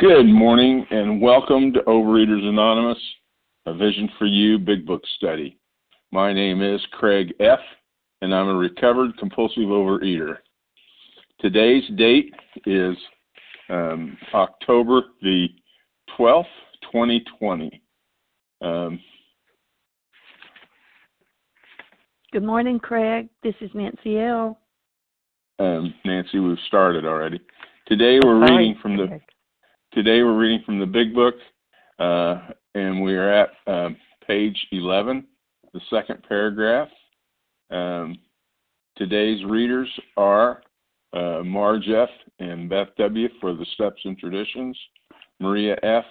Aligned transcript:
Good 0.00 0.24
morning 0.24 0.86
and 0.90 1.20
welcome 1.20 1.74
to 1.74 1.80
Overeaters 1.80 2.42
Anonymous, 2.42 2.96
a 3.66 3.74
Vision 3.74 4.08
for 4.18 4.24
You 4.24 4.58
Big 4.58 4.86
Book 4.86 5.02
Study. 5.18 5.58
My 6.10 6.32
name 6.32 6.62
is 6.62 6.80
Craig 6.92 7.34
F., 7.38 7.58
and 8.22 8.34
I'm 8.34 8.48
a 8.48 8.54
recovered 8.54 9.14
compulsive 9.18 9.64
overeater. 9.64 10.38
Today's 11.38 11.84
date 11.98 12.32
is 12.64 12.96
um, 13.68 14.16
October 14.32 15.02
the 15.20 15.48
12th, 16.18 16.44
2020. 16.90 17.82
Um, 18.62 18.98
Good 22.32 22.44
morning, 22.44 22.78
Craig. 22.78 23.28
This 23.42 23.54
is 23.60 23.70
Nancy 23.74 24.18
L. 24.18 24.58
Um, 25.58 25.92
Nancy, 26.06 26.38
we've 26.38 26.56
started 26.68 27.04
already. 27.04 27.38
Today 27.86 28.18
we're 28.24 28.40
reading 28.40 28.76
from 28.80 28.96
the 28.96 29.20
Today 29.92 30.22
we're 30.22 30.38
reading 30.38 30.62
from 30.64 30.78
the 30.78 30.86
Big 30.86 31.12
Book, 31.12 31.34
uh, 31.98 32.52
and 32.76 33.02
we 33.02 33.14
are 33.14 33.28
at 33.28 33.48
uh, 33.66 33.88
page 34.24 34.56
11, 34.70 35.26
the 35.74 35.80
second 35.90 36.22
paragraph. 36.28 36.88
Um, 37.72 38.16
today's 38.96 39.44
readers 39.44 39.88
are 40.16 40.62
uh, 41.12 41.42
Marge 41.44 41.88
F. 41.88 42.08
and 42.38 42.70
Beth 42.70 42.86
W. 42.98 43.28
for 43.40 43.52
the 43.52 43.66
Steps 43.74 44.00
and 44.04 44.16
Traditions, 44.16 44.78
Maria 45.40 45.76
F. 45.82 46.04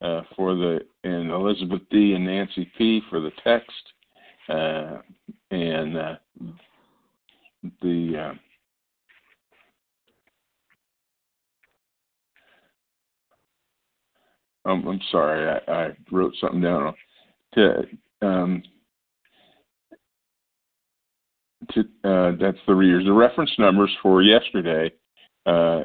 Uh, 0.00 0.20
for 0.36 0.54
the 0.54 0.78
and 1.02 1.32
Elizabeth 1.32 1.82
D. 1.90 2.12
and 2.12 2.24
Nancy 2.24 2.70
P. 2.78 3.02
for 3.10 3.18
the 3.18 3.32
text, 3.42 3.72
uh, 4.48 4.98
and 5.50 5.96
uh, 5.96 6.14
the 7.82 8.36
I'm 14.68 15.00
sorry, 15.10 15.48
I, 15.48 15.58
I, 15.72 15.96
wrote 16.10 16.34
something 16.40 16.60
down. 16.60 16.94
To, 17.54 17.86
um, 18.20 18.62
to, 21.72 21.80
uh, 22.04 22.32
that's 22.38 22.58
the 22.66 22.74
readers. 22.74 23.06
The 23.06 23.12
reference 23.12 23.50
numbers 23.58 23.90
for 24.02 24.20
yesterday, 24.22 24.92
uh, 25.46 25.84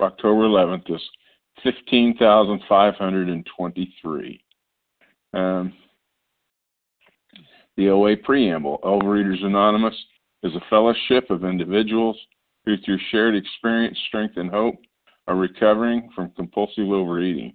October 0.00 0.48
11th, 0.48 0.92
is 0.92 1.00
15,523. 1.62 4.44
Um, 5.34 5.72
the 7.76 7.90
OA 7.90 8.16
Preamble 8.16 8.80
Overeaters 8.82 9.44
Anonymous 9.44 9.94
is 10.42 10.52
a 10.54 10.60
fellowship 10.68 11.30
of 11.30 11.44
individuals 11.44 12.18
who, 12.64 12.76
through 12.78 12.98
shared 13.10 13.36
experience, 13.36 13.96
strength, 14.08 14.36
and 14.36 14.50
hope, 14.50 14.74
are 15.28 15.36
recovering 15.36 16.10
from 16.14 16.30
compulsive 16.30 16.88
overeating. 16.88 17.54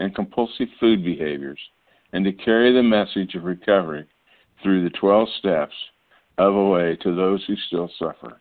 and 0.00 0.14
compulsive 0.14 0.68
food 0.80 1.04
behaviors, 1.04 1.60
and 2.12 2.24
to 2.24 2.32
carry 2.32 2.72
the 2.72 2.82
message 2.82 3.34
of 3.36 3.44
recovery 3.44 4.06
through 4.62 4.82
the 4.82 4.96
12 4.98 5.28
steps 5.38 5.74
of 6.38 6.54
OA 6.54 6.96
to 6.96 7.14
those 7.14 7.44
who 7.46 7.54
still 7.68 7.90
suffer. 7.98 8.40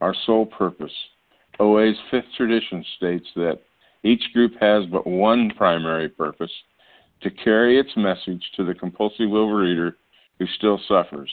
Our 0.00 0.14
sole 0.26 0.46
purpose. 0.46 0.92
OA's 1.58 1.96
fifth 2.10 2.26
tradition 2.36 2.84
states 2.96 3.26
that 3.36 3.60
each 4.02 4.22
group 4.32 4.52
has 4.60 4.84
but 4.86 5.06
one 5.06 5.50
primary 5.56 6.08
purpose 6.08 6.52
to 7.22 7.30
carry 7.30 7.78
its 7.78 7.90
message 7.96 8.42
to 8.56 8.64
the 8.64 8.74
compulsive 8.74 9.28
overeater 9.28 9.94
who 10.38 10.46
still 10.56 10.80
suffers. 10.88 11.30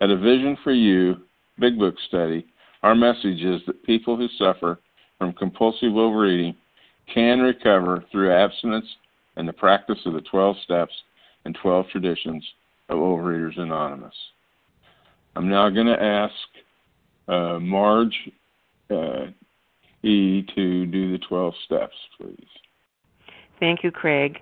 At 0.00 0.10
a 0.10 0.16
Vision 0.16 0.58
for 0.62 0.72
You 0.72 1.16
Big 1.58 1.78
Book 1.78 1.94
study, 2.08 2.46
our 2.82 2.94
message 2.94 3.42
is 3.42 3.60
that 3.66 3.84
people 3.84 4.16
who 4.16 4.28
suffer 4.38 4.80
from 5.18 5.32
compulsive 5.34 5.96
overeating 5.96 6.56
can 7.12 7.40
recover 7.40 8.04
through 8.10 8.32
abstinence 8.32 8.86
and 9.36 9.48
the 9.48 9.52
practice 9.52 9.98
of 10.06 10.14
the 10.14 10.20
12 10.22 10.56
steps 10.64 10.92
and 11.44 11.56
12 11.62 11.86
traditions 11.90 12.44
of 12.88 12.98
Overeaters 12.98 13.58
Anonymous. 13.58 14.14
I'm 15.36 15.48
now 15.48 15.68
going 15.70 15.86
to 15.86 16.02
ask 16.02 16.34
uh, 17.28 17.58
Marge 17.60 18.14
uh, 18.90 19.26
E 20.02 20.44
to 20.54 20.86
do 20.86 21.12
the 21.12 21.18
12 21.28 21.54
steps, 21.64 21.94
please. 22.20 22.48
Thank 23.60 23.84
you, 23.84 23.90
Craig. 23.90 24.38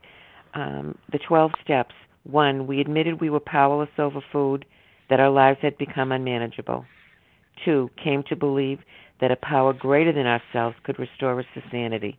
Um, 0.54 0.96
the 1.12 1.18
12 1.18 1.52
steps. 1.62 1.94
One, 2.24 2.66
we 2.66 2.80
admitted 2.80 3.20
we 3.20 3.30
were 3.30 3.40
powerless 3.40 3.90
over 3.98 4.20
food, 4.32 4.64
that 5.10 5.20
our 5.20 5.30
lives 5.30 5.58
had 5.62 5.78
become 5.78 6.12
unmanageable. 6.12 6.84
Two, 7.64 7.90
came 8.02 8.22
to 8.28 8.36
believe 8.36 8.78
that 9.20 9.30
a 9.30 9.36
power 9.36 9.72
greater 9.72 10.12
than 10.12 10.26
ourselves 10.26 10.76
could 10.84 10.98
restore 10.98 11.40
us 11.40 11.46
to 11.54 11.62
sanity. 11.70 12.18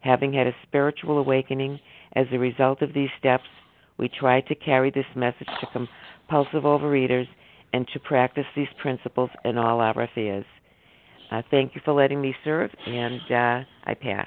Having 0.00 0.32
had 0.32 0.46
a 0.46 0.54
spiritual 0.62 1.18
awakening 1.18 1.78
as 2.14 2.26
a 2.32 2.38
result 2.38 2.82
of 2.82 2.92
these 2.92 3.10
steps, 3.18 3.44
we 3.98 4.08
try 4.08 4.40
to 4.42 4.54
carry 4.54 4.90
this 4.90 5.06
message 5.14 5.48
to 5.60 5.66
compulsive 5.72 6.62
overeaters 6.62 7.28
and 7.72 7.86
to 7.92 8.00
practice 8.00 8.46
these 8.56 8.68
principles 8.80 9.30
in 9.44 9.58
all 9.58 9.80
our 9.80 10.02
affairs. 10.02 10.44
Uh, 11.30 11.42
thank 11.50 11.74
you 11.74 11.80
for 11.84 11.92
letting 11.92 12.20
me 12.20 12.34
serve, 12.42 12.70
and 12.86 13.20
uh, 13.30 13.64
I 13.84 13.94
pass. 13.94 14.26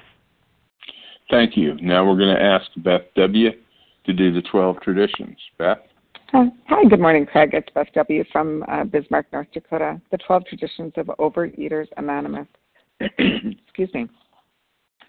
Thank 1.30 1.56
you. 1.56 1.74
Now 1.82 2.06
we're 2.06 2.16
going 2.16 2.34
to 2.34 2.42
ask 2.42 2.66
Beth 2.78 3.02
W. 3.16 3.50
to 4.06 4.12
do 4.12 4.32
the 4.32 4.42
12 4.42 4.80
traditions. 4.80 5.36
Beth? 5.58 5.78
Uh, 6.32 6.46
hi, 6.68 6.88
good 6.88 7.00
morning, 7.00 7.26
Craig. 7.26 7.50
It's 7.52 7.68
Beth 7.74 7.86
W. 7.94 8.24
from 8.32 8.64
uh, 8.68 8.84
Bismarck, 8.84 9.26
North 9.32 9.48
Dakota. 9.52 10.00
The 10.10 10.18
12 10.18 10.46
Traditions 10.46 10.92
of 10.96 11.06
Overeaters 11.18 11.86
Anonymous. 11.96 12.46
Excuse 13.00 13.92
me. 13.92 14.08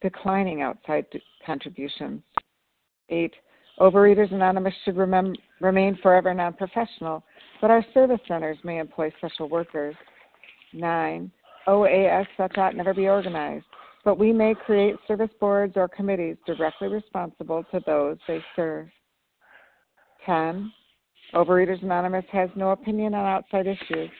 declining 0.00 0.62
outside 0.62 1.06
contributions. 1.44 2.22
8. 3.08 3.32
Overeaters 3.80 4.32
Anonymous 4.32 4.74
should 4.84 4.96
remem- 4.96 5.36
remain 5.60 5.98
forever 6.02 6.34
non 6.34 6.52
professional, 6.52 7.22
but 7.60 7.70
our 7.70 7.84
service 7.94 8.20
centers 8.28 8.58
may 8.62 8.78
employ 8.78 9.12
special 9.18 9.48
workers. 9.48 9.94
9. 10.72 11.30
OAS 11.66 12.26
such 12.36 12.58
ought 12.58 12.76
never 12.76 12.94
be 12.94 13.08
organized, 13.08 13.64
but 14.04 14.18
we 14.18 14.32
may 14.32 14.54
create 14.54 14.96
service 15.06 15.30
boards 15.40 15.74
or 15.76 15.88
committees 15.88 16.36
directly 16.46 16.88
responsible 16.88 17.64
to 17.70 17.80
those 17.86 18.16
they 18.26 18.42
serve. 18.54 18.88
10. 20.26 20.70
Overeaters 21.34 21.82
Anonymous 21.82 22.24
has 22.32 22.50
no 22.56 22.70
opinion 22.70 23.14
on 23.14 23.24
outside 23.24 23.66
issues, 23.66 24.10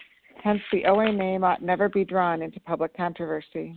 hence, 0.43 0.61
the 0.73 0.85
OA 0.87 1.13
name 1.13 1.45
ought 1.45 1.63
never 1.63 1.89
be 1.89 2.05
drawn 2.05 2.43
into 2.43 2.61
public 2.61 2.97
controversy. 2.97 3.75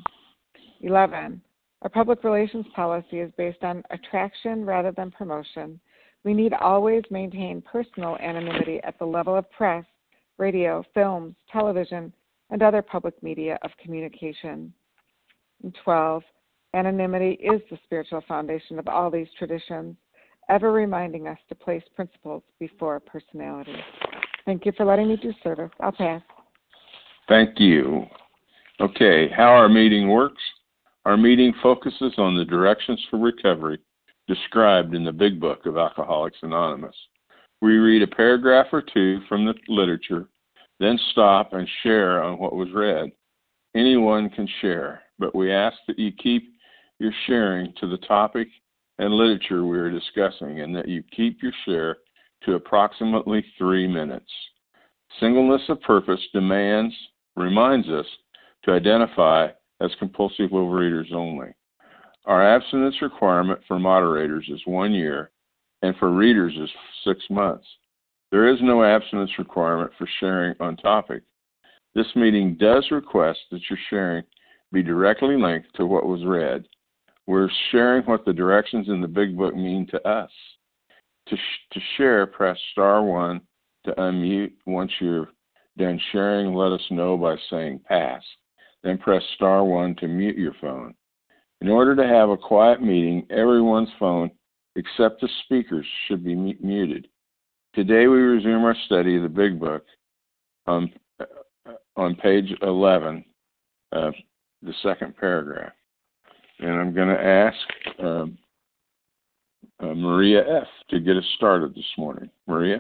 11. 0.82 1.42
Our 1.84 1.90
public 1.90 2.24
relations 2.24 2.66
policy 2.74 3.20
is 3.20 3.32
based 3.38 3.62
on 3.62 3.84
attraction 3.92 4.66
rather 4.66 4.94
than 4.94 5.12
promotion. 5.12 5.82
We 6.24 6.34
need 6.34 6.54
always 6.54 7.04
maintain 7.12 7.62
personal 7.62 8.16
anonymity 8.18 8.80
at 8.84 8.98
the 9.00 9.06
level 9.06 9.36
of 9.36 9.52
press, 9.52 9.84
radio, 10.38 10.86
films, 10.94 11.36
television, 11.52 12.14
and 12.52 12.64
other 12.64 12.82
public 12.82 13.22
media 13.22 13.60
of 13.64 13.72
communication. 13.84 14.74
And 15.62 15.76
12. 15.84 16.24
Anonymity 16.74 17.34
is 17.34 17.62
the 17.70 17.78
spiritual 17.84 18.24
foundation 18.30 18.80
of 18.80 18.88
all 18.88 19.12
these 19.12 19.28
traditions, 19.38 19.98
ever 20.50 20.72
reminding 20.72 21.28
us 21.28 21.38
to 21.50 21.56
place 21.56 21.84
principles 21.98 22.44
before 22.60 23.02
personality. 23.02 23.76
Thank 24.46 24.66
you 24.66 24.72
for 24.78 24.86
letting 24.86 25.10
me 25.10 25.18
do 25.18 25.34
service. 25.44 25.70
I'll 25.82 25.92
pass. 25.92 26.22
Thank 27.28 27.60
you. 27.60 28.06
Okay, 28.80 29.28
how 29.36 29.50
our 29.50 29.70
meeting 29.70 30.08
works. 30.08 30.42
Our 31.06 31.18
meeting 31.18 31.54
focuses 31.62 32.14
on 32.18 32.38
the 32.38 32.46
directions 32.46 33.06
for 33.10 33.18
recovery 33.18 33.80
described 34.28 34.96
in 34.96 35.04
the 35.04 35.12
Big 35.12 35.40
Book 35.40 35.66
of 35.66 35.78
Alcoholics 35.78 36.38
Anonymous. 36.42 36.96
We 37.62 37.74
read 37.74 38.02
a 38.04 38.08
paragraph 38.08 38.68
or 38.72 38.82
two 38.82 39.20
from 39.28 39.46
the 39.46 39.54
literature, 39.68 40.30
then 40.80 40.98
stop 41.12 41.52
and 41.52 41.68
share 41.82 42.24
on 42.24 42.40
what 42.40 42.56
was 42.56 42.70
read. 42.74 43.12
Anyone 43.76 44.30
can 44.30 44.48
share, 44.62 45.02
but 45.20 45.36
we 45.36 45.52
ask 45.52 45.76
that 45.88 46.00
you 46.00 46.12
keep 46.12 46.54
your 47.00 47.12
sharing 47.28 47.74
to 47.82 47.88
the 47.88 47.98
topic 47.98 48.48
and 48.98 49.14
literature 49.14 49.66
we 49.66 49.78
are 49.80 49.92
discussing 49.92 50.62
and 50.62 50.74
that 50.76 50.88
you 50.88 51.04
keep 51.14 51.44
your 51.44 51.54
share 51.66 51.98
to 52.46 52.54
approximately 52.54 53.44
three 53.58 53.88
minutes. 53.88 54.32
Singleness 55.20 55.64
of 55.68 55.82
purpose 55.82 56.22
demands, 56.34 56.96
reminds 57.36 57.90
us 57.90 58.06
to 58.64 58.72
identify 58.72 59.50
as 59.84 59.92
compulsive 60.00 60.52
overeaters 60.52 61.12
only. 61.14 61.50
Our 62.26 62.56
abstinence 62.56 62.96
requirement 63.02 63.60
for 63.68 63.78
moderators 63.78 64.48
is 64.50 64.62
one 64.66 64.94
year, 64.94 65.32
and 65.82 65.96
for 65.98 66.10
readers 66.12 66.54
is 66.58 66.70
six 67.04 67.20
months. 67.30 67.68
There 68.32 68.48
is 68.48 68.58
no 68.62 68.84
abstinence 68.84 69.32
requirement 69.38 69.92
for 69.98 70.08
sharing 70.20 70.56
on 70.60 70.78
topic. 70.78 71.24
This 71.94 72.08
meeting 72.16 72.56
does 72.56 72.88
request 72.92 73.40
that 73.52 73.62
your 73.70 73.78
sharing 73.90 74.24
be 74.72 74.82
directly 74.82 75.36
linked 75.38 75.76
to 75.76 75.86
what 75.86 76.08
was 76.08 76.26
read. 76.26 76.66
We're 77.28 77.50
sharing 77.72 78.04
what 78.04 78.26
the 78.26 78.34
directions 78.34 78.88
in 78.88 79.02
the 79.02 79.08
Big 79.08 79.38
Book 79.38 79.56
mean 79.56 79.86
to 79.92 80.08
us. 80.08 80.32
To, 81.28 81.36
sh- 81.36 81.74
to 81.74 81.80
share, 81.98 82.26
press 82.26 82.58
star 82.72 83.04
one 83.04 83.42
to 83.86 83.92
unmute. 83.94 84.54
Once 84.66 84.92
you're 85.00 85.30
done 85.78 86.00
sharing, 86.12 86.54
let 86.54 86.72
us 86.72 86.86
know 86.90 87.18
by 87.18 87.36
saying 87.50 87.82
pass. 87.88 88.24
Then 88.84 88.98
press 88.98 89.24
star 89.36 89.64
one 89.64 89.96
to 89.96 90.08
mute 90.08 90.38
your 90.38 90.56
phone. 90.60 90.94
In 91.62 91.70
order 91.70 91.96
to 91.96 92.06
have 92.06 92.30
a 92.30 92.38
quiet 92.38 92.82
meeting, 92.82 93.26
everyone's 93.30 93.90
phone 93.98 94.30
except 94.76 95.22
the 95.22 95.30
speaker's 95.46 95.86
should 96.08 96.24
be 96.24 96.36
muted. 96.36 97.08
Today 97.74 98.08
we 98.08 98.18
resume 98.18 98.64
our 98.66 98.76
study 98.86 99.16
of 99.18 99.24
the 99.24 99.30
Big 99.30 99.60
Book 99.60 99.86
on, 100.68 100.92
on 101.96 102.16
page 102.16 102.54
11, 102.62 103.24
uh, 103.92 104.12
the 104.62 104.74
second 104.82 105.16
paragraph. 105.18 105.74
And 106.60 106.72
I'm 106.72 106.94
going 106.94 107.10
to 107.10 107.24
ask 107.24 108.00
um, 108.00 108.38
uh, 109.80 109.94
Maria 109.94 110.62
F. 110.62 110.68
to 110.90 111.00
get 111.00 111.18
us 111.18 111.24
started 111.36 111.74
this 111.76 111.84
morning. 111.98 112.30
Maria? 112.48 112.80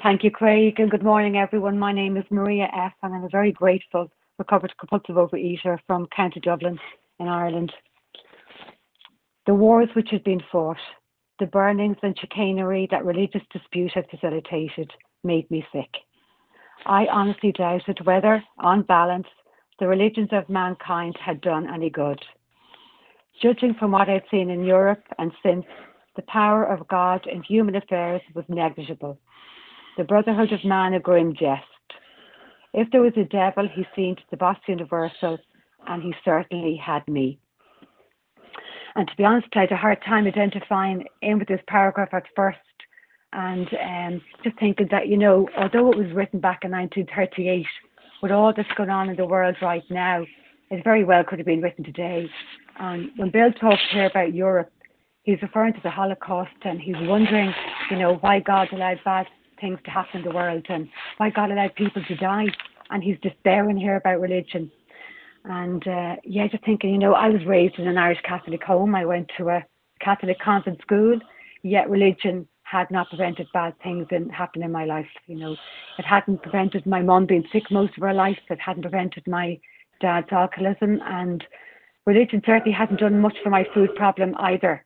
Thank 0.00 0.24
you, 0.24 0.30
Craig, 0.30 0.80
and 0.80 0.90
good 0.90 1.04
morning, 1.04 1.36
everyone. 1.36 1.78
My 1.78 1.92
name 1.92 2.16
is 2.16 2.24
Maria 2.30 2.68
F., 2.74 2.92
and 3.02 3.14
I'm 3.14 3.24
a 3.24 3.28
very 3.28 3.52
grateful 3.52 4.10
recovered 4.38 4.72
compulsive 4.78 5.16
overeater 5.16 5.78
from 5.86 6.08
County 6.14 6.40
Dublin 6.40 6.78
in 7.20 7.28
Ireland. 7.28 7.72
The 9.46 9.54
wars 9.54 9.88
which 9.94 10.08
have 10.10 10.24
been 10.24 10.42
fought, 10.50 10.78
the 11.38 11.46
burnings 11.46 11.98
and 12.02 12.18
chicanery 12.18 12.88
that 12.90 13.04
religious 13.04 13.42
dispute 13.52 13.92
had 13.94 14.10
facilitated 14.10 14.90
made 15.22 15.48
me 15.50 15.64
sick. 15.72 15.90
I 16.86 17.06
honestly 17.06 17.52
doubted 17.52 18.04
whether, 18.04 18.42
on 18.58 18.82
balance, 18.82 19.28
the 19.78 19.86
religions 19.86 20.30
of 20.32 20.48
mankind 20.48 21.16
had 21.24 21.40
done 21.40 21.72
any 21.72 21.90
good. 21.90 22.20
Judging 23.40 23.74
from 23.74 23.92
what 23.92 24.08
I'd 24.08 24.24
seen 24.30 24.50
in 24.50 24.64
Europe 24.64 25.04
and 25.18 25.32
since, 25.44 25.66
the 26.16 26.22
power 26.22 26.64
of 26.64 26.88
God 26.88 27.26
in 27.26 27.42
human 27.42 27.76
affairs 27.76 28.20
was 28.34 28.44
negligible 28.48 29.18
the 29.96 30.04
brotherhood 30.04 30.52
of 30.52 30.64
man 30.64 30.94
a 30.94 31.00
grim 31.00 31.34
jest. 31.34 31.62
If 32.74 32.90
there 32.90 33.02
was 33.02 33.12
a 33.16 33.24
devil, 33.24 33.68
he 33.74 33.84
seemed 33.94 34.20
the 34.30 34.36
boss 34.36 34.56
universal, 34.66 35.38
and 35.86 36.02
he 36.02 36.14
certainly 36.24 36.80
had 36.82 37.06
me. 37.06 37.38
And 38.94 39.08
to 39.08 39.16
be 39.16 39.24
honest, 39.24 39.48
I 39.54 39.60
had 39.60 39.72
a 39.72 39.76
hard 39.76 39.98
time 40.04 40.26
identifying 40.26 41.04
in 41.20 41.38
with 41.38 41.48
this 41.48 41.60
paragraph 41.66 42.12
at 42.12 42.24
first, 42.34 42.58
and 43.32 43.68
um, 43.82 44.22
just 44.44 44.58
thinking 44.58 44.88
that, 44.90 45.08
you 45.08 45.16
know, 45.16 45.48
although 45.56 45.90
it 45.90 45.98
was 45.98 46.12
written 46.14 46.40
back 46.40 46.60
in 46.64 46.70
1938, 46.70 47.66
with 48.22 48.32
all 48.32 48.52
that's 48.54 48.68
going 48.76 48.90
on 48.90 49.10
in 49.10 49.16
the 49.16 49.26
world 49.26 49.56
right 49.60 49.84
now, 49.90 50.24
it 50.70 50.84
very 50.84 51.04
well 51.04 51.24
could 51.24 51.38
have 51.38 51.46
been 51.46 51.60
written 51.60 51.84
today. 51.84 52.28
And 52.78 53.10
when 53.16 53.30
Bill 53.30 53.52
talks 53.52 53.82
here 53.90 54.06
about 54.06 54.34
Europe, 54.34 54.70
he's 55.22 55.40
referring 55.42 55.74
to 55.74 55.80
the 55.82 55.90
Holocaust 55.90 56.50
and 56.64 56.80
he's 56.80 56.96
wondering, 57.00 57.52
you 57.90 57.98
know, 57.98 58.16
why 58.16 58.40
God 58.40 58.68
allowed 58.72 59.00
bad 59.04 59.26
things 59.62 59.78
to 59.84 59.90
happen 59.90 60.20
in 60.20 60.28
the 60.28 60.34
world 60.34 60.66
and 60.68 60.86
why 61.16 61.30
God 61.30 61.50
allowed 61.50 61.74
people 61.74 62.02
to 62.04 62.16
die. 62.16 62.48
And 62.90 63.02
he's 63.02 63.16
despairing 63.22 63.78
here 63.78 63.96
about 63.96 64.20
religion. 64.20 64.70
And 65.44 65.86
uh, 65.88 66.16
yeah, 66.24 66.46
just 66.48 66.64
thinking, 66.64 66.90
you 66.90 66.98
know, 66.98 67.14
I 67.14 67.30
was 67.30 67.46
raised 67.46 67.78
in 67.78 67.88
an 67.88 67.96
Irish 67.96 68.20
Catholic 68.22 68.62
home. 68.62 68.94
I 68.94 69.06
went 69.06 69.30
to 69.38 69.48
a 69.48 69.64
Catholic 70.00 70.38
convent 70.38 70.82
school, 70.82 71.18
yet 71.62 71.88
religion 71.88 72.46
had 72.64 72.90
not 72.90 73.08
prevented 73.08 73.46
bad 73.52 73.74
things 73.82 74.06
in 74.10 74.28
happening 74.30 74.66
in 74.66 74.72
my 74.72 74.84
life. 74.84 75.08
You 75.26 75.36
know, 75.36 75.56
it 75.98 76.04
hadn't 76.04 76.42
prevented 76.42 76.86
my 76.86 77.02
mum 77.02 77.26
being 77.26 77.44
sick 77.52 77.64
most 77.70 77.96
of 77.96 78.02
her 78.02 78.14
life. 78.14 78.38
It 78.50 78.60
hadn't 78.60 78.82
prevented 78.82 79.26
my 79.26 79.58
dad's 80.00 80.32
alcoholism, 80.32 81.00
and 81.04 81.44
religion 82.06 82.42
certainly 82.44 82.76
hasn't 82.76 83.00
done 83.00 83.20
much 83.20 83.36
for 83.42 83.50
my 83.50 83.64
food 83.74 83.94
problem 83.94 84.34
either. 84.38 84.84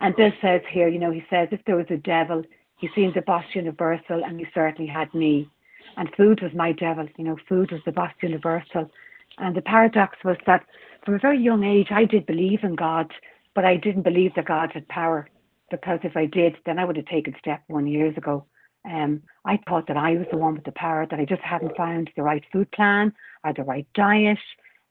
And 0.00 0.16
Bill 0.16 0.32
says 0.40 0.62
here, 0.70 0.88
you 0.88 0.98
know, 0.98 1.12
he 1.12 1.24
says 1.30 1.48
if 1.52 1.64
there 1.64 1.76
was 1.76 1.86
a 1.90 1.96
devil, 1.96 2.42
he 2.82 2.88
seemed 2.96 3.14
the 3.14 3.22
boss 3.22 3.44
universal, 3.54 4.24
and 4.24 4.40
he 4.40 4.46
certainly 4.52 4.90
had 4.90 5.14
me. 5.14 5.48
And 5.96 6.12
food 6.16 6.42
was 6.42 6.52
my 6.52 6.72
devil, 6.72 7.06
you 7.16 7.24
know, 7.24 7.36
food 7.48 7.70
was 7.70 7.80
the 7.86 7.92
boss 7.92 8.10
universal. 8.20 8.90
And 9.38 9.54
the 9.54 9.62
paradox 9.62 10.18
was 10.24 10.36
that 10.46 10.64
from 11.04 11.14
a 11.14 11.18
very 11.18 11.38
young 11.38 11.62
age, 11.62 11.86
I 11.92 12.04
did 12.04 12.26
believe 12.26 12.64
in 12.64 12.74
God, 12.74 13.12
but 13.54 13.64
I 13.64 13.76
didn't 13.76 14.02
believe 14.02 14.34
that 14.34 14.46
God 14.46 14.72
had 14.74 14.88
power. 14.88 15.28
Because 15.70 16.00
if 16.02 16.16
I 16.16 16.26
did, 16.26 16.56
then 16.66 16.80
I 16.80 16.84
would 16.84 16.96
have 16.96 17.06
taken 17.06 17.36
step 17.38 17.62
one 17.68 17.86
years 17.86 18.16
ago. 18.16 18.46
Um, 18.84 19.22
I 19.44 19.60
thought 19.68 19.86
that 19.86 19.96
I 19.96 20.14
was 20.14 20.26
the 20.32 20.36
one 20.36 20.54
with 20.56 20.64
the 20.64 20.72
power, 20.72 21.06
that 21.08 21.20
I 21.20 21.24
just 21.24 21.42
hadn't 21.42 21.76
found 21.76 22.10
the 22.16 22.24
right 22.24 22.42
food 22.52 22.68
plan 22.72 23.12
or 23.44 23.52
the 23.52 23.62
right 23.62 23.86
diet. 23.94 24.38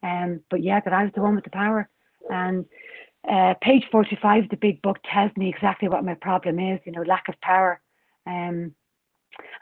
Um, 0.02 0.40
but 0.50 0.64
yeah, 0.64 0.80
that 0.80 0.94
I 0.94 1.04
was 1.04 1.12
the 1.14 1.22
one 1.22 1.36
with 1.36 1.44
the 1.44 1.50
power. 1.50 1.90
And 2.30 2.66
uh, 3.30 3.54
page 3.62 3.84
45 3.92 4.46
of 4.46 4.50
the 4.50 4.58
big 4.58 4.82
book 4.82 4.98
tells 5.12 5.32
me 5.38 5.50
exactly 5.50 5.88
what 5.88 6.04
my 6.04 6.16
problem 6.16 6.60
is, 6.60 6.80
you 6.86 6.92
know, 6.92 7.04
lack 7.04 7.28
of 7.28 7.40
power. 7.42 7.80
Um, 8.26 8.74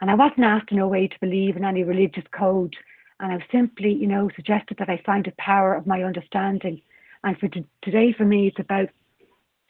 and 0.00 0.10
I 0.10 0.14
wasn't 0.14 0.44
asked 0.44 0.70
in 0.70 0.78
no 0.78 0.88
way 0.88 1.06
to 1.06 1.20
believe 1.20 1.56
in 1.56 1.64
any 1.64 1.84
religious 1.84 2.24
code. 2.32 2.74
And 3.20 3.32
I've 3.32 3.48
simply, 3.52 3.92
you 3.92 4.06
know, 4.06 4.30
suggested 4.34 4.78
that 4.78 4.88
I 4.88 5.02
find 5.04 5.24
the 5.24 5.32
power 5.38 5.74
of 5.74 5.86
my 5.86 6.02
understanding. 6.02 6.80
And 7.22 7.38
for 7.38 7.48
t- 7.48 7.66
today, 7.82 8.14
for 8.16 8.24
me, 8.24 8.48
it's 8.48 8.58
about 8.58 8.88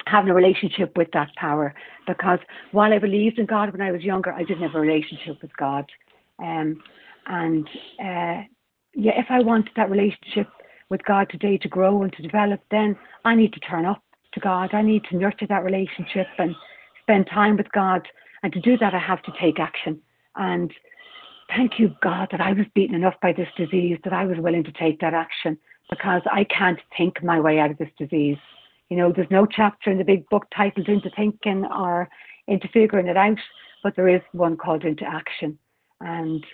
having 0.06 0.30
a 0.30 0.34
relationship 0.34 0.96
with 0.96 1.08
that 1.12 1.34
power 1.36 1.74
because 2.06 2.38
while 2.72 2.92
I 2.92 2.98
believed 2.98 3.38
in 3.38 3.46
God 3.46 3.72
when 3.72 3.82
I 3.82 3.92
was 3.92 4.02
younger, 4.02 4.32
I 4.32 4.44
didn't 4.44 4.62
have 4.62 4.74
a 4.74 4.80
relationship 4.80 5.42
with 5.42 5.54
God. 5.56 5.90
Um, 6.38 6.82
and 7.26 7.68
uh, 7.98 8.42
yeah, 8.94 9.18
if 9.18 9.26
I 9.30 9.40
want 9.40 9.68
that 9.76 9.90
relationship 9.90 10.48
with 10.90 11.04
God 11.04 11.28
today 11.30 11.56
to 11.58 11.68
grow 11.68 12.02
and 12.02 12.12
to 12.12 12.22
develop, 12.22 12.60
then 12.70 12.96
I 13.24 13.34
need 13.34 13.52
to 13.54 13.60
turn 13.60 13.86
up 13.86 14.02
to 14.32 14.40
God. 14.40 14.74
I 14.74 14.82
need 14.82 15.04
to 15.10 15.16
nurture 15.16 15.46
that 15.48 15.64
relationship 15.64 16.26
and 16.38 16.54
spend 17.02 17.28
time 17.32 17.56
with 17.56 17.70
God. 17.72 18.06
And 18.42 18.52
to 18.52 18.60
do 18.60 18.76
that, 18.78 18.94
I 18.94 18.98
have 18.98 19.22
to 19.22 19.32
take 19.40 19.58
action. 19.58 20.00
And 20.36 20.72
thank 21.48 21.78
you, 21.78 21.94
God, 22.02 22.28
that 22.32 22.40
I 22.40 22.52
was 22.52 22.66
beaten 22.74 22.94
enough 22.94 23.14
by 23.22 23.32
this 23.32 23.48
disease 23.56 23.98
that 24.04 24.12
I 24.12 24.24
was 24.24 24.38
willing 24.38 24.64
to 24.64 24.72
take 24.72 25.00
that 25.00 25.14
action 25.14 25.58
because 25.90 26.22
I 26.30 26.44
can't 26.44 26.78
think 26.96 27.22
my 27.22 27.40
way 27.40 27.58
out 27.58 27.70
of 27.70 27.78
this 27.78 27.90
disease. 27.98 28.38
You 28.88 28.96
know, 28.96 29.12
there's 29.14 29.30
no 29.30 29.46
chapter 29.46 29.90
in 29.90 29.98
the 29.98 30.04
big 30.04 30.28
book 30.28 30.46
titled 30.54 30.88
Into 30.88 31.10
Thinking 31.10 31.64
or 31.64 32.08
Into 32.46 32.68
Figuring 32.68 33.08
It 33.08 33.16
Out, 33.16 33.38
but 33.82 33.96
there 33.96 34.08
is 34.08 34.22
one 34.32 34.56
called 34.56 34.84
Into 34.84 35.04
Action. 35.04 35.58
And 36.00 36.44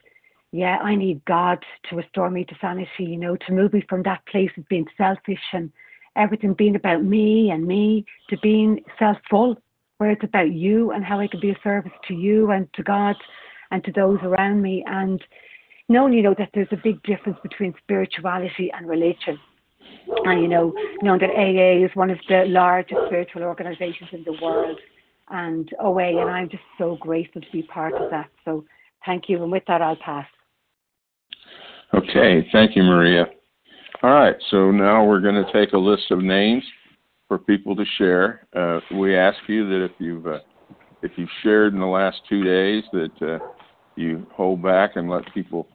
yeah, 0.52 0.78
I 0.78 0.94
need 0.94 1.24
God 1.24 1.64
to 1.90 1.96
restore 1.96 2.30
me 2.30 2.44
to 2.44 2.54
sanity, 2.60 2.88
you 3.00 3.16
know, 3.16 3.36
to 3.36 3.52
move 3.52 3.72
me 3.72 3.84
from 3.88 4.02
that 4.04 4.24
place 4.26 4.50
of 4.56 4.68
being 4.68 4.86
selfish 4.96 5.42
and 5.52 5.70
everything 6.16 6.54
being 6.54 6.76
about 6.76 7.04
me 7.04 7.50
and 7.50 7.66
me 7.66 8.04
to 8.30 8.38
being 8.38 8.82
self 8.98 9.18
full, 9.28 9.56
where 9.98 10.10
it's 10.10 10.24
about 10.24 10.52
you 10.52 10.92
and 10.92 11.04
how 11.04 11.20
I 11.20 11.28
can 11.28 11.40
be 11.40 11.50
of 11.50 11.56
service 11.62 11.92
to 12.08 12.14
you 12.14 12.50
and 12.50 12.72
to 12.74 12.82
God 12.82 13.16
and 13.70 13.84
to 13.84 13.92
those 13.92 14.18
around 14.22 14.62
me. 14.62 14.84
And 14.86 15.22
knowing, 15.88 16.12
you 16.12 16.22
know, 16.22 16.34
that 16.38 16.50
there's 16.54 16.68
a 16.72 16.80
big 16.82 17.02
difference 17.02 17.38
between 17.42 17.74
spirituality 17.82 18.70
and 18.72 18.88
religion. 18.88 19.38
And, 20.24 20.40
you 20.40 20.48
know, 20.48 20.72
knowing 21.02 21.20
that 21.20 21.30
AA 21.30 21.84
is 21.84 21.90
one 21.94 22.10
of 22.10 22.18
the 22.28 22.44
largest 22.46 23.00
spiritual 23.06 23.42
organizations 23.42 24.10
in 24.12 24.24
the 24.24 24.38
world 24.40 24.78
and 25.30 25.68
OA, 25.80 26.20
and 26.20 26.30
I'm 26.30 26.48
just 26.48 26.62
so 26.78 26.96
grateful 26.96 27.42
to 27.42 27.50
be 27.52 27.62
part 27.62 27.94
of 27.94 28.10
that. 28.10 28.30
So 28.44 28.64
thank 29.04 29.28
you. 29.28 29.42
And 29.42 29.50
with 29.50 29.64
that, 29.66 29.82
I'll 29.82 29.96
pass. 29.96 30.26
Okay, 31.94 32.46
thank 32.52 32.76
you, 32.76 32.82
Maria. 32.82 33.26
All 34.02 34.10
right, 34.10 34.36
so 34.50 34.70
now 34.70 35.04
we're 35.04 35.20
going 35.20 35.42
to 35.42 35.52
take 35.52 35.72
a 35.72 35.78
list 35.78 36.10
of 36.10 36.22
names 36.22 36.62
for 37.28 37.38
people 37.38 37.74
to 37.76 37.84
share. 37.96 38.46
Uh, 38.54 38.80
we 38.96 39.16
ask 39.16 39.38
you 39.48 39.68
that 39.68 39.84
if 39.84 39.92
you've 39.98 40.26
uh, 40.26 40.40
if 41.02 41.12
you've 41.16 41.30
shared 41.42 41.72
in 41.72 41.80
the 41.80 41.86
last 41.86 42.18
two 42.28 42.42
days, 42.42 42.84
that 42.92 43.22
uh, 43.22 43.38
you 43.96 44.26
hold 44.32 44.62
back 44.62 44.96
and 44.96 45.08
let 45.08 45.22
people, 45.32 45.68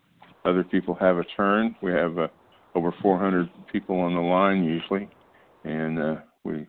other 0.46 0.64
people 0.64 0.96
have 0.96 1.18
a 1.18 1.24
turn. 1.36 1.76
We 1.82 1.92
have 1.92 2.18
uh, 2.18 2.28
over 2.76 2.94
400 3.02 3.50
people 3.72 4.00
on 4.00 4.14
the 4.14 4.22
line 4.22 4.64
usually, 4.64 5.10
and 5.64 6.00
uh, 6.00 6.16
we 6.44 6.68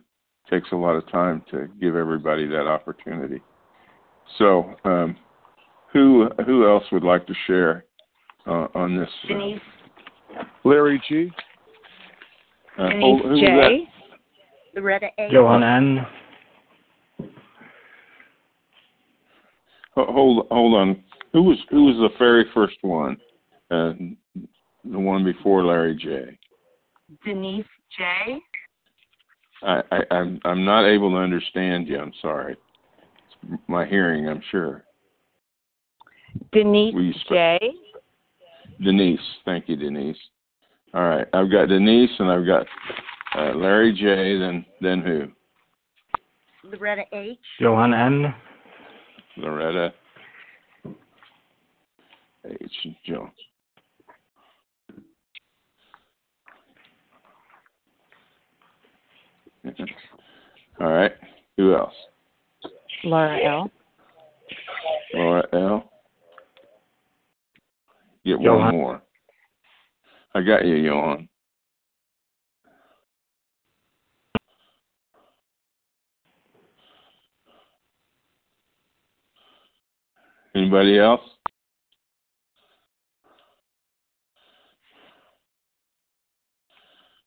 takes 0.49 0.71
a 0.71 0.75
lot 0.75 0.95
of 0.95 1.09
time 1.11 1.43
to 1.51 1.67
give 1.79 1.95
everybody 1.95 2.45
that 2.47 2.67
opportunity. 2.67 3.41
So, 4.37 4.75
um, 4.83 5.15
who 5.91 6.29
who 6.45 6.67
else 6.67 6.83
would 6.91 7.03
like 7.03 7.27
to 7.27 7.33
share 7.47 7.85
uh, 8.47 8.67
on 8.75 8.97
this? 8.97 9.09
Uh, 9.25 9.27
Denise. 9.27 9.61
Larry 10.63 11.01
G. 11.07 11.31
Uh, 12.77 12.89
Denise 12.89 13.21
who, 13.23 13.39
J. 13.39 13.89
Loretta 14.75 15.07
A. 15.17 15.29
Johan 15.31 15.63
N. 15.63 16.05
Hold 19.95 20.47
hold 20.49 20.73
on. 20.73 21.03
Who 21.33 21.43
was 21.43 21.57
who 21.69 21.85
was 21.85 21.95
the 21.97 22.17
very 22.17 22.45
first 22.53 22.77
one? 22.81 23.17
Uh, 23.69 23.93
the 24.85 24.99
one 24.99 25.23
before 25.23 25.63
Larry 25.63 25.95
J. 25.95 26.37
Denise 27.23 27.65
J. 27.97 28.39
I, 29.61 29.81
I 29.91 30.01
I'm 30.11 30.39
I'm 30.45 30.65
not 30.65 30.85
able 30.85 31.11
to 31.11 31.17
understand 31.17 31.87
you. 31.87 31.99
I'm 31.99 32.13
sorry. 32.21 32.55
It's 33.51 33.61
my 33.67 33.85
hearing, 33.85 34.27
I'm 34.27 34.41
sure. 34.49 34.83
Denise 36.51 37.15
J. 37.29 37.59
Denise, 38.83 39.19
thank 39.45 39.69
you, 39.69 39.75
Denise. 39.75 40.17
All 40.93 41.03
right, 41.03 41.27
I've 41.33 41.51
got 41.51 41.69
Denise 41.69 42.11
and 42.19 42.29
I've 42.29 42.45
got 42.45 42.67
uh, 43.35 43.55
Larry 43.55 43.93
J. 43.93 44.37
Then 44.37 44.65
then 44.81 45.01
who? 45.01 46.69
Loretta 46.69 47.03
H. 47.11 47.37
Johan 47.59 47.93
N. 47.93 48.33
Loretta 49.37 49.93
H. 52.45 52.87
Jones. 53.05 53.31
All 60.79 60.91
right. 60.91 61.11
Who 61.57 61.75
else? 61.75 61.93
Laura 63.03 63.37
L. 63.43 63.71
Laura 65.13 65.43
L. 65.53 65.92
Get 68.25 68.39
Johan. 68.39 68.59
one 68.59 68.75
more. 68.75 69.01
I 70.35 70.41
got 70.41 70.65
you, 70.65 70.75
Johan. 70.75 71.27
Anybody 80.55 80.99
else? 80.99 81.21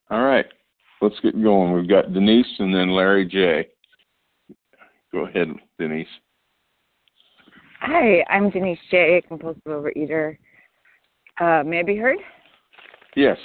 All 0.09 0.23
right, 0.23 0.47
let's 1.03 1.19
get 1.21 1.43
going. 1.43 1.73
We've 1.73 1.89
got 1.89 2.13
Denise 2.13 2.47
and 2.61 2.73
then 2.73 2.91
Larry 2.91 3.27
J. 3.27 3.67
Go 5.13 5.27
ahead, 5.27 5.49
Denise. 5.79 6.07
Hi, 7.81 8.25
I'm 8.31 8.51
Denise 8.51 8.79
J, 8.91 9.23
compulsive 9.27 9.63
overeater. 9.67 10.39
Uh, 11.41 11.63
may 11.65 11.81
I 11.81 11.83
be 11.83 11.97
heard? 11.97 12.19
Yes. 13.15 13.37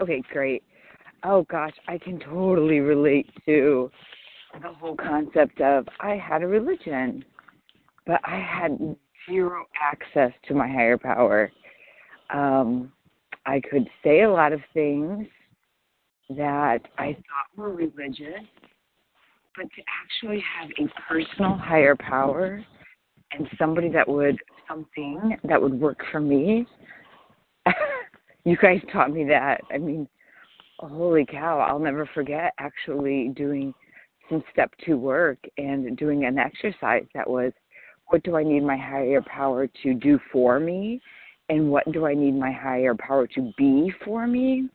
Okay, 0.00 0.22
great. 0.32 0.62
Oh 1.24 1.44
gosh, 1.50 1.74
I 1.88 1.98
can 1.98 2.20
totally 2.20 2.80
relate 2.80 3.28
to 3.46 3.90
the 4.62 4.68
whole 4.68 4.96
concept 4.96 5.60
of 5.60 5.86
I 6.00 6.14
had 6.16 6.42
a 6.42 6.46
religion, 6.46 7.24
but 8.06 8.20
I 8.24 8.38
had 8.38 8.96
zero 9.28 9.66
access 9.80 10.32
to 10.46 10.54
my 10.54 10.68
higher 10.68 10.96
power. 10.96 11.50
Um, 12.30 12.92
I 13.46 13.60
could 13.60 13.88
say 14.04 14.22
a 14.22 14.30
lot 14.30 14.52
of 14.52 14.60
things 14.72 15.26
that 16.30 16.80
I 16.98 17.14
thought 17.14 17.56
were 17.56 17.72
religious, 17.72 18.44
but 19.56 19.64
to 19.64 19.82
actually 20.02 20.42
have 20.58 20.70
a 20.78 20.88
personal 21.08 21.54
higher 21.56 21.96
power 21.96 22.64
and 23.32 23.48
somebody 23.58 23.90
that 23.90 24.08
would 24.08 24.38
something 24.68 25.36
that 25.44 25.60
would 25.60 25.74
work 25.74 25.98
for 26.10 26.20
me. 26.20 26.66
you 28.44 28.56
guys 28.56 28.80
taught 28.92 29.12
me 29.12 29.24
that. 29.24 29.60
I 29.72 29.78
mean, 29.78 30.08
holy 30.78 31.26
cow, 31.26 31.58
I'll 31.58 31.78
never 31.78 32.08
forget 32.14 32.52
actually 32.58 33.28
doing 33.36 33.74
some 34.28 34.42
step 34.52 34.70
two 34.84 34.96
work 34.96 35.38
and 35.56 35.96
doing 35.96 36.24
an 36.24 36.38
exercise 36.38 37.06
that 37.14 37.28
was 37.28 37.52
what 38.08 38.22
do 38.22 38.36
I 38.36 38.42
need 38.42 38.62
my 38.62 38.76
higher 38.76 39.22
power 39.22 39.68
to 39.82 39.94
do 39.94 40.18
for 40.32 40.58
me 40.58 41.00
and 41.48 41.70
what 41.70 41.90
do 41.92 42.06
I 42.06 42.14
need 42.14 42.34
my 42.34 42.52
higher 42.52 42.94
power 42.94 43.26
to 43.26 43.52
be 43.56 43.92
for 44.04 44.26
me? 44.26 44.68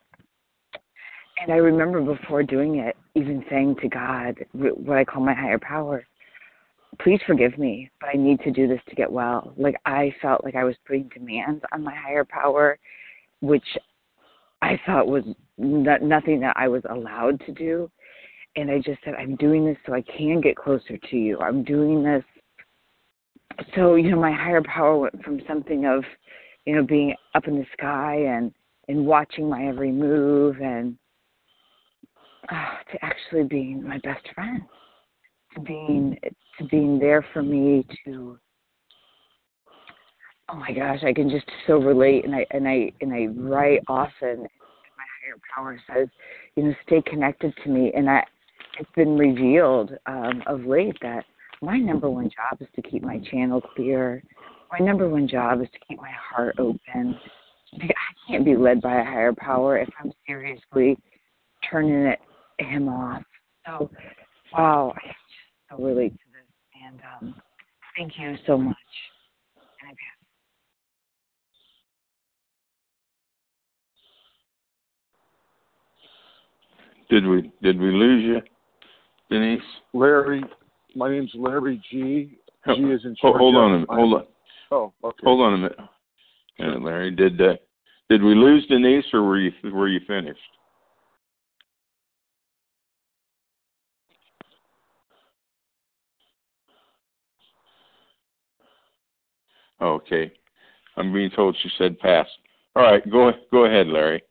And 1.42 1.52
I 1.52 1.58
remember 1.58 2.02
before 2.02 2.44
doing 2.44 2.78
it, 2.78 2.96
even 3.16 3.44
saying 3.50 3.78
to 3.82 3.90
God, 3.90 4.46
what 4.54 4.98
I 4.98 5.04
call 5.04 5.24
my 5.24 5.34
higher 5.34 5.60
power, 5.60 6.06
please 7.00 7.20
forgive 7.26 7.58
me, 7.58 7.90
but 8.00 8.10
I 8.14 8.18
need 8.18 8.40
to 8.42 8.52
do 8.52 8.68
this 8.68 8.82
to 8.90 8.96
get 8.96 9.12
well. 9.12 9.54
Like 9.58 9.76
I 9.86 10.14
felt 10.22 10.44
like 10.44 10.56
I 10.56 10.64
was 10.64 10.76
putting 10.86 11.10
demands 11.14 11.64
on 11.72 11.84
my 11.84 11.96
higher 11.96 12.26
power, 12.26 12.78
which 13.42 13.66
I 14.62 14.80
thought 14.86 15.08
was 15.08 15.24
not, 15.58 16.02
nothing 16.02 16.40
that 16.42 16.56
I 16.58 16.68
was 16.68 16.84
allowed 16.90 17.42
to 17.46 17.52
do. 17.52 17.90
And 18.56 18.70
I 18.70 18.78
just 18.78 19.00
said, 19.04 19.16
I'm 19.16 19.36
doing 19.36 19.66
this 19.66 19.78
so 19.86 19.94
I 19.94 20.02
can 20.02 20.40
get 20.40 20.56
closer 20.56 20.98
to 20.98 21.18
you. 21.18 21.40
I'm 21.40 21.64
doing 21.64 22.04
this. 22.04 22.24
So, 23.76 23.96
you 23.96 24.12
know, 24.12 24.20
my 24.20 24.32
higher 24.32 24.62
power 24.64 24.98
went 24.98 25.24
from 25.24 25.42
something 25.48 25.86
of, 25.86 26.04
you 26.66 26.76
know, 26.76 26.84
being 26.84 27.16
up 27.36 27.48
in 27.48 27.56
the 27.56 27.66
sky 27.74 28.16
and, 28.16 28.54
and 28.88 29.06
watching 29.06 29.50
my 29.50 29.68
every 29.68 29.92
move 29.92 30.58
and 30.62 30.98
uh, 32.50 32.76
to 32.92 33.04
actually 33.04 33.44
being 33.44 33.84
my 33.84 33.98
best 34.00 34.26
friend 34.36 34.62
to 35.56 35.62
being 35.62 36.18
to 36.58 36.66
being 36.66 37.00
there 37.00 37.26
for 37.34 37.42
me 37.42 37.86
to 38.06 38.38
oh 40.50 40.56
my 40.56 40.72
gosh 40.72 41.00
i 41.04 41.14
can 41.14 41.30
just 41.30 41.46
so 41.68 41.78
relate 41.78 42.26
and 42.26 42.36
i 42.36 42.46
and 42.52 42.68
i 42.68 42.92
and 43.02 43.14
i 43.14 43.26
write 43.40 43.80
often 43.88 44.40
my 44.40 45.06
higher 45.22 45.38
power 45.56 45.80
says 45.94 46.08
you 46.56 46.64
know 46.64 46.74
stay 46.86 47.02
connected 47.06 47.54
to 47.64 47.70
me 47.70 47.92
and 47.96 48.10
i 48.10 48.24
it's 48.80 48.90
been 48.96 49.18
revealed 49.18 49.92
um 50.08 50.44
of 50.48 50.66
late 50.66 50.96
that 51.02 51.24
my 51.64 51.78
number 51.78 52.10
one 52.10 52.26
job 52.26 52.60
is 52.60 52.68
to 52.76 52.82
keep 52.82 53.04
my 53.04 53.20
channel 53.32 53.62
clear. 53.62 54.22
My 54.70 54.80
number 54.80 55.08
one 55.08 55.30
job 55.30 55.62
is 55.62 55.70
to 55.72 55.80
keep 55.88 55.98
my 55.98 56.12
heart 56.12 56.56
open. 56.60 57.18
I 57.80 57.88
can't 58.28 58.44
be 58.44 58.58
led 58.58 58.82
by 58.82 59.00
a 59.00 59.04
higher 59.04 59.34
power 59.34 59.78
if 59.78 59.90
i'm 60.00 60.12
seriously 60.28 60.98
turning 61.70 62.06
it 62.06 62.20
him 62.60 62.90
off. 62.90 63.24
So 63.66 63.90
wow, 64.52 64.94
I 64.96 65.12
so 65.76 65.84
relate 65.84 66.14
to 66.14 66.26
this. 66.32 66.46
And 66.88 67.00
um, 67.30 67.36
thank 67.98 68.14
you 68.18 68.36
so 68.46 68.58
much. 68.58 68.76
Did 77.10 77.28
we 77.28 77.52
did 77.62 77.80
we 77.80 77.92
lose 77.92 78.24
you, 78.24 78.42
Denise? 79.30 79.62
Larry, 79.94 80.44
my 80.96 81.12
name's 81.12 81.30
Larry 81.36 81.80
G. 81.92 82.40
G 82.66 82.72
is 82.72 83.02
in 83.06 83.16
charge. 83.22 83.36
Hold 83.38 83.56
on 83.56 83.70
a 83.70 83.74
minute. 83.74 83.90
Hold 83.90 84.14
on. 84.14 84.24
Oh, 84.72 84.94
okay. 85.04 85.18
Hold 85.24 85.42
on 85.42 85.54
a 85.54 85.58
minute. 85.58 85.78
Yeah, 86.58 86.76
Larry, 86.80 87.12
did 87.12 87.40
uh, 87.40 87.56
did 88.10 88.24
we 88.24 88.34
lose 88.34 88.66
Denise 88.68 89.06
or 89.14 89.22
were 89.22 89.38
you 89.38 89.52
were 89.66 89.90
you 89.90 90.00
finished? 90.08 90.40
Okay. 99.82 100.32
I'm 100.96 101.14
being 101.14 101.32
told 101.32 101.58
she 101.62 101.70
said 101.78 102.00
pass. 102.00 102.28
All 102.76 102.84
right, 102.84 103.08
go 103.10 103.32
go 103.52 103.66
ahead, 103.66 103.88
Larry. 103.88 104.24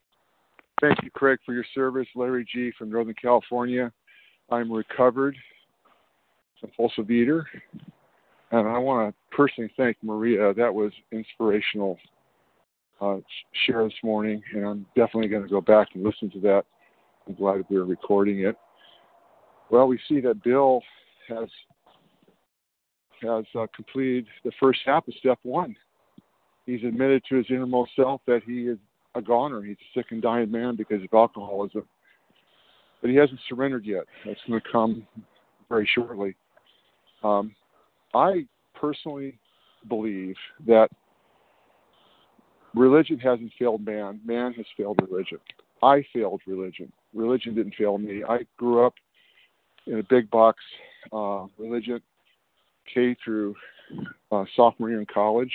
Thank 0.80 1.02
you, 1.02 1.10
Craig, 1.10 1.38
for 1.46 1.54
your 1.54 1.64
service. 1.74 2.08
Larry 2.16 2.44
G. 2.52 2.72
from 2.76 2.90
Northern 2.90 3.14
California. 3.20 3.92
I'm 4.50 4.70
recovered 4.70 5.36
compulsive 6.60 7.10
eater, 7.10 7.46
and 8.52 8.68
I 8.68 8.78
want 8.78 9.14
to 9.14 9.36
personally 9.36 9.70
thank 9.76 9.96
Maria. 10.02 10.54
That 10.54 10.72
was 10.72 10.92
inspirational 11.10 11.98
uh, 13.00 13.18
share 13.66 13.84
this 13.84 13.92
morning, 14.02 14.42
and 14.54 14.64
I'm 14.64 14.86
definitely 14.96 15.28
going 15.28 15.42
to 15.42 15.48
go 15.48 15.60
back 15.60 15.88
and 15.94 16.04
listen 16.04 16.30
to 16.30 16.40
that. 16.40 16.62
I'm 17.26 17.34
glad 17.34 17.64
we're 17.68 17.84
recording 17.84 18.40
it. 18.40 18.56
Well, 19.70 19.86
we 19.88 19.98
see 20.08 20.20
that 20.20 20.42
Bill 20.42 20.80
has 21.28 21.48
has 23.22 23.44
uh, 23.58 23.66
completed 23.74 24.26
the 24.44 24.52
first 24.60 24.80
half 24.84 25.06
of 25.08 25.14
step 25.14 25.38
one. 25.42 25.76
He's 26.66 26.82
admitted 26.84 27.22
to 27.28 27.36
his 27.36 27.46
innermost 27.50 27.92
self 27.96 28.20
that 28.26 28.42
he 28.46 28.68
is 28.68 28.78
a 29.14 29.22
goner. 29.22 29.62
He's 29.62 29.76
a 29.76 29.98
sick 29.98 30.06
and 30.10 30.22
dying 30.22 30.50
man 30.50 30.76
because 30.76 31.02
of 31.02 31.08
alcoholism. 31.12 31.84
But 33.00 33.10
he 33.10 33.16
hasn't 33.16 33.40
surrendered 33.48 33.84
yet. 33.84 34.04
That's 34.24 34.40
going 34.46 34.60
to 34.60 34.68
come 34.70 35.06
very 35.68 35.88
shortly. 35.92 36.36
Um, 37.24 37.54
I 38.14 38.46
personally 38.74 39.38
believe 39.88 40.36
that 40.66 40.88
religion 42.74 43.18
hasn't 43.18 43.52
failed 43.58 43.84
man, 43.84 44.20
man 44.24 44.52
has 44.54 44.66
failed 44.76 45.00
religion. 45.08 45.38
I 45.82 46.04
failed 46.14 46.40
religion. 46.46 46.92
Religion 47.12 47.54
didn't 47.54 47.74
fail 47.76 47.98
me. 47.98 48.22
I 48.28 48.40
grew 48.56 48.86
up 48.86 48.94
in 49.86 49.98
a 49.98 50.02
big 50.02 50.30
box 50.30 50.58
uh, 51.12 51.46
religion, 51.58 52.00
K 52.92 53.16
through 53.24 53.54
uh, 54.30 54.44
sophomore 54.56 54.90
year 54.90 55.00
in 55.00 55.06
college. 55.06 55.52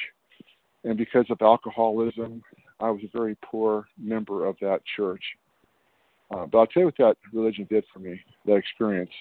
And 0.83 0.97
because 0.97 1.25
of 1.29 1.41
alcoholism, 1.41 2.41
I 2.79 2.89
was 2.89 3.01
a 3.03 3.17
very 3.17 3.35
poor 3.43 3.87
member 3.97 4.45
of 4.45 4.55
that 4.61 4.81
church. 4.95 5.23
Uh, 6.29 6.45
but 6.45 6.57
I'll 6.57 6.67
tell 6.67 6.81
you 6.81 6.87
what 6.87 6.97
that 6.97 7.17
religion 7.33 7.67
did 7.69 7.85
for 7.93 7.99
me, 7.99 8.19
that 8.45 8.55
experience. 8.55 9.11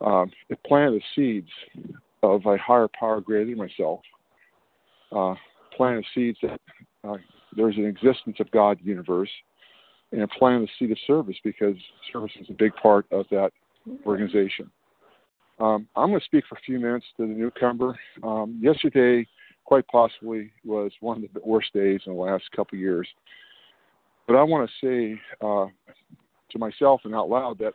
Um, 0.00 0.30
it 0.48 0.58
planted 0.64 1.00
the 1.00 1.02
seeds 1.14 1.50
of 2.22 2.44
a 2.46 2.56
higher 2.58 2.88
power 2.98 3.20
greater 3.20 3.46
than 3.46 3.58
myself, 3.58 4.00
uh, 5.12 5.34
planted 5.76 6.04
seeds 6.14 6.38
that 6.42 6.60
uh, 7.04 7.16
there's 7.56 7.76
an 7.76 7.86
existence 7.86 8.36
of 8.38 8.50
God 8.50 8.78
universe, 8.82 9.30
and 10.12 10.28
planted 10.30 10.68
the 10.68 10.70
seed 10.78 10.90
of 10.90 10.98
service 11.06 11.36
because 11.42 11.76
service 12.12 12.32
is 12.40 12.46
a 12.50 12.54
big 12.54 12.74
part 12.76 13.06
of 13.10 13.26
that 13.30 13.50
organization. 14.06 14.70
Um, 15.60 15.86
I'm 15.94 16.08
going 16.08 16.20
to 16.20 16.24
speak 16.24 16.44
for 16.48 16.56
a 16.56 16.60
few 16.62 16.80
minutes 16.80 17.04
to 17.16 17.26
the 17.26 17.32
newcomer. 17.32 17.98
Um, 18.22 18.58
yesterday, 18.62 19.26
quite 19.64 19.86
possibly 19.88 20.50
was 20.64 20.90
one 21.00 21.22
of 21.22 21.32
the 21.34 21.40
worst 21.44 21.72
days 21.74 22.00
in 22.06 22.14
the 22.14 22.18
last 22.18 22.44
couple 22.56 22.76
of 22.76 22.80
years. 22.80 23.06
But 24.26 24.36
I 24.36 24.42
want 24.42 24.70
to 24.70 24.86
say 24.86 25.20
uh, 25.42 25.66
to 26.50 26.58
myself 26.58 27.02
and 27.04 27.14
out 27.14 27.28
loud 27.28 27.58
that 27.58 27.74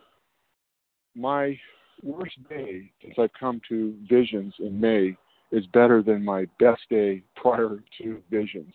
my 1.14 1.58
worst 2.02 2.36
day 2.48 2.90
since 3.02 3.14
I've 3.18 3.32
come 3.38 3.60
to 3.68 3.94
Visions 4.08 4.52
in 4.58 4.80
May 4.80 5.16
is 5.52 5.64
better 5.68 6.02
than 6.02 6.24
my 6.24 6.46
best 6.58 6.82
day 6.90 7.22
prior 7.36 7.82
to 8.02 8.22
Visions. 8.30 8.74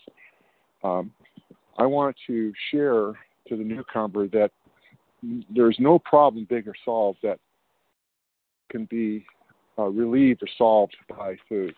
Um, 0.83 1.11
I 1.77 1.85
want 1.85 2.15
to 2.27 2.53
share 2.71 3.13
to 3.47 3.57
the 3.57 3.63
newcomer 3.63 4.27
that 4.29 4.51
there's 5.53 5.77
no 5.79 5.99
problem 5.99 6.47
big 6.49 6.67
or 6.67 6.73
solved 6.85 7.19
that 7.23 7.39
can 8.71 8.85
be 8.85 9.25
uh, 9.77 9.83
relieved 9.83 10.41
or 10.41 10.47
solved 10.57 10.95
by 11.09 11.35
food. 11.47 11.75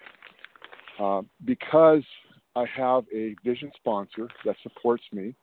Uh, 0.99 1.21
because 1.45 2.03
I 2.55 2.65
have 2.75 3.03
a 3.13 3.35
vision 3.43 3.71
sponsor 3.75 4.27
that 4.45 4.55
supports 4.61 5.03
me, 5.11 5.33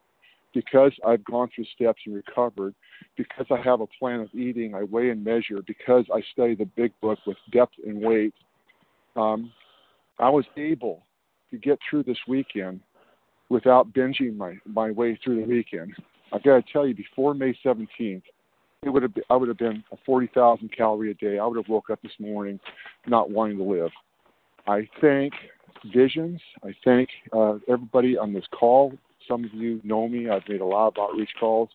because 0.55 0.93
I've 1.07 1.25
gone 1.25 1.49
through 1.55 1.65
steps 1.75 2.01
and 2.07 2.15
recovered, 2.15 2.75
because 3.17 3.47
I 3.51 3.61
have 3.63 3.81
a 3.81 3.87
plan 3.99 4.21
of 4.21 4.29
eating, 4.35 4.75
I 4.75 4.85
weigh 4.85 5.11
and 5.11 5.25
measure, 5.25 5.61
because 5.67 6.05
I 6.15 6.23
study 6.33 6.55
the 6.55 6.65
big 6.65 6.93
book 7.01 7.19
with 7.27 7.37
depth 7.53 7.75
and 7.85 8.01
weight, 8.01 8.35
um, 9.17 9.53
I 10.19 10.29
was 10.29 10.45
able 10.57 11.03
to 11.51 11.59
get 11.59 11.79
through 11.89 12.05
this 12.05 12.19
weekend 12.29 12.81
without 13.49 13.93
binging 13.93 14.37
my, 14.37 14.55
my 14.65 14.91
way 14.91 15.19
through 15.23 15.41
the 15.41 15.49
weekend. 15.49 15.95
I've 16.33 16.43
got 16.43 16.65
to 16.65 16.73
tell 16.73 16.87
you, 16.87 16.95
before 16.95 17.35
May 17.35 17.57
17th, 17.65 18.23
it 18.83 18.89
would 18.89 19.03
have 19.03 19.15
been, 19.15 19.25
I 19.29 19.37
would 19.37 19.49
have 19.49 19.59
been 19.59 19.85
a 19.93 19.97
40,000 20.07 20.71
calorie 20.75 21.11
a 21.11 21.15
day. 21.15 21.39
I 21.39 21.47
would 21.47 21.57
have 21.57 21.69
woke 21.69 21.91
up 21.91 22.01
this 22.03 22.13
morning 22.19 22.59
not 23.07 23.31
wanting 23.31 23.59
to 23.59 23.65
live. 23.65 23.91
I 24.67 24.89
thank 25.01 25.35
Visions. 25.95 26.41
I 26.63 26.75
thank 26.85 27.09
uh, 27.33 27.55
everybody 27.69 28.17
on 28.17 28.33
this 28.33 28.45
call. 28.59 28.93
Some 29.29 29.45
of 29.45 29.53
you 29.53 29.81
know 29.85 30.09
me. 30.09 30.31
I've 30.31 30.49
made 30.49 30.61
a 30.61 30.67
lot 30.67 30.89
of 30.89 30.95
outreach 30.99 31.31
calls. 31.39 31.69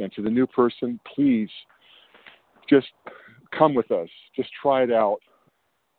And 0.00 0.12
to 0.12 0.22
the 0.22 0.30
new 0.30 0.46
person, 0.46 0.98
please 1.14 1.48
just 2.68 2.88
come 3.56 3.74
with 3.74 3.90
us. 3.90 4.08
Just 4.34 4.50
try 4.60 4.82
it 4.82 4.92
out. 4.92 5.18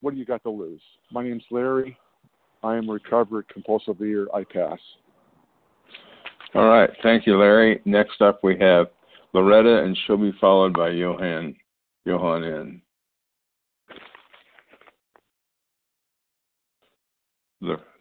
What 0.01 0.13
do 0.13 0.19
you 0.19 0.25
got 0.25 0.43
to 0.43 0.49
lose? 0.49 0.81
My 1.11 1.23
name's 1.23 1.43
Larry. 1.49 1.97
I 2.61 2.75
am 2.75 2.89
recovered 2.89 3.47
compulsive 3.47 4.01
eater. 4.01 4.27
I 4.33 4.43
pass. 4.43 4.79
All 6.53 6.67
right. 6.67 6.89
Thank 7.03 7.25
you, 7.25 7.37
Larry. 7.37 7.81
Next 7.85 8.21
up, 8.21 8.43
we 8.43 8.57
have 8.59 8.87
Loretta, 9.35 9.83
and 9.83 9.97
she'll 10.07 10.15
be 10.15 10.31
followed 10.39 10.71
by 10.71 10.91
Johan. 10.91 11.57
Johan 12.05 12.43
N. 12.45 12.81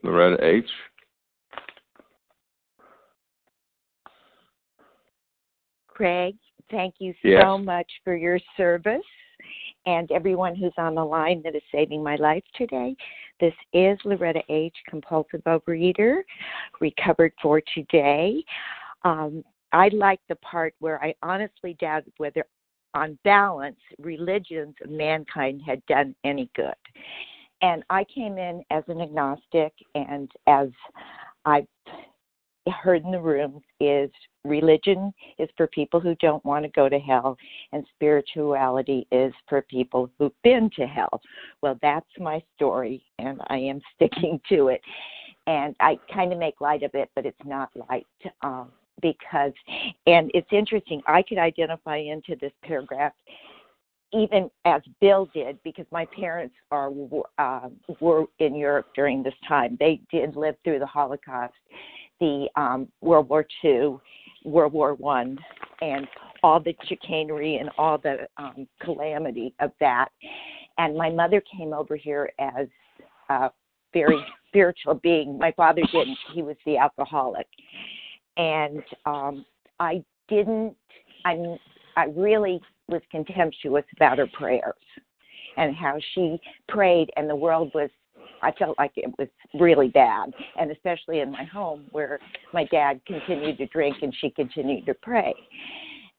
Loretta 0.04 0.44
H. 0.44 0.70
Craig, 5.88 6.36
thank 6.70 6.94
you 7.00 7.12
yes. 7.24 7.42
so 7.42 7.58
much 7.58 7.90
for 8.04 8.16
your 8.16 8.38
service 8.56 9.02
and 9.86 10.12
everyone 10.12 10.54
who's 10.54 10.72
on 10.78 10.94
the 10.94 11.04
line 11.04 11.42
that 11.42 11.56
is 11.56 11.62
saving 11.72 12.00
my 12.00 12.14
life 12.14 12.44
today. 12.54 12.94
This 13.40 13.54
is 13.72 13.98
Loretta 14.04 14.42
H., 14.48 14.74
compulsive 14.88 15.42
overeater, 15.48 16.22
recovered 16.80 17.32
for 17.42 17.60
today. 17.74 18.44
Um, 19.04 19.42
I 19.74 19.88
like 19.88 20.20
the 20.28 20.36
part 20.36 20.74
where 20.78 21.02
I 21.04 21.14
honestly 21.22 21.76
doubted 21.80 22.12
whether, 22.16 22.44
on 22.94 23.18
balance, 23.24 23.80
religions 23.98 24.74
of 24.82 24.90
mankind 24.90 25.60
had 25.66 25.84
done 25.86 26.14
any 26.24 26.48
good 26.56 26.74
and 27.64 27.82
I 27.88 28.04
came 28.04 28.36
in 28.36 28.62
as 28.70 28.84
an 28.88 29.00
agnostic, 29.00 29.72
and 29.94 30.30
as 30.46 30.68
I've 31.46 31.66
heard 32.82 33.04
in 33.04 33.10
the 33.10 33.20
room, 33.20 33.62
is 33.80 34.10
religion 34.44 35.12
is 35.38 35.48
for 35.56 35.66
people 35.68 35.98
who 35.98 36.14
don't 36.16 36.44
want 36.44 36.64
to 36.64 36.70
go 36.70 36.90
to 36.90 36.98
hell, 36.98 37.38
and 37.72 37.86
spirituality 37.94 39.06
is 39.10 39.32
for 39.48 39.62
people 39.62 40.10
who've 40.18 40.42
been 40.42 40.68
to 40.76 40.86
hell. 40.86 41.22
Well, 41.62 41.78
that's 41.80 42.06
my 42.18 42.42
story, 42.54 43.02
and 43.18 43.40
I 43.48 43.56
am 43.56 43.80
sticking 43.94 44.40
to 44.50 44.68
it. 44.68 44.82
And 45.46 45.74
I 45.80 45.98
kind 46.12 46.32
of 46.32 46.38
make 46.38 46.60
light 46.60 46.82
of 46.82 46.90
it, 46.94 47.10
but 47.14 47.24
it's 47.24 47.44
not 47.44 47.70
light. 47.88 48.06
Um, 48.42 48.72
because, 49.02 49.52
and 50.06 50.30
it's 50.34 50.48
interesting, 50.52 51.02
I 51.06 51.22
could 51.22 51.38
identify 51.38 51.96
into 51.96 52.36
this 52.40 52.52
paragraph 52.62 53.12
even 54.14 54.48
as 54.64 54.80
Bill 55.00 55.28
did, 55.34 55.58
because 55.64 55.86
my 55.90 56.06
parents 56.06 56.54
are 56.70 56.90
uh, 57.38 57.68
were 58.00 58.26
in 58.38 58.54
Europe 58.54 58.88
during 58.94 59.22
this 59.22 59.34
time. 59.46 59.76
They 59.80 60.00
did 60.10 60.36
live 60.36 60.54
through 60.62 60.78
the 60.78 60.86
Holocaust, 60.86 61.54
the 62.20 62.46
um, 62.56 62.88
World 63.00 63.28
War 63.28 63.44
II, 63.64 63.96
World 64.44 64.72
War 64.72 64.94
One, 64.94 65.36
and 65.82 66.06
all 66.44 66.60
the 66.60 66.74
chicanery 66.86 67.56
and 67.56 67.70
all 67.76 67.98
the 67.98 68.28
um, 68.36 68.68
calamity 68.80 69.52
of 69.58 69.72
that. 69.80 70.10
And 70.78 70.96
my 70.96 71.10
mother 71.10 71.42
came 71.56 71.72
over 71.72 71.96
here 71.96 72.30
as 72.38 72.68
a 73.30 73.50
very 73.92 74.24
spiritual 74.48 74.94
being. 74.94 75.38
My 75.38 75.50
father 75.52 75.82
didn't; 75.92 76.18
he 76.32 76.42
was 76.42 76.56
the 76.64 76.76
alcoholic, 76.76 77.48
and 78.36 78.82
um, 79.06 79.44
I 79.80 80.04
didn't. 80.28 80.76
I 81.24 81.56
I 81.96 82.06
really 82.16 82.60
was 82.88 83.02
contemptuous 83.10 83.84
about 83.96 84.18
her 84.18 84.28
prayers 84.32 84.74
and 85.56 85.74
how 85.74 85.96
she 86.14 86.38
prayed 86.68 87.10
and 87.16 87.30
the 87.30 87.36
world 87.36 87.70
was 87.74 87.88
I 88.42 88.52
felt 88.52 88.78
like 88.78 88.92
it 88.96 89.10
was 89.18 89.28
really 89.58 89.88
bad, 89.88 90.32
and 90.58 90.70
especially 90.70 91.20
in 91.20 91.30
my 91.30 91.44
home 91.44 91.86
where 91.92 92.18
my 92.52 92.64
dad 92.64 93.00
continued 93.06 93.56
to 93.58 93.66
drink 93.66 93.96
and 94.02 94.14
she 94.20 94.30
continued 94.30 94.84
to 94.86 94.94
pray. 94.94 95.34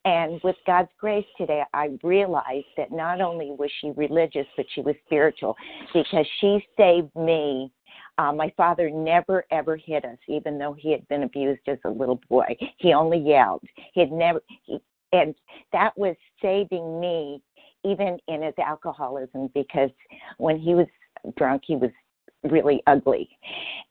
And 0.06 0.40
with 0.44 0.56
God's 0.68 0.90
grace 1.00 1.26
today, 1.38 1.64
I 1.74 1.90
realized 2.04 2.68
that 2.78 2.92
not 2.92 3.22
only 3.22 3.52
was 3.52 3.72
she 3.82 3.92
religious, 3.96 4.46
but 4.56 4.66
she 4.74 4.82
was 4.82 4.96
spiritual 5.06 5.56
because 5.94 6.28
she 6.40 6.66
saved 6.78 7.16
me. 7.16 7.72
Uh, 8.18 8.32
my 8.32 8.52
father 8.56 8.90
never 8.90 9.46
ever 9.52 9.76
hit 9.76 10.06
us, 10.06 10.18
even 10.28 10.58
though 10.58 10.74
he 10.74 10.92
had 10.92 11.08
been 11.08 11.24
abused 11.24 11.68
as 11.68 11.78
a 11.86 11.90
little 11.90 12.22
boy. 12.30 12.56
He 12.78 12.94
only 12.94 13.18
yelled. 13.18 13.64
He 13.94 14.00
had 14.00 14.12
never, 14.12 14.42
he, 14.64 14.80
and 15.12 15.36
that 15.74 15.98
was 15.98 16.16
saving 16.42 17.00
me 17.00 17.42
even 17.84 18.18
in 18.28 18.42
his 18.42 18.54
alcoholism 18.58 19.50
because 19.54 19.90
when 20.38 20.58
he 20.58 20.74
was 20.74 20.88
drunk, 21.38 21.64
he 21.66 21.76
was 21.76 21.92
really 22.44 22.82
ugly. 22.88 23.30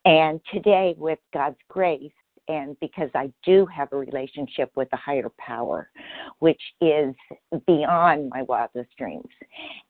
And 0.05 0.41
today, 0.53 0.95
with 0.99 1.19
God's 1.33 1.59
grace, 1.69 2.13
and 2.49 2.79
because 2.81 3.09
I 3.15 3.33
do 3.45 3.67
have 3.67 3.93
a 3.93 3.97
relationship 3.97 4.71
with 4.77 4.89
a 4.93 4.97
higher 4.97 5.31
power, 5.39 5.91
which 6.41 6.61
is 6.81 7.15
beyond 7.67 8.29
my 8.29 8.43
wildest 8.43 8.91
dreams. 8.99 9.31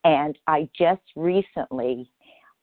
And 0.05 0.39
I 0.47 0.69
just 0.77 1.03
recently, 1.17 2.11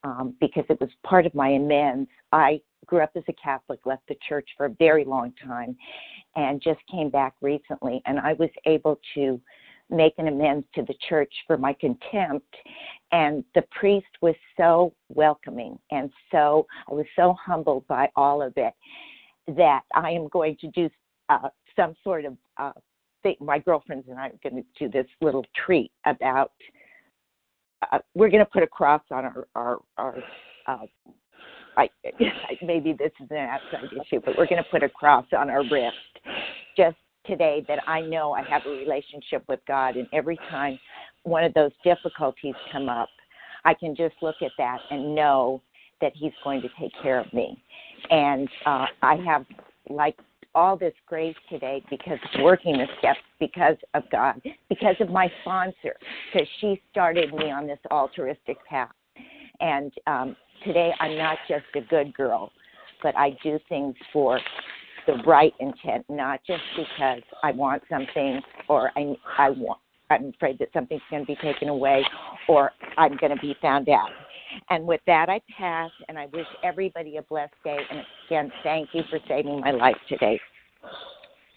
um, 0.03 0.35
because 0.39 0.65
it 0.69 0.79
was 0.79 0.89
part 1.03 1.25
of 1.25 1.35
my 1.35 1.49
amends, 1.49 2.09
I 2.31 2.61
grew 2.85 3.01
up 3.01 3.11
as 3.15 3.23
a 3.27 3.33
Catholic, 3.33 3.79
left 3.85 4.07
the 4.07 4.17
church 4.27 4.49
for 4.57 4.65
a 4.65 4.75
very 4.79 5.05
long 5.05 5.33
time, 5.45 5.77
and 6.35 6.61
just 6.61 6.79
came 6.89 7.09
back 7.09 7.33
recently. 7.41 8.01
And 8.05 8.19
I 8.19 8.33
was 8.33 8.49
able 8.65 8.99
to 9.15 9.39
make 9.89 10.13
an 10.17 10.27
amends 10.27 10.65
to 10.73 10.81
the 10.83 10.95
church 11.07 11.33
for 11.45 11.57
my 11.57 11.73
contempt. 11.73 12.55
And 13.11 13.43
the 13.53 13.63
priest 13.71 14.07
was 14.21 14.35
so 14.57 14.93
welcoming 15.09 15.77
and 15.91 16.09
so, 16.31 16.65
I 16.89 16.93
was 16.93 17.05
so 17.15 17.35
humbled 17.45 17.85
by 17.87 18.09
all 18.15 18.41
of 18.41 18.53
it 18.55 18.73
that 19.55 19.81
I 19.93 20.11
am 20.11 20.27
going 20.29 20.55
to 20.61 20.67
do 20.69 20.89
uh, 21.29 21.49
some 21.75 21.93
sort 22.03 22.25
of 22.25 22.37
uh, 22.57 22.71
thing. 23.21 23.35
My 23.39 23.59
girlfriends 23.59 24.07
and 24.09 24.17
I 24.17 24.27
are 24.27 24.39
going 24.49 24.63
to 24.63 24.63
do 24.79 24.89
this 24.89 25.07
little 25.21 25.45
treat 25.65 25.91
about. 26.05 26.51
Uh, 27.91 27.99
we're 28.13 28.29
going 28.29 28.43
to 28.43 28.51
put 28.51 28.63
a 28.63 28.67
cross 28.67 29.01
on 29.11 29.25
our 29.25 29.47
our, 29.55 29.79
our 29.97 30.17
uh, 30.67 30.85
I, 31.77 31.89
maybe 32.61 32.93
this 32.93 33.11
is 33.21 33.27
an 33.31 33.37
outside 33.37 33.89
issue, 33.93 34.21
but 34.23 34.37
we're 34.37 34.47
going 34.47 34.61
to 34.61 34.69
put 34.69 34.83
a 34.83 34.89
cross 34.89 35.25
on 35.37 35.49
our 35.49 35.63
wrist 35.63 35.95
just 36.75 36.97
today 37.25 37.63
that 37.67 37.79
I 37.87 38.01
know 38.01 38.33
I 38.33 38.43
have 38.43 38.63
a 38.65 38.69
relationship 38.69 39.43
with 39.47 39.59
God, 39.67 39.95
and 39.95 40.07
every 40.13 40.37
time 40.49 40.79
one 41.23 41.43
of 41.43 41.53
those 41.53 41.71
difficulties 41.83 42.55
come 42.71 42.89
up, 42.89 43.09
I 43.63 43.73
can 43.73 43.95
just 43.95 44.15
look 44.21 44.35
at 44.41 44.51
that 44.57 44.79
and 44.89 45.15
know 45.15 45.61
that 46.01 46.13
He's 46.15 46.33
going 46.43 46.61
to 46.61 46.69
take 46.79 46.91
care 47.01 47.19
of 47.19 47.31
me. 47.33 47.61
And 48.09 48.49
uh, 48.65 48.87
I 49.01 49.15
have 49.25 49.45
like 49.89 50.17
all 50.55 50.77
this 50.77 50.93
grace 51.07 51.35
today 51.49 51.83
because 51.89 52.19
of 52.33 52.41
working 52.43 52.77
the 52.77 52.87
steps, 52.99 53.19
because 53.39 53.77
of 53.93 54.03
God, 54.11 54.41
because 54.69 54.95
of 54.99 55.09
my 55.09 55.31
sponsor, 55.41 55.95
because 56.31 56.47
she 56.59 56.81
started 56.91 57.33
me 57.33 57.51
on 57.51 57.67
this 57.67 57.79
altruistic 57.91 58.57
path. 58.67 58.91
And 59.59 59.91
um, 60.07 60.35
today 60.65 60.91
I'm 60.99 61.17
not 61.17 61.37
just 61.47 61.65
a 61.75 61.81
good 61.81 62.13
girl, 62.13 62.51
but 63.01 63.15
I 63.17 63.37
do 63.43 63.59
things 63.69 63.95
for 64.11 64.39
the 65.07 65.13
right 65.25 65.53
intent, 65.59 66.05
not 66.09 66.41
just 66.45 66.63
because 66.75 67.21
I 67.43 67.51
want 67.51 67.83
something 67.89 68.41
or 68.67 68.91
I 68.95 69.15
I 69.37 69.49
want 69.49 69.79
I'm 70.11 70.33
afraid 70.35 70.59
that 70.59 70.69
something's 70.73 71.01
going 71.09 71.23
to 71.23 71.27
be 71.27 71.37
taken 71.41 71.69
away 71.69 72.05
or 72.49 72.71
I'm 72.97 73.15
going 73.17 73.33
to 73.33 73.41
be 73.41 73.55
found 73.61 73.87
out. 73.87 74.09
And 74.69 74.85
with 74.85 75.01
that, 75.07 75.29
I 75.29 75.41
pass, 75.57 75.91
and 76.07 76.17
I 76.17 76.27
wish 76.27 76.47
everybody 76.63 77.17
a 77.17 77.21
blessed 77.23 77.53
day. 77.63 77.79
And 77.89 78.01
again, 78.27 78.51
thank 78.63 78.89
you 78.93 79.03
for 79.09 79.19
saving 79.27 79.61
my 79.61 79.71
life 79.71 79.97
today. 80.07 80.39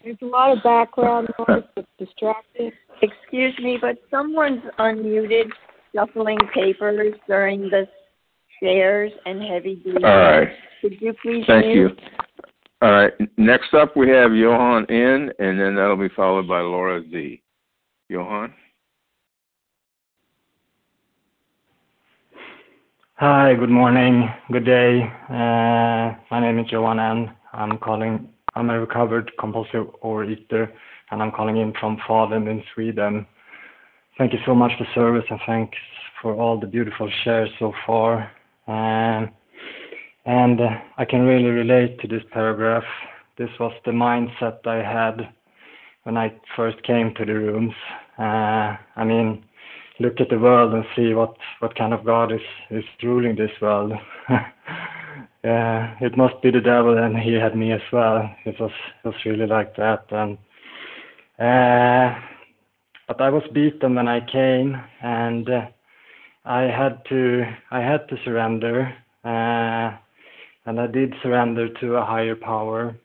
There's 0.03 0.17
a 0.21 0.25
lot 0.25 0.55
of 0.55 0.63
background 0.63 1.29
noise 1.47 1.63
that's 1.75 1.87
distracting. 1.97 2.71
Excuse 3.01 3.57
me, 3.59 3.77
but 3.81 3.97
someone's 4.11 4.61
unmuted, 4.77 5.49
shuffling 5.95 6.37
papers 6.53 7.15
during 7.27 7.69
the 7.69 7.87
shares 8.61 9.11
and 9.25 9.41
heavy 9.41 9.75
breathing. 9.75 10.05
All 10.05 10.17
right. 10.17 10.49
Could 10.81 11.01
you 11.01 11.13
please 11.21 11.43
Thank 11.47 11.65
mute? 11.65 11.99
you. 11.99 12.23
All 12.81 12.91
right. 12.91 13.13
Next 13.37 13.73
up, 13.73 13.97
we 13.97 14.09
have 14.09 14.33
Johan 14.33 14.85
N, 14.89 15.31
and 15.39 15.59
then 15.59 15.75
that'll 15.75 15.97
be 15.97 16.09
followed 16.09 16.47
by 16.47 16.61
Laura 16.61 17.01
Z. 17.09 17.41
Johan? 18.09 18.53
Hi, 23.17 23.53
good 23.53 23.69
morning, 23.69 24.27
good 24.51 24.65
day. 24.65 25.03
Uh, 25.29 26.19
my 26.29 26.41
name 26.41 26.59
is 26.59 26.69
Johan. 26.69 27.33
I'm 27.53 27.77
calling. 27.77 28.27
I'm 28.55 28.69
a 28.69 28.77
recovered 28.77 29.31
compulsive 29.39 29.85
overeater, 30.03 30.69
and 31.11 31.23
I'm 31.23 31.31
calling 31.31 31.55
in 31.55 31.71
from 31.79 31.95
Falun 32.05 32.51
in 32.51 32.61
Sweden. 32.73 33.25
Thank 34.17 34.33
you 34.33 34.39
so 34.45 34.53
much 34.53 34.73
for 34.77 34.83
the 34.83 34.89
service, 34.93 35.23
and 35.29 35.39
thanks 35.45 35.77
for 36.21 36.33
all 36.33 36.59
the 36.59 36.67
beautiful 36.67 37.09
shares 37.23 37.49
so 37.57 37.71
far. 37.87 38.29
Um, 38.67 39.31
and 40.25 40.59
I 40.97 41.05
can 41.05 41.21
really 41.21 41.51
relate 41.51 41.97
to 42.01 42.09
this 42.09 42.23
paragraph. 42.33 42.83
This 43.37 43.49
was 43.61 43.71
the 43.85 43.91
mindset 43.91 44.67
I 44.67 44.83
had 44.83 45.33
when 46.03 46.17
I 46.17 46.33
first 46.57 46.83
came 46.83 47.13
to 47.15 47.23
the 47.23 47.33
rooms. 47.33 47.75
Uh, 48.19 48.75
I 48.97 49.05
mean, 49.05 49.45
look 49.99 50.19
at 50.19 50.29
the 50.29 50.39
world 50.39 50.73
and 50.73 50.85
see 50.95 51.13
what, 51.13 51.35
what 51.59 51.75
kind 51.75 51.93
of 51.93 52.05
God 52.05 52.31
is, 52.31 52.41
is 52.69 52.83
ruling 53.03 53.35
this 53.35 53.51
world. 53.61 53.93
yeah, 55.43 55.95
it 56.01 56.17
must 56.17 56.41
be 56.41 56.51
the 56.51 56.61
devil, 56.61 56.97
and 56.97 57.17
he 57.17 57.33
had 57.33 57.55
me 57.55 57.71
as 57.71 57.81
well. 57.91 58.29
It 58.45 58.59
was 58.59 58.71
it 59.03 59.07
was 59.07 59.25
really 59.25 59.47
like 59.47 59.75
that, 59.77 60.05
and 60.11 60.37
uh, 61.39 62.19
but 63.07 63.21
I 63.21 63.29
was 63.29 63.43
beaten 63.53 63.95
when 63.95 64.07
I 64.07 64.19
came, 64.19 64.75
and 65.01 65.49
uh, 65.49 65.67
I 66.45 66.61
had 66.63 67.05
to 67.09 67.43
I 67.71 67.79
had 67.79 68.07
to 68.09 68.17
surrender. 68.23 68.93
Uh, 69.23 69.97
and 70.65 70.79
I 70.79 70.87
did 70.87 71.13
surrender 71.21 71.69
to 71.69 71.95
a 71.95 72.05
higher 72.05 72.35
power. 72.35 72.95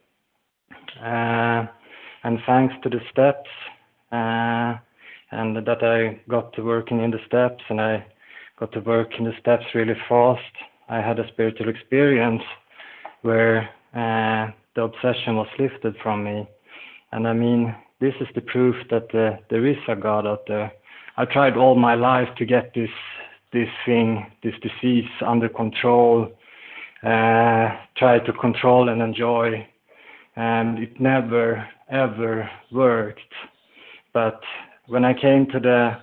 Uh, 1.03 1.67
and 2.25 2.39
thanks 2.47 2.75
to 2.83 2.89
the 2.89 3.01
steps, 3.11 3.49
uh, 4.13 4.77
and 5.31 5.57
that 5.57 5.83
I 5.83 6.21
got 6.29 6.53
to 6.55 6.63
working 6.63 7.03
in 7.03 7.11
the 7.11 7.21
steps, 7.27 7.63
and 7.69 7.81
I 7.81 8.05
got 8.59 8.73
to 8.73 8.81
work 8.81 9.13
in 9.19 9.25
the 9.25 9.33
steps 9.41 9.65
really 9.75 9.95
fast. 10.09 10.41
I 10.89 11.01
had 11.01 11.19
a 11.19 11.29
spiritual 11.29 11.69
experience 11.69 12.43
where 13.23 13.69
uh, 13.95 14.51
the 14.75 14.83
obsession 14.83 15.37
was 15.37 15.49
lifted 15.59 15.95
from 16.03 16.25
me, 16.25 16.49
and 17.13 17.27
I 17.29 17.33
mean, 17.33 17.75
this 18.01 18.15
is 18.21 18.29
the 18.35 18.41
proof 18.41 18.77
that 18.91 19.15
uh, 19.15 19.37
there 19.51 19.67
is 19.67 19.77
a 19.89 19.97
God 19.97 20.27
out 20.27 20.45
there. 20.49 20.73
I 21.17 21.25
tried 21.27 21.57
all 21.57 21.75
my 21.75 21.95
life 21.95 22.29
to 22.39 22.45
get 22.45 22.73
this 22.75 22.91
this 23.53 23.69
thing, 23.85 24.31
this 24.45 24.55
disease 24.63 25.11
under 25.27 25.49
control 25.49 26.33
uh, 27.03 27.71
try 27.97 28.19
to 28.19 28.33
control 28.33 28.91
and 28.91 29.01
enjoy, 29.01 29.67
and 30.37 30.79
it 30.79 31.01
never 31.01 31.67
ever 31.91 32.49
worked. 32.71 33.21
But 34.13 34.41
when 34.91 35.05
I 35.05 35.15
came 35.15 35.47
to 35.53 35.61
the 35.61 35.97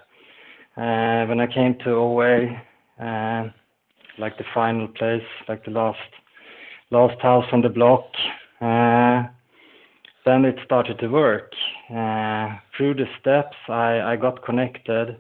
uh, 0.81 1.25
when 1.27 1.41
I 1.41 1.47
came 1.47 1.75
to 1.83 1.89
OA, 1.91 2.63
uh, 3.01 3.49
like 4.17 4.37
the 4.37 4.45
final 4.53 4.87
place, 4.87 5.27
like 5.49 5.65
the 5.65 5.71
last 5.71 5.99
last 6.89 7.19
house 7.21 7.45
on 7.51 7.61
the 7.61 7.69
block, 7.69 8.05
uh, 8.61 9.27
then 10.25 10.45
it 10.45 10.57
started 10.63 10.99
to 10.99 11.07
work. 11.09 11.51
Uh, 11.89 12.55
through 12.75 12.93
the 12.93 13.07
steps, 13.19 13.57
I, 13.67 13.99
I 14.13 14.15
got 14.15 14.45
connected. 14.45 15.17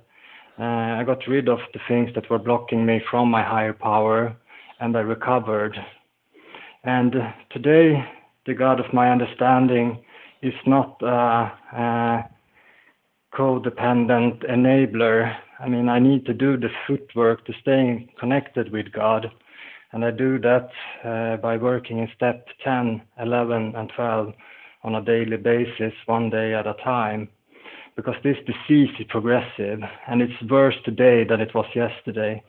Uh, 0.57 0.63
I 0.99 1.03
got 1.05 1.27
rid 1.27 1.49
of 1.49 1.59
the 1.73 1.79
things 1.87 2.09
that 2.15 2.29
were 2.29 2.39
blocking 2.39 2.85
me 2.85 3.01
from 3.11 3.29
my 3.29 3.43
higher 3.43 3.73
power 3.73 4.35
and 4.79 4.95
I 4.95 5.01
recovered. 5.01 5.77
And 6.83 7.13
today, 7.51 8.03
the 8.45 8.53
God 8.53 8.79
of 8.79 8.93
my 8.93 9.11
understanding 9.11 9.99
is 10.41 10.53
not 10.65 11.01
a 11.01 12.29
codependent 13.33 14.45
enabler. 14.49 15.35
I 15.59 15.67
mean, 15.67 15.89
I 15.89 15.99
need 15.99 16.25
to 16.25 16.33
do 16.33 16.57
the 16.57 16.69
footwork 16.85 17.45
to 17.45 17.53
stay 17.61 18.07
connected 18.19 18.71
with 18.71 18.91
God. 18.91 19.31
And 19.91 20.03
I 20.03 20.11
do 20.11 20.39
that 20.39 20.69
uh, 21.03 21.37
by 21.37 21.57
working 21.57 21.99
in 21.99 22.09
step 22.15 22.47
10, 22.63 23.01
11, 23.19 23.75
and 23.75 23.91
12 23.95 24.33
on 24.83 24.95
a 24.95 25.01
daily 25.01 25.37
basis, 25.37 25.93
one 26.05 26.29
day 26.29 26.53
at 26.53 26.67
a 26.67 26.73
time. 26.83 27.29
Because 27.95 28.15
this 28.23 28.37
disease 28.45 28.89
is 28.99 29.07
progressive 29.09 29.79
and 30.07 30.21
it's 30.21 30.51
worse 30.51 30.75
today 30.85 31.23
than 31.23 31.41
it 31.41 31.55
was 31.55 31.65
yesterday. 31.73 32.43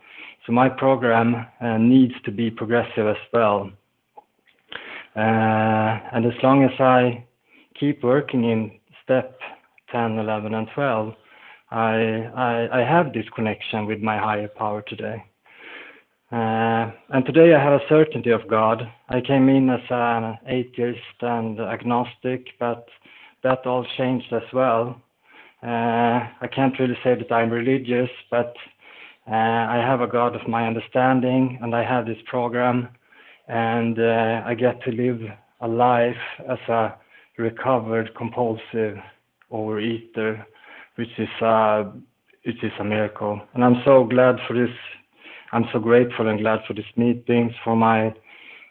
So 0.46 0.52
my 0.52 0.68
program 0.68 1.46
uh, 1.60 1.78
needs 1.78 2.14
to 2.24 2.30
be 2.30 2.50
progressive 2.50 3.06
as 3.06 3.16
well. 3.32 3.70
Uh, 5.16 5.98
and 6.12 6.26
as 6.26 6.34
long 6.42 6.64
as 6.64 6.78
I 6.78 7.24
keep 7.78 8.02
working 8.02 8.44
in 8.44 8.72
step 9.02 9.38
10, 9.92 10.18
11, 10.18 10.54
and 10.54 10.68
12, 10.74 11.14
I, 11.70 11.94
I, 12.34 12.80
I 12.80 12.84
have 12.84 13.12
this 13.12 13.26
connection 13.34 13.86
with 13.86 14.00
my 14.00 14.18
higher 14.18 14.48
power 14.48 14.82
today. 14.82 15.24
Uh, 16.30 16.90
and 17.08 17.24
today 17.24 17.54
I 17.54 17.62
have 17.62 17.80
a 17.80 17.88
certainty 17.88 18.30
of 18.30 18.46
God. 18.48 18.82
I 19.08 19.20
came 19.20 19.48
in 19.48 19.70
as 19.70 19.80
an 19.88 20.38
atheist 20.46 21.22
and 21.22 21.58
agnostic, 21.58 22.48
but 22.58 22.86
that 23.42 23.66
all 23.66 23.86
changed 23.96 24.32
as 24.32 24.42
well. 24.52 25.00
Uh, 25.62 26.28
I 26.40 26.48
can't 26.54 26.78
really 26.78 26.98
say 27.02 27.14
that 27.14 27.32
I'm 27.32 27.50
religious, 27.50 28.10
but 28.30 28.54
uh, 29.26 29.34
I 29.34 29.76
have 29.76 30.00
a 30.00 30.06
God 30.06 30.36
of 30.36 30.46
my 30.46 30.66
understanding, 30.66 31.58
and 31.62 31.74
I 31.74 31.82
have 31.82 32.06
this 32.06 32.18
program, 32.26 32.88
and 33.48 33.98
uh, 33.98 34.42
I 34.44 34.54
get 34.54 34.82
to 34.84 34.90
live 34.90 35.20
a 35.60 35.68
life 35.68 36.16
as 36.48 36.58
a 36.68 36.94
recovered 37.38 38.14
compulsive 38.14 38.98
overeater, 39.52 40.44
which 40.96 41.08
is 41.18 41.28
uh, 41.42 41.84
which 42.44 42.62
is 42.62 42.72
a 42.80 42.84
miracle. 42.84 43.40
And 43.54 43.64
I'm 43.64 43.82
so 43.84 44.04
glad 44.04 44.36
for 44.46 44.54
this. 44.54 44.74
I'm 45.52 45.64
so 45.72 45.78
grateful 45.78 46.28
and 46.28 46.38
glad 46.40 46.60
for 46.66 46.74
this 46.74 46.84
meetings, 46.96 47.52
for 47.64 47.76
my 47.76 48.08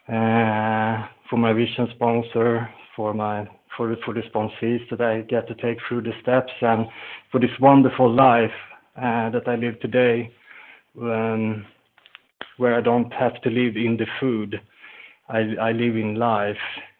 uh, 0.08 1.06
for 1.28 1.36
my 1.36 1.52
vision 1.52 1.88
sponsor, 1.94 2.68
for 2.94 3.14
my 3.14 3.46
for 3.76 3.94
for 4.04 4.14
the 4.14 4.22
sponsees 4.22 4.88
that 4.90 5.00
I 5.00 5.22
get 5.22 5.48
to 5.48 5.54
take 5.54 5.78
through 5.86 6.02
the 6.02 6.12
steps, 6.22 6.52
and 6.60 6.86
for 7.30 7.40
this 7.40 7.50
wonderful 7.60 8.12
life 8.12 8.50
uh, 8.96 9.30
that 9.30 9.46
I 9.46 9.56
live 9.56 9.78
today, 9.80 10.32
um, 11.00 11.64
where 12.56 12.74
I 12.74 12.80
don't 12.80 13.12
have 13.12 13.40
to 13.42 13.50
live 13.50 13.76
in 13.76 13.96
the 13.96 14.06
food. 14.20 14.60
I 15.28 15.38
I 15.60 15.72
live 15.72 15.96
in 15.96 16.16
life, 16.16 16.56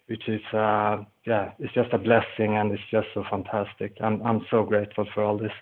which 0.08 0.28
is 0.28 0.40
uh, 0.52 0.98
yeah, 1.26 1.52
it's 1.58 1.72
just 1.74 1.92
a 1.92 1.98
blessing 1.98 2.56
and 2.56 2.72
it's 2.72 2.82
just 2.90 3.06
so 3.14 3.24
fantastic. 3.30 3.96
I'm 4.00 4.20
I'm 4.22 4.44
so 4.50 4.64
grateful 4.64 5.06
for 5.14 5.22
all 5.22 5.38
this. 5.38 5.52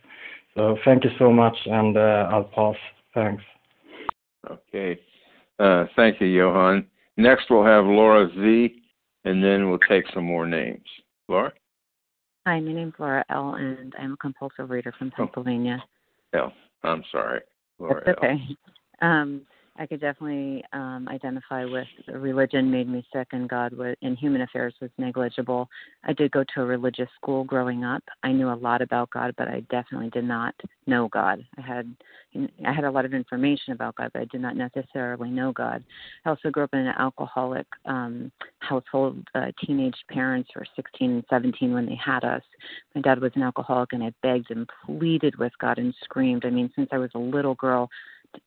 So 0.55 0.79
thank 0.85 1.05
you 1.05 1.11
so 1.19 1.31
much, 1.31 1.57
and 1.67 1.97
uh, 1.97 2.29
I'll 2.31 2.45
pass. 2.45 2.77
Thanks. 3.15 3.43
Okay. 4.51 4.99
Uh, 5.59 5.85
thank 5.97 6.21
you, 6.21 6.29
Johan. 6.29 6.87
Next, 7.17 7.47
we'll 7.51 7.65
have 7.65 7.85
Laura 7.85 8.29
Z, 8.35 8.75
and 9.25 9.43
then 9.43 9.69
we'll 9.69 9.79
take 9.79 10.05
some 10.15 10.25
more 10.25 10.47
names. 10.47 10.85
Laura? 11.29 11.53
Hi, 12.47 12.61
my 12.61 12.73
name's 12.73 12.95
Laura 12.99 13.25
L., 13.31 13.55
and 13.55 13.95
I'm 13.99 14.13
a 14.13 14.17
compulsive 14.19 14.71
reader 14.71 14.95
from 14.99 15.11
Pennsylvania. 15.11 15.83
Oh, 16.35 16.39
L. 16.39 16.53
I'm 16.85 17.03
sorry. 17.11 17.41
Laura 17.79 18.03
That's 18.05 18.19
okay. 18.19 18.39
Um, 19.03 19.43
I 19.79 19.87
could 19.87 20.01
definitely 20.01 20.65
um, 20.73 21.07
identify 21.09 21.65
with 21.65 21.87
religion 22.09 22.71
made 22.71 22.89
me 22.89 23.07
sick, 23.13 23.29
and 23.33 23.49
God 23.49 23.73
was, 23.73 23.97
in 24.03 24.17
human 24.17 24.43
affairs 24.43 24.75
was 24.81 24.91
negligible. 24.99 25.69
I 26.05 26.13
did 26.13 26.31
go 26.31 26.45
to 26.55 26.63
a 26.63 26.65
religious 26.65 27.09
school 27.21 27.45
growing 27.45 27.85
up. 27.85 28.03
I 28.23 28.33
knew 28.33 28.51
a 28.51 28.55
lot 28.55 28.83
about 28.83 29.11
God, 29.11 29.35
but 29.37 29.49
I 29.49 29.61
definitely 29.71 30.11
did 30.11 30.25
not 30.25 30.55
know 30.87 31.09
God. 31.09 31.45
I 31.59 31.61
had 31.61 31.95
I 32.67 32.73
had 32.73 32.85
a 32.85 32.91
lot 32.91 33.05
of 33.05 33.15
information 33.15 33.73
about 33.73 33.95
God, 33.97 34.11
but 34.13 34.23
I 34.23 34.25
did 34.27 34.41
not 34.41 34.57
necessarily 34.57 35.31
know 35.31 35.53
God. 35.53 35.83
I 36.25 36.31
also 36.31 36.51
grew 36.51 36.65
up 36.65 36.75
in 36.75 36.81
an 36.81 36.95
alcoholic 36.99 37.67
um, 37.87 38.31
household. 38.59 39.27
Uh, 39.35 39.53
teenage 39.65 39.97
parents 40.11 40.51
were 40.55 40.67
16 40.75 41.11
and 41.11 41.25
17 41.31 41.73
when 41.73 41.87
they 41.87 41.99
had 42.03 42.25
us. 42.25 42.43
My 42.95 43.01
dad 43.01 43.21
was 43.21 43.33
an 43.37 43.43
alcoholic, 43.43 43.93
and 43.93 44.03
I 44.03 44.13
begged 44.23 44.51
and 44.51 44.69
pleaded 44.85 45.37
with 45.39 45.53
God 45.61 45.79
and 45.79 45.95
screamed. 46.05 46.45
I 46.45 46.51
mean, 46.51 46.71
since 46.77 46.89
I 46.93 46.99
was 46.99 47.11
a 47.15 47.19
little 47.19 47.55
girl, 47.55 47.89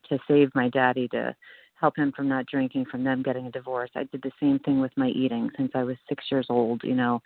to 0.09 0.19
save 0.27 0.49
my 0.55 0.69
daddy 0.69 1.07
to 1.09 1.35
help 1.79 1.95
him 1.95 2.11
from 2.11 2.27
not 2.27 2.45
drinking, 2.45 2.85
from 2.85 3.03
them 3.03 3.23
getting 3.23 3.47
a 3.47 3.51
divorce. 3.51 3.89
I 3.95 4.03
did 4.03 4.21
the 4.21 4.31
same 4.39 4.59
thing 4.59 4.81
with 4.81 4.91
my 4.97 5.07
eating 5.07 5.49
since 5.57 5.71
I 5.73 5.83
was 5.83 5.95
six 6.07 6.25
years 6.29 6.47
old, 6.49 6.81
you 6.83 6.93
know, 6.93 7.21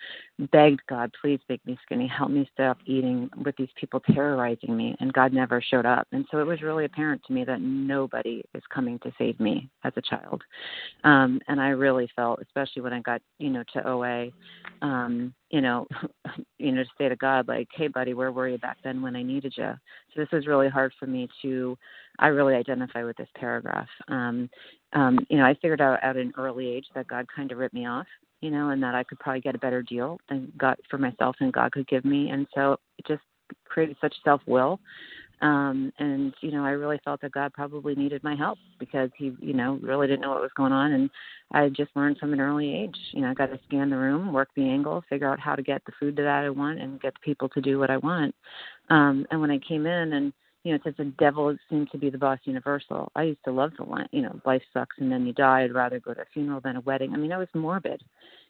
begged 0.52 0.82
God, 0.88 1.12
please 1.20 1.40
make 1.50 1.66
me 1.66 1.78
skinny, 1.84 2.08
help 2.08 2.30
me 2.30 2.48
stop 2.54 2.78
eating 2.86 3.30
with 3.44 3.56
these 3.58 3.70
people 3.80 4.00
terrorizing 4.14 4.78
me. 4.78 4.96
And 5.00 5.12
God 5.14 5.34
never 5.34 5.62
showed 5.62 5.86
up. 5.86 6.08
And 6.12 6.26
so 6.30 6.40
it 6.40 6.46
was 6.46 6.62
really 6.62 6.86
apparent 6.86 7.24
to 7.26 7.34
me 7.34 7.44
that 7.46 7.62
nobody 7.62 8.44
is 8.54 8.64
coming 8.74 9.00
to 9.00 9.12
save 9.18 9.40
me 9.40 9.70
as 9.84 9.94
a 9.96 10.02
child. 10.02 10.44
Um, 11.04 11.40
and 11.48 11.60
I 11.60 11.70
really 11.70 12.10
felt, 12.16 12.40
especially 12.42 12.84
when 12.84 12.94
I 12.94 13.02
got, 13.02 13.22
you 13.40 13.50
know, 13.50 13.64
to 13.74 13.88
OA, 13.88 14.28
um, 14.82 15.34
you 15.54 15.62
know, 15.62 15.88
you 16.58 16.72
know, 16.72 16.84
to 16.84 16.90
say 16.98 17.08
to 17.08 17.16
God, 17.16 17.48
like, 17.48 17.70
hey, 17.76 17.88
buddy, 17.88 18.16
where 18.16 18.32
were 18.32 18.50
you 18.50 18.58
back 18.58 18.78
then 18.84 19.04
when 19.04 19.16
I 19.16 19.22
needed 19.22 19.54
you? 19.56 19.72
So 20.14 20.20
this 20.20 20.32
was 20.34 20.48
really 20.48 20.68
hard 20.68 20.92
for 21.00 21.06
me 21.06 21.30
to, 21.44 21.78
I 22.18 22.28
really 22.28 22.56
identify 22.56 23.04
with 23.04 23.16
this 23.18 23.30
paragraph. 23.38 23.88
Um, 24.08 24.50
um, 24.94 25.20
you 25.30 25.38
know, 25.38 25.46
I 25.46 25.54
figured 25.54 25.80
out 25.80 26.00
at 26.04 26.18
an 26.18 26.34
early 26.38 26.68
age 26.68 26.88
that 26.96 27.08
God 27.08 27.28
kind 27.34 27.52
of 27.52 27.60
ripped 27.60 27.76
me 27.76 27.86
off, 27.86 28.08
you 28.42 28.50
know, 28.50 28.72
and 28.72 28.82
that 28.82 28.96
I 28.96 29.04
could 29.04 29.20
probably 29.20 29.42
get 29.42 29.54
a 29.54 29.60
better 29.60 29.84
deal 29.84 30.18
than 30.28 30.52
God 30.58 30.76
for 30.90 30.98
myself 30.98 31.36
and 31.40 31.54
God 31.54 31.72
could 31.72 31.88
give 31.88 32.04
me. 32.04 32.32
And 32.32 32.48
so 32.56 32.78
it 32.98 33.06
just 33.08 33.22
created 33.66 33.96
such 34.02 34.16
self 34.24 34.42
will 34.48 34.80
um 35.42 35.92
and 36.00 36.34
you 36.42 36.52
know 36.52 36.64
i 36.64 36.70
really 36.70 37.00
felt 37.04 37.22
that 37.22 37.32
god 37.32 37.52
probably 37.54 37.96
needed 37.96 38.24
my 38.24 38.36
help 38.36 38.58
because 38.80 39.10
he 39.18 39.36
you 39.40 39.54
know 39.54 39.80
really 39.82 40.08
didn't 40.08 40.22
know 40.22 40.30
what 40.30 40.42
was 40.42 40.52
going 40.56 40.72
on 40.72 40.92
and 40.94 41.10
i 41.52 41.70
just 41.70 41.92
learned 41.96 42.18
from 42.18 42.34
an 42.34 42.40
early 42.40 42.74
age 42.74 42.96
you 43.12 43.22
know 43.22 43.30
i 43.30 43.34
got 43.34 43.48
to 43.48 43.60
scan 43.68 43.90
the 43.90 43.98
room 43.98 44.32
work 44.32 44.50
the 44.56 44.68
angle 44.68 45.04
figure 45.10 45.32
out 45.32 45.40
how 45.40 45.56
to 45.56 45.64
get 45.64 45.84
the 45.86 45.92
food 46.00 46.16
that 46.16 46.28
i 46.28 46.50
want 46.50 46.80
and 46.80 47.02
get 47.02 47.14
the 47.14 47.20
people 47.24 47.50
to 47.50 47.62
do 47.62 47.80
what 47.80 47.90
i 47.90 47.98
want 47.98 48.34
um 48.90 49.26
and 49.32 49.42
when 49.42 49.52
i 49.52 49.60
came 49.60 49.86
in 49.86 50.14
and 50.14 50.34
you 50.64 50.72
know, 50.72 50.80
says 50.84 50.94
the 50.98 51.06
devil 51.20 51.56
seemed 51.70 51.92
to 51.92 51.98
be 51.98 52.10
the 52.10 52.18
boss 52.18 52.40
universal. 52.46 53.12
I 53.16 53.24
used 53.24 53.44
to 53.46 53.52
love 53.52 53.72
the 53.78 53.84
line, 53.84 54.08
you 54.12 54.22
know, 54.22 54.40
life 54.46 54.62
sucks 54.74 54.96
and 55.00 55.12
then 55.12 55.26
you 55.26 55.34
die. 55.34 55.64
I'd 55.64 55.74
rather 55.74 56.00
go 56.00 56.14
to 56.14 56.22
a 56.22 56.26
funeral 56.34 56.62
than 56.62 56.78
a 56.78 56.82
wedding. 56.82 57.14
I 57.14 57.18
mean, 57.18 57.34
I 57.34 57.38
was 57.38 57.50
morbid, 57.54 58.02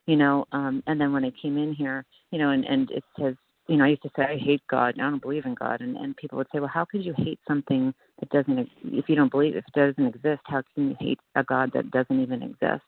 you 0.05 0.15
know. 0.15 0.45
Um, 0.51 0.83
and 0.85 1.01
then 1.01 1.11
when 1.11 1.25
I 1.25 1.31
came 1.41 1.57
in 1.57 1.73
here, 1.73 2.05
you 2.31 2.37
know, 2.37 2.51
and 2.51 2.65
and 2.65 2.91
it 2.91 3.03
says 3.19 3.35
you 3.67 3.77
know, 3.77 3.85
I 3.85 3.89
used 3.89 4.03
to 4.03 4.11
say 4.15 4.23
I 4.23 4.37
hate 4.37 4.61
God. 4.69 4.95
I 4.99 5.09
don't 5.09 5.21
believe 5.21 5.45
in 5.45 5.53
God, 5.53 5.81
and 5.81 5.95
and 5.95 6.15
people 6.17 6.37
would 6.37 6.47
say, 6.53 6.59
well, 6.59 6.71
how 6.73 6.85
could 6.85 7.03
you 7.03 7.13
hate 7.17 7.39
something 7.47 7.93
that 8.19 8.29
doesn't? 8.29 8.69
If 8.83 9.07
you 9.07 9.15
don't 9.15 9.31
believe, 9.31 9.55
if 9.55 9.63
it 9.65 9.79
doesn't 9.79 10.05
exist, 10.05 10.41
how 10.45 10.63
can 10.73 10.89
you 10.89 10.95
hate 10.99 11.19
a 11.35 11.43
God 11.43 11.71
that 11.73 11.91
doesn't 11.91 12.21
even 12.21 12.43
exist? 12.43 12.85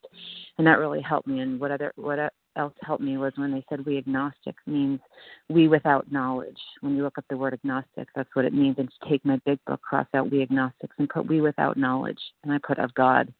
And 0.57 0.67
that 0.67 0.79
really 0.79 1.01
helped 1.01 1.27
me. 1.27 1.39
And 1.39 1.59
what 1.59 1.71
other 1.71 1.93
what 1.95 2.19
else 2.55 2.73
helped 2.81 3.03
me 3.03 3.17
was 3.17 3.33
when 3.35 3.51
they 3.51 3.65
said 3.69 3.85
we 3.85 3.97
agnostic 3.97 4.55
means 4.65 4.99
we 5.49 5.67
without 5.67 6.11
knowledge. 6.11 6.57
When 6.81 6.95
you 6.95 7.03
look 7.03 7.17
up 7.17 7.25
the 7.29 7.37
word 7.37 7.53
agnostic, 7.53 8.07
that's 8.15 8.33
what 8.33 8.45
it 8.45 8.53
means. 8.53 8.75
And 8.77 8.89
to 8.89 9.09
take 9.09 9.25
my 9.25 9.37
big 9.45 9.59
book, 9.65 9.81
cross 9.81 10.07
out 10.13 10.31
we 10.31 10.41
agnostics, 10.41 10.95
and 10.97 11.09
put 11.09 11.27
we 11.27 11.41
without 11.41 11.77
knowledge, 11.77 12.19
and 12.43 12.51
I 12.51 12.57
put 12.65 12.79
of 12.79 12.93
God. 12.93 13.33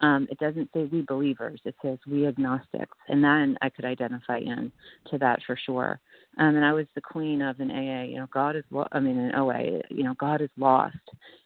Um, 0.00 0.26
it 0.30 0.38
doesn't 0.38 0.70
say 0.74 0.84
we 0.84 1.02
believers. 1.02 1.60
It 1.64 1.76
says 1.82 1.98
we 2.06 2.26
agnostics, 2.26 2.96
and 3.08 3.22
then 3.22 3.56
I 3.62 3.68
could 3.68 3.84
identify 3.84 4.38
in 4.38 4.72
to 5.10 5.18
that 5.18 5.40
for 5.46 5.56
sure. 5.56 6.00
Um, 6.38 6.56
and 6.56 6.64
I 6.64 6.72
was 6.72 6.86
the 6.94 7.00
queen 7.00 7.42
of 7.42 7.60
an 7.60 7.70
AA. 7.70 8.04
You 8.04 8.16
know, 8.16 8.28
God 8.32 8.56
is. 8.56 8.64
Lo- 8.70 8.88
I 8.92 9.00
mean, 9.00 9.18
an 9.18 9.34
OA. 9.34 9.82
You 9.90 10.04
know, 10.04 10.14
God 10.18 10.40
is 10.40 10.50
lost. 10.56 10.96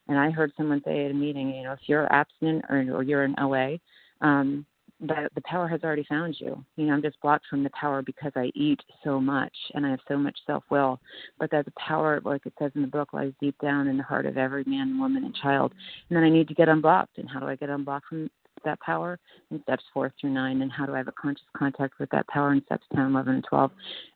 And 0.08 0.18
I 0.18 0.30
heard 0.30 0.52
someone 0.56 0.80
say 0.84 1.04
at 1.04 1.10
a 1.10 1.14
meeting, 1.14 1.52
you 1.54 1.64
know, 1.64 1.72
if 1.72 1.80
you're 1.86 2.10
abstinent 2.12 2.64
or, 2.68 2.78
or 2.94 3.02
you're 3.02 3.24
an 3.24 3.34
OA, 3.40 3.78
um, 4.20 4.64
the 5.00 5.28
the 5.34 5.42
power 5.42 5.68
has 5.68 5.82
already 5.84 6.04
found 6.08 6.36
you. 6.38 6.64
You 6.76 6.86
know, 6.86 6.94
I'm 6.94 7.02
just 7.02 7.20
blocked 7.20 7.46
from 7.48 7.62
the 7.62 7.70
power 7.70 8.02
because 8.02 8.32
I 8.34 8.50
eat 8.54 8.80
so 9.04 9.20
much 9.20 9.52
and 9.74 9.84
I 9.84 9.90
have 9.90 10.00
so 10.08 10.16
much 10.16 10.36
self 10.46 10.64
will. 10.70 11.00
But 11.38 11.50
that 11.50 11.64
the 11.64 11.72
power, 11.72 12.20
like 12.24 12.46
it 12.46 12.54
says 12.58 12.72
in 12.74 12.82
the 12.82 12.88
book, 12.88 13.12
lies 13.12 13.32
deep 13.40 13.56
down 13.60 13.88
in 13.88 13.96
the 13.96 14.02
heart 14.02 14.26
of 14.26 14.38
every 14.38 14.64
man, 14.64 14.98
woman, 14.98 15.24
and 15.24 15.34
child. 15.34 15.72
And 16.08 16.16
then 16.16 16.24
I 16.24 16.30
need 16.30 16.48
to 16.48 16.54
get 16.54 16.68
unblocked. 16.68 17.18
And 17.18 17.28
how 17.28 17.40
do 17.40 17.46
I 17.46 17.56
get 17.56 17.68
unblocked 17.68 18.06
from 18.08 18.30
that 18.64 18.80
power 18.80 19.18
in 19.50 19.62
steps 19.62 19.84
four 19.92 20.12
through 20.20 20.30
nine, 20.30 20.62
and 20.62 20.72
how 20.72 20.86
do 20.86 20.94
I 20.94 20.98
have 20.98 21.08
a 21.08 21.12
conscious 21.12 21.46
contact 21.56 21.94
with 21.98 22.10
that 22.10 22.26
power 22.28 22.52
in 22.52 22.62
steps 22.64 22.84
10, 22.94 23.06
11, 23.06 23.34
and 23.34 23.44
12. 23.48 23.70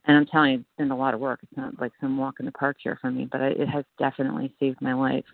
And 0.06 0.16
I'm 0.16 0.26
telling 0.26 0.52
you, 0.52 0.58
it's 0.58 0.66
been 0.78 0.90
a 0.90 0.96
lot 0.96 1.14
of 1.14 1.20
work. 1.20 1.40
It's 1.42 1.56
not 1.56 1.78
like 1.80 1.92
some 2.00 2.16
walk 2.16 2.36
in 2.40 2.46
the 2.46 2.52
park 2.52 2.76
here 2.82 2.98
for 3.00 3.10
me, 3.10 3.28
but 3.30 3.40
it 3.40 3.68
has 3.68 3.84
definitely 3.98 4.52
saved 4.58 4.80
my 4.80 4.94
life 4.94 5.24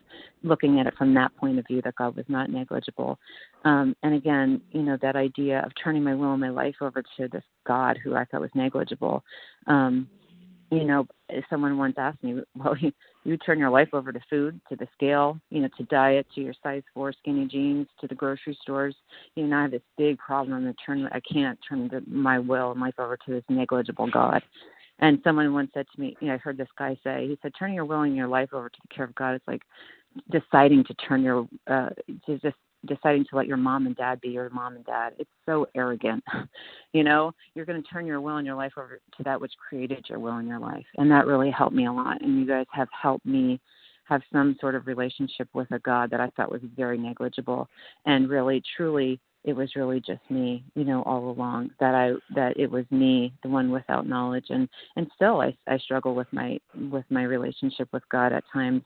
looking 0.43 0.81
at 0.81 0.87
it 0.87 0.95
from 0.97 1.15
that 1.15 1.35
point 1.37 1.59
of 1.59 1.67
view 1.67 1.83
that 1.83 1.97
God 1.97 2.17
was 2.17 2.27
not 2.29 2.51
negligible. 2.51 3.19
Um, 3.65 3.97
and 4.03 4.15
again, 4.15 4.61
you 4.73 4.83
know, 4.83 4.99
that 5.03 5.17
idea 5.17 5.63
of 5.65 5.73
turning 5.83 6.05
my 6.05 6.15
will 6.15 6.33
and 6.33 6.41
my 6.41 6.51
life 6.51 6.77
over 6.81 7.03
to 7.17 7.29
this 7.29 7.45
God 7.67 7.99
who 8.03 8.15
I 8.15 8.25
thought 8.25 8.41
was 8.41 8.51
negligible. 8.55 9.25
Um, 9.67 10.09
you 10.71 10.85
know, 10.85 11.07
someone 11.49 11.79
once 11.79 11.95
asked 11.99 12.23
me, 12.23 12.41
well, 12.57 12.77
you, 12.77 12.93
you 13.25 13.37
turn 13.37 13.59
your 13.59 13.71
life 13.71 13.89
over 13.93 14.13
to 14.13 14.21
food, 14.29 14.61
to 14.69 14.77
the 14.77 14.89
scale, 14.95 15.39
you 15.51 15.61
know, 15.61 15.69
to 15.77 15.85
diet, 15.85 16.27
to 16.35 16.41
your 16.41 16.55
size 16.63 16.83
four 16.95 17.13
skinny 17.13 17.47
jeans, 17.47 17.87
to 18.01 18.07
the 18.07 18.15
grocery 18.15 18.57
stores. 18.63 18.95
You 19.35 19.47
know, 19.47 19.57
I 19.57 19.63
have 19.63 19.71
this 19.71 19.83
big 19.97 20.19
problem 20.19 20.65
to 20.65 20.75
turn. 20.85 21.09
I 21.13 21.21
can't 21.21 21.59
turn 21.69 21.89
the, 21.89 22.03
my 22.07 22.39
will 22.39 22.73
and 22.73 22.81
life 22.81 22.95
over 22.99 23.17
to 23.17 23.31
this 23.33 23.45
negligible 23.49 24.11
God. 24.11 24.43
And 24.99 25.21
someone 25.25 25.53
once 25.53 25.71
said 25.75 25.87
to 25.95 26.01
me, 26.01 26.17
you 26.21 26.29
know, 26.29 26.35
I 26.35 26.39
heard 26.39 26.57
this 26.57 26.69
guy 26.79 26.97
say, 27.05 27.27
he 27.29 27.39
said, 27.43 27.53
turning 27.59 27.75
your 27.75 27.85
will 27.85 28.01
and 28.03 28.17
your 28.17 28.29
life 28.29 28.49
over 28.55 28.71
to 28.71 28.79
the 28.81 28.95
care 28.95 29.05
of 29.05 29.15
God 29.15 29.35
is 29.35 29.43
like 29.47 29.63
deciding 30.31 30.85
to 30.85 30.95
turn 30.95 31.23
your, 31.23 31.47
uh, 31.67 31.91
to 32.25 32.39
just 32.39 32.57
deciding 32.87 33.25
to 33.25 33.37
let 33.37 33.47
your 33.47 33.57
mom 33.57 33.87
and 33.87 33.97
dad 33.97 34.21
be 34.21 34.29
your 34.29 34.51
mom 34.51 34.77
and 34.77 34.85
dad. 34.85 35.15
It's 35.19 35.31
so 35.45 35.67
arrogant. 35.75 36.25
you 36.93 37.05
know, 37.05 37.33
you're 37.55 37.67
going 37.67 37.83
to 37.83 37.89
turn 37.89 38.07
your 38.07 38.21
will 38.21 38.37
and 38.37 38.47
your 38.47 38.57
life 38.57 38.73
over 38.77 39.01
to 39.17 39.23
that 39.25 39.41
which 39.41 39.53
created 39.69 40.07
your 40.09 40.19
will 40.19 40.39
in 40.39 40.47
your 40.47 40.59
life. 40.59 40.87
And 40.97 41.11
that 41.11 41.27
really 41.27 41.51
helped 41.51 41.75
me 41.75 41.87
a 41.87 41.93
lot. 41.93 42.23
And 42.23 42.39
you 42.39 42.47
guys 42.47 42.67
have 42.73 42.89
helped 42.91 43.27
me 43.27 43.61
have 44.05 44.23
some 44.33 44.57
sort 44.61 44.75
of 44.75 44.87
relationship 44.87 45.49
with 45.53 45.71
a 45.73 45.81
God 45.81 46.11
that 46.11 46.21
I 46.21 46.31
thought 46.31 46.51
was 46.51 46.63
very 46.77 46.97
negligible 46.97 47.69
and 48.05 48.29
really 48.29 48.63
truly 48.77 49.21
it 49.47 49.55
was 49.55 49.77
really 49.77 50.01
just 50.01 50.21
me, 50.29 50.65
you 50.75 50.85
know, 50.85 51.03
all 51.05 51.31
along. 51.31 51.71
That 51.79 51.95
I 51.95 52.13
that 52.35 52.59
it 52.59 52.69
was 52.69 52.85
me, 52.91 53.33
the 53.45 53.49
one 53.49 53.71
without 53.71 54.07
knowledge, 54.07 54.47
and 54.51 54.69
and 54.97 55.09
still 55.15 55.41
I 55.41 55.57
I 55.69 55.79
struggle 55.79 56.17
with 56.17 56.27
my 56.33 56.59
with 56.91 57.05
my 57.11 57.23
relationship 57.23 57.89
with 57.93 58.03
God 58.11 58.33
at 58.33 58.43
times, 58.53 58.83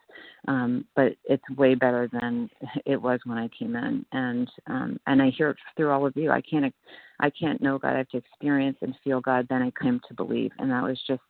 um, 0.49 0.85
but 0.95 1.17
it's 1.25 1.43
way 1.57 1.75
better 1.75 2.11
than 2.13 2.51
it 2.87 3.01
was 3.01 3.21
when 3.25 3.39
I 3.39 3.49
came 3.59 3.75
in, 3.75 4.05
and 4.13 4.51
um, 4.67 5.01
and 5.07 5.23
I 5.23 5.31
hear 5.31 5.51
it 5.51 5.57
through 5.77 5.91
all 5.91 6.07
of 6.07 6.15
you. 6.15 6.31
I 6.31 6.43
can't 6.43 6.75
I 7.21 7.31
can't 7.31 7.63
know 7.63 7.79
God. 7.79 7.95
I 7.95 7.99
have 7.99 8.09
to 8.11 8.19
experience 8.19 8.77
and 8.83 8.95
feel 9.03 9.23
God. 9.23 9.47
Then 9.49 9.63
I 9.63 9.73
came 9.83 9.99
to 10.09 10.15
believe, 10.15 10.53
and 10.59 10.71
that 10.71 10.83
was 10.83 11.01
just 11.07 11.23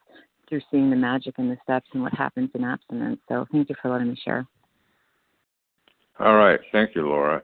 through 0.48 0.60
seeing 0.72 0.90
the 0.90 0.96
magic 0.96 1.36
in 1.38 1.48
the 1.48 1.56
steps 1.62 1.86
and 1.92 2.02
what 2.02 2.12
happens 2.14 2.50
in 2.54 2.64
abstinence. 2.64 3.20
So 3.28 3.46
thank 3.52 3.68
you 3.68 3.76
for 3.80 3.92
letting 3.92 4.08
me 4.08 4.20
share. 4.24 4.44
All 6.18 6.34
right, 6.34 6.58
thank 6.72 6.96
you, 6.96 7.06
Laura. 7.06 7.42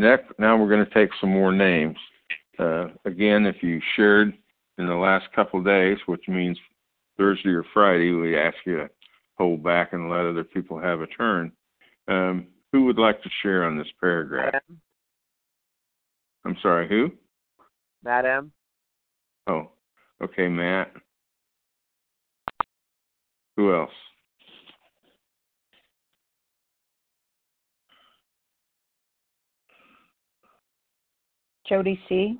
Next, 0.00 0.32
now 0.38 0.56
we're 0.56 0.70
going 0.70 0.86
to 0.86 0.94
take 0.94 1.10
some 1.20 1.30
more 1.30 1.52
names. 1.52 1.98
Uh, 2.58 2.86
again, 3.04 3.44
if 3.44 3.62
you 3.62 3.82
shared 3.96 4.32
in 4.78 4.86
the 4.86 4.94
last 4.94 5.26
couple 5.36 5.60
of 5.60 5.66
days, 5.66 5.98
which 6.06 6.22
means 6.26 6.58
Thursday 7.18 7.50
or 7.50 7.66
Friday, 7.74 8.10
we 8.12 8.34
ask 8.34 8.56
you 8.64 8.78
to 8.78 8.88
hold 9.36 9.62
back 9.62 9.92
and 9.92 10.08
let 10.08 10.24
other 10.24 10.42
people 10.42 10.80
have 10.80 11.02
a 11.02 11.06
turn. 11.06 11.52
Um, 12.08 12.46
who 12.72 12.86
would 12.86 12.98
like 12.98 13.22
to 13.22 13.28
share 13.42 13.64
on 13.64 13.76
this 13.76 13.88
paragraph? 14.00 14.54
Madam. 14.54 14.80
I'm 16.46 16.56
sorry, 16.62 16.88
who? 16.88 17.10
Madam. 18.02 18.52
Oh, 19.48 19.68
okay, 20.24 20.48
Matt. 20.48 20.94
Who 23.58 23.74
else? 23.74 23.90
Jody 31.70 32.00
C. 32.08 32.36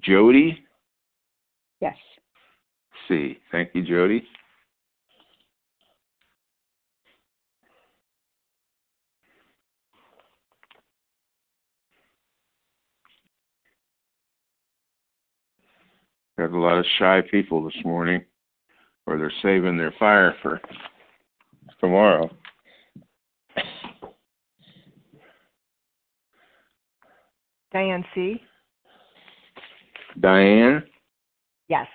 Jody 0.00 0.58
Yes. 1.80 1.94
C. 3.06 3.38
Thank 3.52 3.70
you, 3.74 3.82
Jody. 3.82 4.26
Got 16.36 16.50
a 16.50 16.58
lot 16.58 16.78
of 16.78 16.84
shy 16.98 17.22
people 17.30 17.62
this 17.62 17.84
morning, 17.84 18.24
or 19.06 19.16
they're 19.16 19.32
saving 19.42 19.76
their 19.78 19.94
fire 20.00 20.34
for 20.42 20.60
tomorrow. 21.78 22.28
Diane 27.74 28.04
C. 28.14 28.40
Diane, 30.20 30.88
Yes. 31.66 31.88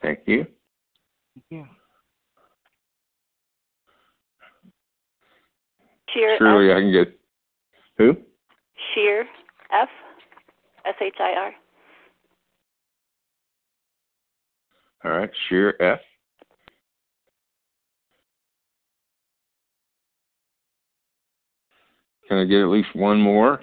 thank 0.00 0.20
you. 0.26 0.46
Thank 1.34 1.46
you. 1.50 1.68
Shir 6.10 6.36
Surely 6.38 6.70
F. 6.70 6.76
I 6.76 6.80
can 6.80 6.92
get 6.92 7.20
who? 7.98 8.16
Shir 8.94 9.24
F. 9.72 9.88
S 10.84 10.94
H 11.00 11.16
I 11.18 11.32
R. 11.32 11.54
All 15.04 15.18
right, 15.18 15.30
Shir 15.48 15.74
F. 15.80 16.00
Can 22.28 22.38
I 22.38 22.44
get 22.44 22.60
at 22.62 22.68
least 22.68 22.94
one 22.94 23.20
more? 23.20 23.60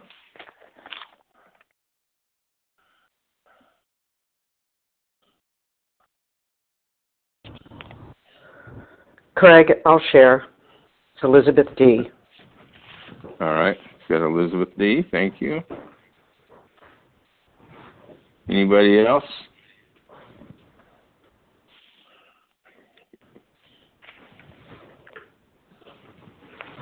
Craig, 9.40 9.72
I'll 9.86 10.02
share. 10.12 10.48
It's 11.16 11.24
Elizabeth 11.24 11.68
D. 11.78 12.12
All 13.40 13.54
right, 13.54 13.78
got 14.10 14.22
Elizabeth 14.22 14.68
D. 14.78 15.06
Thank 15.12 15.40
you. 15.40 15.62
Anybody 18.50 19.06
else? 19.08 19.24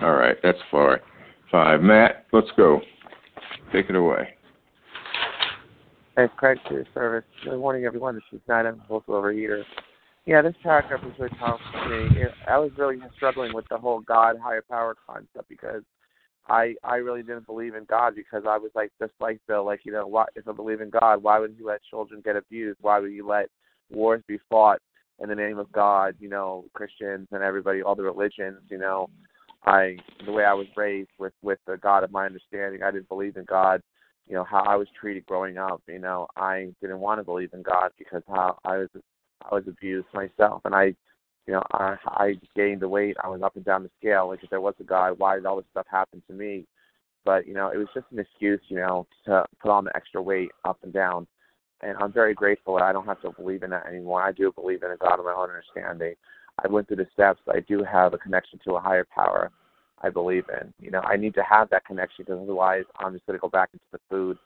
All 0.01 0.13
right, 0.13 0.37
that's 0.41 0.57
far. 0.71 1.01
Five. 1.51 1.81
Matt, 1.81 2.25
let's 2.33 2.49
go. 2.57 2.81
Take 3.71 3.91
it 3.91 3.95
away. 3.95 4.29
Thanks, 6.15 6.33
Craig, 6.37 6.57
for 6.67 6.73
your 6.73 6.85
service. 6.95 7.23
Good 7.43 7.59
morning, 7.59 7.85
everyone. 7.85 8.15
This 8.15 8.23
is 8.31 8.39
Matt. 8.47 8.65
I'm 8.65 8.81
also 8.89 9.11
overeater. 9.11 9.61
Yeah, 10.27 10.41
this 10.41 10.55
paragraph 10.61 11.01
was 11.03 11.13
really 11.17 11.33
powerful 11.39 11.65
for 11.71 11.87
me. 11.87 12.25
I 12.49 12.57
was 12.57 12.71
really 12.77 12.97
struggling 13.15 13.53
with 13.53 13.63
the 13.69 13.77
whole 13.77 14.01
God 14.01 14.35
higher 14.37 14.61
power 14.61 14.93
concept 15.07 15.47
because 15.47 15.83
I 16.49 16.75
I 16.83 16.97
really 16.97 17.23
didn't 17.23 17.45
believe 17.45 17.75
in 17.75 17.85
God 17.85 18.13
because 18.13 18.43
I 18.45 18.57
was 18.57 18.71
like 18.75 18.91
just 18.99 19.13
like 19.21 19.39
Bill, 19.47 19.65
like 19.65 19.85
you 19.85 19.93
know, 19.93 20.05
why 20.05 20.25
if 20.35 20.45
I 20.45 20.51
believe 20.51 20.81
in 20.81 20.89
God, 20.89 21.23
why 21.23 21.39
would 21.39 21.55
He 21.57 21.63
let 21.63 21.79
children 21.89 22.21
get 22.25 22.35
abused? 22.35 22.77
Why 22.81 22.99
would 22.99 23.11
He 23.11 23.21
let 23.21 23.47
wars 23.89 24.21
be 24.27 24.37
fought 24.49 24.81
in 25.23 25.29
the 25.29 25.35
name 25.35 25.59
of 25.59 25.71
God? 25.71 26.15
You 26.19 26.27
know, 26.27 26.65
Christians 26.73 27.29
and 27.31 27.41
everybody, 27.41 27.81
all 27.81 27.95
the 27.95 28.03
religions. 28.03 28.59
You 28.69 28.79
know, 28.79 29.09
I 29.65 29.95
the 30.25 30.33
way 30.33 30.43
I 30.43 30.53
was 30.53 30.67
raised 30.75 31.11
with 31.17 31.33
with 31.41 31.59
the 31.67 31.77
God 31.77 32.03
of 32.03 32.11
my 32.11 32.25
understanding, 32.25 32.83
I 32.83 32.91
didn't 32.91 33.07
believe 33.07 33.37
in 33.37 33.45
God. 33.45 33.81
You 34.27 34.35
know 34.35 34.43
how 34.43 34.59
I 34.63 34.75
was 34.75 34.89
treated 34.99 35.25
growing 35.25 35.57
up. 35.57 35.81
You 35.87 35.99
know, 35.99 36.27
I 36.35 36.73
didn't 36.81 36.99
want 36.99 37.21
to 37.21 37.23
believe 37.23 37.53
in 37.53 37.63
God 37.63 37.91
because 37.97 38.23
how 38.27 38.57
I 38.65 38.79
was 38.79 38.89
I 39.43 39.55
was 39.55 39.63
abused 39.67 40.07
myself, 40.13 40.61
and 40.65 40.75
I, 40.75 40.95
you 41.45 41.53
know, 41.53 41.63
I 41.71 41.95
I 42.05 42.33
gained 42.55 42.81
the 42.81 42.89
weight. 42.89 43.17
I 43.23 43.29
was 43.29 43.41
up 43.41 43.55
and 43.55 43.65
down 43.65 43.83
the 43.83 43.91
scale. 43.99 44.29
Like 44.29 44.43
if 44.43 44.49
there 44.49 44.61
was 44.61 44.75
a 44.79 44.83
God, 44.83 45.17
why 45.19 45.35
did 45.35 45.45
all 45.45 45.57
this 45.57 45.65
stuff 45.71 45.87
happen 45.89 46.21
to 46.27 46.33
me? 46.33 46.65
But 47.25 47.47
you 47.47 47.53
know, 47.53 47.69
it 47.69 47.77
was 47.77 47.87
just 47.93 48.07
an 48.11 48.19
excuse, 48.19 48.61
you 48.69 48.77
know, 48.77 49.07
to 49.25 49.45
put 49.61 49.71
on 49.71 49.85
the 49.85 49.95
extra 49.95 50.21
weight 50.21 50.51
up 50.65 50.79
and 50.83 50.93
down. 50.93 51.27
And 51.81 51.95
I'm 51.99 52.11
very 52.11 52.33
grateful 52.33 52.75
that 52.77 52.83
I 52.83 52.91
don't 52.91 53.05
have 53.05 53.21
to 53.21 53.31
believe 53.31 53.63
in 53.63 53.69
that 53.69 53.85
anymore. 53.85 54.21
I 54.23 54.31
do 54.31 54.51
believe 54.51 54.81
in 54.81 54.91
a 54.91 54.97
God 54.97 55.19
of 55.19 55.25
my 55.25 55.33
own 55.33 55.49
understanding. 55.49 56.15
I 56.63 56.67
went 56.67 56.87
through 56.87 56.97
the 56.97 57.07
steps. 57.13 57.39
I 57.53 57.59
do 57.59 57.83
have 57.83 58.13
a 58.13 58.17
connection 58.17 58.59
to 58.65 58.75
a 58.75 58.79
higher 58.79 59.05
power. 59.13 59.51
I 60.01 60.09
believe 60.09 60.45
in. 60.61 60.73
You 60.79 60.91
know, 60.91 61.01
I 61.01 61.17
need 61.17 61.33
to 61.35 61.43
have 61.43 61.69
that 61.69 61.85
connection 61.85 62.25
because 62.25 62.41
otherwise 62.41 62.85
I'm 62.99 63.13
just 63.13 63.25
going 63.25 63.37
to 63.37 63.41
go 63.41 63.49
back 63.49 63.69
into 63.73 63.85
the 63.91 63.99
food. 64.09 64.37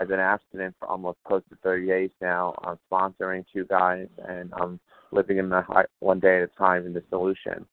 I've 0.00 0.08
been 0.08 0.20
abstinent 0.20 0.74
for 0.78 0.88
almost 0.88 1.18
close 1.24 1.42
to 1.50 1.56
30 1.62 1.86
days 1.86 2.10
now. 2.20 2.54
I'm 2.62 2.78
sponsoring 2.90 3.44
two 3.52 3.64
guys, 3.66 4.08
and 4.26 4.52
I'm 4.56 4.80
living 5.12 5.38
in 5.38 5.48
the 5.48 5.62
high, 5.62 5.84
one 6.00 6.20
day 6.20 6.38
at 6.38 6.42
a 6.42 6.58
time 6.58 6.86
in 6.86 6.92
the 6.92 7.02
solution. 7.10 7.64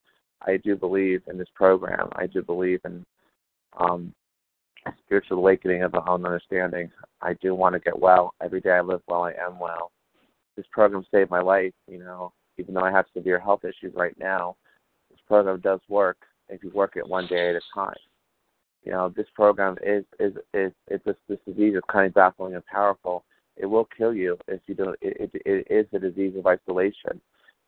I 0.46 0.58
do 0.58 0.76
believe 0.76 1.22
in 1.28 1.38
this 1.38 1.48
program. 1.56 2.10
I 2.14 2.28
do 2.28 2.42
believe 2.42 2.80
in 2.86 3.06
um, 3.80 4.14
spiritual 5.06 5.38
awakening 5.38 5.84
of 5.84 5.92
the 5.92 6.08
own 6.08 6.26
understanding. 6.26 6.92
I 7.22 7.34
do 7.42 7.56
want 7.56 7.74
to 7.74 7.80
get 7.80 7.98
well. 7.98 8.34
Every 8.42 8.62
day 8.62 8.72
I 8.72 8.82
live 8.82 9.02
well, 9.08 9.24
I 9.24 9.34
am 9.34 9.60
well. 9.60 9.92
This 10.56 10.66
program 10.72 11.06
saved 11.12 11.30
my 11.30 11.42
life, 11.42 11.74
you 11.88 12.00
know, 12.00 12.34
even 12.58 12.74
though 12.74 12.82
I 12.84 12.92
have 12.92 13.06
severe 13.16 13.40
health 13.40 13.64
issues 13.64 13.94
right 13.96 14.18
now. 14.20 14.56
This 15.10 15.20
program 15.28 15.60
does 15.62 15.80
work 15.90 16.18
if 16.50 16.64
you 16.64 16.72
work 16.72 16.94
it 16.96 17.08
one 17.08 17.28
day 17.28 17.50
at 17.50 17.56
a 17.56 17.62
time. 17.74 17.96
You 18.84 18.92
know, 18.92 19.10
this 19.10 19.28
program 19.36 19.78
is 19.84 20.04
is 20.20 20.34
is 20.54 20.72
it's 20.88 21.06
this, 21.06 21.16
this 21.28 21.40
disease 21.48 21.76
is 21.76 21.82
kind 21.92 22.08
of 22.08 22.14
baffling 22.14 22.56
and 22.56 22.66
powerful. 22.66 23.24
It 23.58 23.66
will 23.66 23.88
kill 23.98 24.14
you 24.14 24.38
if 24.48 24.62
you 24.68 24.76
don't. 24.76 24.98
It, 25.02 25.32
it, 25.34 25.42
it 25.46 25.68
is 25.70 25.86
a 25.94 26.00
disease 26.00 26.36
of 26.38 26.48
isolation. 26.48 27.22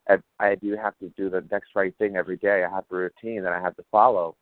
I, 0.10 0.18
I 0.40 0.56
do 0.56 0.76
have 0.76 0.98
to 1.00 1.10
do 1.10 1.30
the 1.30 1.46
next 1.52 1.70
right 1.76 1.96
thing 1.98 2.16
every 2.16 2.38
day. 2.38 2.64
I 2.64 2.70
have 2.70 2.86
a 2.92 2.96
routine 2.96 3.44
that 3.44 3.54
I 3.54 3.62
have 3.62 3.76
to 3.78 3.86
follow, 3.92 4.36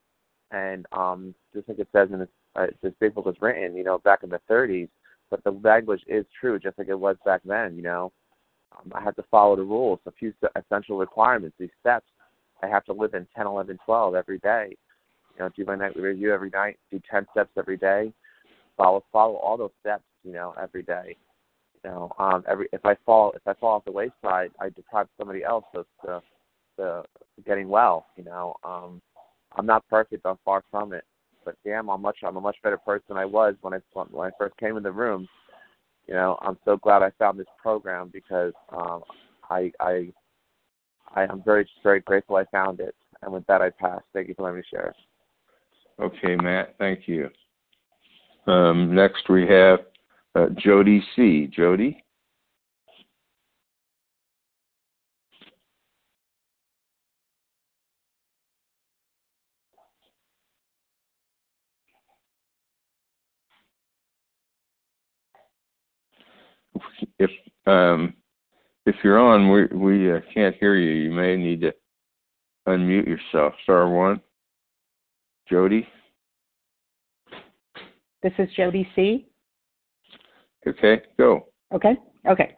and 0.52 0.86
um, 0.92 1.36
just 1.54 1.68
like 1.68 1.80
it 1.80 1.88
says 1.92 2.10
in 2.12 2.20
this, 2.20 2.30
uh, 2.56 2.68
this 2.82 2.94
big 3.00 3.16
book 3.16 3.26
was 3.26 3.36
written, 3.42 3.76
you 3.76 3.84
know, 3.84 4.00
back 4.00 4.24
in 4.24 4.30
the 4.30 4.42
30s. 4.50 4.90
But 5.30 5.44
the 5.44 5.52
language 5.52 6.02
is 6.08 6.26
true, 6.40 6.60
just 6.60 6.78
like 6.78 6.90
it 6.90 7.00
was 7.00 7.16
back 7.26 7.42
then. 7.46 7.76
You 7.76 7.84
know, 7.84 8.12
um, 8.78 8.92
I 8.94 9.02
have 9.02 9.16
to 9.16 9.24
follow 9.30 9.56
the 9.56 9.64
rules, 9.64 10.00
a 10.06 10.12
few 10.12 10.34
essential 10.56 10.98
requirements, 10.98 11.56
these 11.60 11.70
steps. 11.80 12.08
I 12.64 12.68
have 12.68 12.86
to 12.86 12.94
live 12.94 13.14
in 13.14 13.28
10, 13.36 13.48
11, 13.48 13.80
12 13.86 14.16
every 14.16 14.40
day. 14.40 14.76
Know, 15.42 15.50
do 15.56 15.66
my 15.66 15.76
nightly 15.76 16.04
review 16.04 16.32
every 16.32 16.52
night, 16.52 16.78
do 16.92 17.02
10 17.10 17.26
steps 17.32 17.50
every 17.58 17.76
day, 17.76 18.14
follow 18.78 19.04
follow 19.12 19.38
all 19.38 19.58
those 19.58 19.72
steps, 19.80 20.04
you 20.24 20.34
know, 20.34 20.54
every 20.62 20.84
day. 20.84 21.18
You 21.84 21.90
know, 21.90 22.12
um, 22.20 22.44
every 22.48 22.68
if 22.72 22.86
I 22.86 22.96
fall 23.08 23.34
if 23.36 23.42
I 23.48 23.56
fall 23.56 23.78
off 23.78 23.86
the 23.86 23.92
wayside, 23.92 24.52
I 24.60 24.70
deprive 24.70 25.08
somebody 25.18 25.44
else 25.44 25.66
of 25.74 25.88
the, 26.06 26.22
the 26.78 27.04
getting 27.44 27.70
well. 27.70 28.06
You 28.16 28.24
know, 28.24 28.56
um, 28.64 29.02
I'm 29.58 29.66
not 29.66 29.84
perfect. 29.90 30.28
I'm 30.28 30.38
far 30.46 30.64
from 30.70 30.94
it. 30.94 31.06
But 31.44 31.56
damn, 31.66 31.90
I'm 31.90 32.04
much 32.04 32.18
I'm 32.24 32.38
a 32.38 32.42
much 32.42 32.58
better 32.62 32.78
person 32.78 33.18
I 33.18 33.26
was 33.26 33.56
when 33.62 33.74
I 33.74 33.80
when 34.12 34.28
I 34.28 34.32
first 34.38 34.56
came 34.58 34.78
in 34.78 34.84
the 34.84 34.92
room. 34.92 35.28
You 36.08 36.14
know, 36.14 36.38
I'm 36.44 36.60
so 36.66 36.78
glad 36.78 37.02
I 37.02 37.10
found 37.18 37.40
this 37.40 37.48
program 37.60 38.12
because 38.14 38.54
um, 38.70 39.02
I 39.50 39.72
I 39.80 40.14
I 41.16 41.24
am 41.24 41.42
very 41.44 41.68
very 41.82 42.02
grateful 42.02 42.36
I 42.36 42.46
found 42.52 42.80
it. 42.80 42.94
And 43.24 43.34
with 43.34 43.46
that, 43.48 43.64
I 43.64 43.72
pass. 43.72 44.02
Thank 44.14 44.28
you 44.28 44.36
for 44.36 44.44
letting 44.44 44.58
me 44.58 44.64
share. 44.70 44.94
Okay, 46.00 46.36
Matt. 46.36 46.76
Thank 46.78 47.08
you. 47.08 47.30
Um, 48.48 48.94
next, 48.94 49.30
we 49.30 49.48
have 49.48 49.80
uh, 50.36 50.48
Jody 50.58 51.04
C. 51.16 51.48
Jody. 51.48 52.04
If 67.20 67.30
um, 67.68 68.14
if 68.86 68.96
you're 69.04 69.20
on, 69.20 69.52
we 69.52 69.66
we 69.78 70.12
uh, 70.12 70.20
can't 70.34 70.56
hear 70.56 70.76
you. 70.76 70.92
You 70.92 71.12
may 71.12 71.36
need 71.36 71.62
to 71.62 71.74
unmute 72.68 73.08
yourself. 73.08 73.54
Star 73.64 73.90
one. 73.90 74.22
Jody. 75.52 75.86
This 78.24 78.32
is 78.40 78.48
Jody 78.56 78.88
C. 78.96 79.28
Okay, 80.66 81.02
go. 81.18 81.48
Okay, 81.74 81.96
okay. 82.26 82.56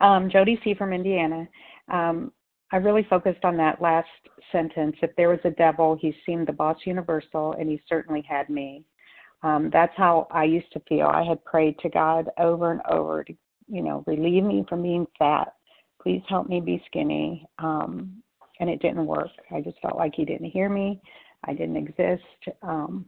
Um, 0.00 0.28
Jody 0.28 0.58
C. 0.64 0.74
from 0.74 0.92
Indiana. 0.92 1.46
Um, 1.92 2.32
I 2.72 2.78
really 2.78 3.06
focused 3.08 3.44
on 3.44 3.56
that 3.58 3.80
last 3.80 4.08
sentence. 4.50 4.96
If 5.00 5.14
there 5.16 5.28
was 5.28 5.38
a 5.44 5.50
devil, 5.50 5.96
he 6.00 6.12
seemed 6.26 6.48
the 6.48 6.52
boss 6.52 6.76
universal, 6.84 7.52
and 7.52 7.70
he 7.70 7.80
certainly 7.88 8.24
had 8.28 8.50
me. 8.50 8.84
Um, 9.44 9.70
that's 9.72 9.92
how 9.96 10.26
I 10.32 10.42
used 10.42 10.72
to 10.72 10.82
feel. 10.88 11.06
I 11.06 11.22
had 11.22 11.44
prayed 11.44 11.78
to 11.80 11.88
God 11.88 12.28
over 12.38 12.72
and 12.72 12.80
over 12.90 13.22
to, 13.22 13.34
you 13.68 13.82
know, 13.82 14.02
relieve 14.08 14.42
me 14.42 14.64
from 14.68 14.82
being 14.82 15.06
fat. 15.16 15.54
Please 16.02 16.22
help 16.28 16.48
me 16.48 16.60
be 16.60 16.82
skinny. 16.86 17.46
Um, 17.60 18.22
and 18.58 18.70
it 18.70 18.80
didn't 18.80 19.06
work. 19.06 19.28
I 19.54 19.60
just 19.60 19.80
felt 19.80 19.96
like 19.96 20.14
He 20.16 20.24
didn't 20.24 20.50
hear 20.50 20.68
me. 20.68 21.00
I 21.44 21.52
didn't 21.52 21.76
exist. 21.76 22.24
Um, 22.62 23.06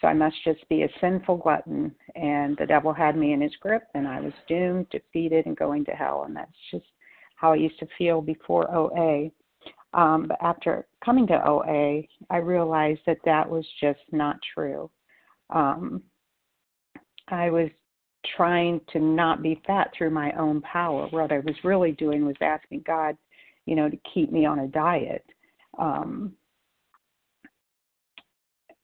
so 0.00 0.06
I 0.06 0.14
must 0.14 0.36
just 0.44 0.68
be 0.68 0.82
a 0.82 0.88
sinful 1.00 1.38
glutton. 1.38 1.94
And 2.14 2.56
the 2.56 2.66
devil 2.66 2.92
had 2.92 3.16
me 3.16 3.32
in 3.32 3.40
his 3.40 3.54
grip, 3.60 3.84
and 3.94 4.06
I 4.06 4.20
was 4.20 4.32
doomed, 4.48 4.88
defeated, 4.90 5.46
and 5.46 5.56
going 5.56 5.84
to 5.86 5.92
hell. 5.92 6.24
And 6.26 6.36
that's 6.36 6.52
just 6.70 6.86
how 7.36 7.52
I 7.52 7.56
used 7.56 7.78
to 7.80 7.88
feel 7.96 8.20
before 8.20 8.72
OA. 8.74 9.30
Um, 9.94 10.26
but 10.28 10.38
after 10.42 10.86
coming 11.04 11.26
to 11.28 11.48
OA, 11.48 12.02
I 12.30 12.36
realized 12.36 13.00
that 13.06 13.18
that 13.24 13.48
was 13.48 13.66
just 13.80 14.00
not 14.12 14.36
true. 14.54 14.90
Um, 15.50 16.02
I 17.28 17.50
was 17.50 17.70
trying 18.36 18.80
to 18.92 19.00
not 19.00 19.42
be 19.42 19.60
fat 19.66 19.90
through 19.96 20.10
my 20.10 20.32
own 20.32 20.60
power. 20.62 21.08
What 21.10 21.32
I 21.32 21.38
was 21.38 21.54
really 21.64 21.92
doing 21.92 22.26
was 22.26 22.36
asking 22.40 22.82
God, 22.86 23.16
you 23.66 23.76
know, 23.76 23.88
to 23.88 23.98
keep 24.12 24.32
me 24.32 24.44
on 24.44 24.60
a 24.60 24.68
diet. 24.68 25.24
Um, 25.78 26.32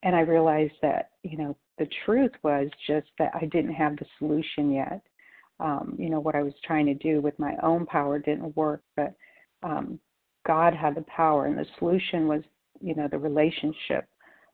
and 0.05 0.15
I 0.15 0.21
realized 0.21 0.75
that, 0.83 1.11
you 1.23 1.39
know, 1.39 1.57
the 1.79 1.89
truth 2.05 2.31
was 2.43 2.69
just 2.87 3.07
that 3.19 3.33
I 3.35 3.47
didn't 3.47 3.73
have 3.73 3.97
the 3.97 4.05
solution 4.19 4.71
yet. 4.71 5.01
Um, 5.61 5.97
you 5.99 6.11
know, 6.11 6.21
what 6.21 6.35
I 6.35 6.43
was 6.43 6.53
trying 6.65 6.87
to 6.87 6.95
do 6.95 7.21
with 7.21 7.39
my 7.39 7.55
own 7.63 7.87
power 7.87 8.19
didn't 8.19 8.55
work, 8.55 8.83
but 8.97 9.15
um, 9.63 9.99
God 10.47 10.75
had 10.75 10.95
the 10.95 11.03
power, 11.03 11.47
and 11.47 11.57
the 11.57 11.67
solution 11.79 12.29
was, 12.29 12.43
you 12.81 12.95
know, 12.95 13.09
the 13.11 13.19
relationship 13.19 14.07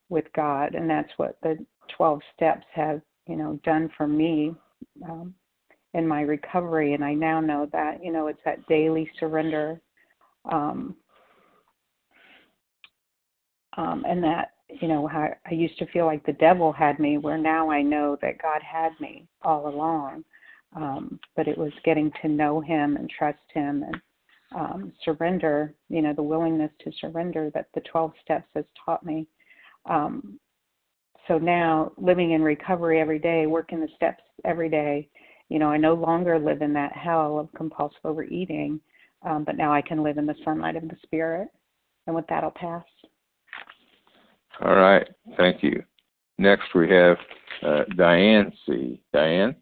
with 0.09 0.25
God, 0.37 0.75
and 0.75 0.89
that's 0.89 1.11
what 1.17 1.37
the 1.43 1.59
12 1.97 2.21
steps 2.37 2.67
have, 2.73 3.01
you 3.27 3.37
know, 3.37 3.59
done 3.65 3.91
for 3.97 4.07
me 4.07 4.55
um, 5.09 5.35
in 5.95 6.07
my 6.07 6.21
recovery. 6.21 6.95
And 6.95 7.05
I 7.05 7.15
now 7.15 7.41
know 7.41 7.69
that, 7.73 8.05
you 8.05 8.13
know, 8.13 8.29
it's 8.29 8.41
that 8.45 8.67
daily 8.69 9.11
surrender, 9.19 9.81
um, 10.51 10.95
um, 13.77 14.05
and 14.07 14.23
that 14.23 14.51
you 14.81 14.89
know 14.89 15.07
how 15.07 15.29
I 15.47 15.55
used 15.55 15.79
to 15.79 15.87
feel 15.87 16.07
like 16.07 16.25
the 16.25 16.33
devil 16.35 16.73
had 16.73 16.99
me, 16.99 17.19
where 17.19 17.39
now 17.39 17.71
I 17.71 17.83
know 17.83 18.17
that 18.23 18.43
God 18.43 18.61
had 18.63 18.93
me 19.01 19.27
all 19.43 19.69
along. 19.69 20.25
Um, 20.75 21.19
but 21.37 21.49
it 21.49 21.59
was 21.59 21.73
getting 21.85 22.13
to 22.23 22.29
know 22.29 22.61
Him 22.61 22.97
and 22.97 23.11
trust 23.11 23.39
Him 23.53 23.83
and 23.83 24.01
um, 24.55 24.93
surrender. 25.05 25.75
You 25.89 26.03
know, 26.03 26.13
the 26.13 26.23
willingness 26.23 26.71
to 26.85 26.93
surrender 27.01 27.51
that 27.55 27.67
the 27.75 27.81
12 27.81 28.13
steps 28.23 28.49
has 28.55 28.65
taught 28.85 29.05
me. 29.05 29.27
Um, 29.87 30.39
so 31.27 31.39
now, 31.39 31.93
living 31.97 32.33
in 32.33 32.43
recovery 32.43 33.01
every 33.01 33.19
day, 33.19 33.47
working 33.47 33.81
the 33.81 33.89
steps 33.97 34.23
every 34.45 34.69
day, 34.69 35.09
you 35.49 35.59
know, 35.59 35.71
I 35.71 35.77
no 35.77 35.95
longer 35.95 36.39
live 36.39 36.63
in 36.63 36.73
that 36.75 36.93
hell 36.93 37.39
of 37.39 37.53
compulsive 37.57 37.99
overeating, 38.05 38.81
um, 39.23 39.45
but 39.45 39.57
now 39.57 39.73
I 39.73 39.83
can 39.83 40.03
live 40.03 40.17
in 40.17 40.27
the 40.27 40.35
sunlight 40.45 40.77
of 40.77 40.89
the 40.89 40.97
Spirit. 41.03 41.49
And 42.07 42.17
with 42.17 42.27
that, 42.29 42.45
I'll 42.45 42.53
pass. 42.53 42.85
All 44.63 44.75
right. 44.75 45.09
Thank 45.39 45.63
you. 45.63 45.83
Next, 46.37 46.75
we 46.75 46.91
have 46.91 47.17
uh, 47.63 47.85
Diane 47.97 48.53
C. 48.67 49.03
Diane? 49.13 49.57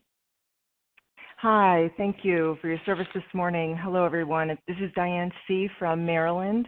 Hi. 1.38 1.90
Thank 1.96 2.24
you 2.24 2.56
for 2.60 2.68
your 2.68 2.80
service 2.84 3.06
this 3.14 3.22
morning. 3.32 3.76
Hello, 3.80 4.04
everyone. 4.04 4.48
This 4.66 4.76
is 4.80 4.90
Diane 4.96 5.30
C. 5.46 5.68
from 5.78 6.04
Maryland, 6.04 6.66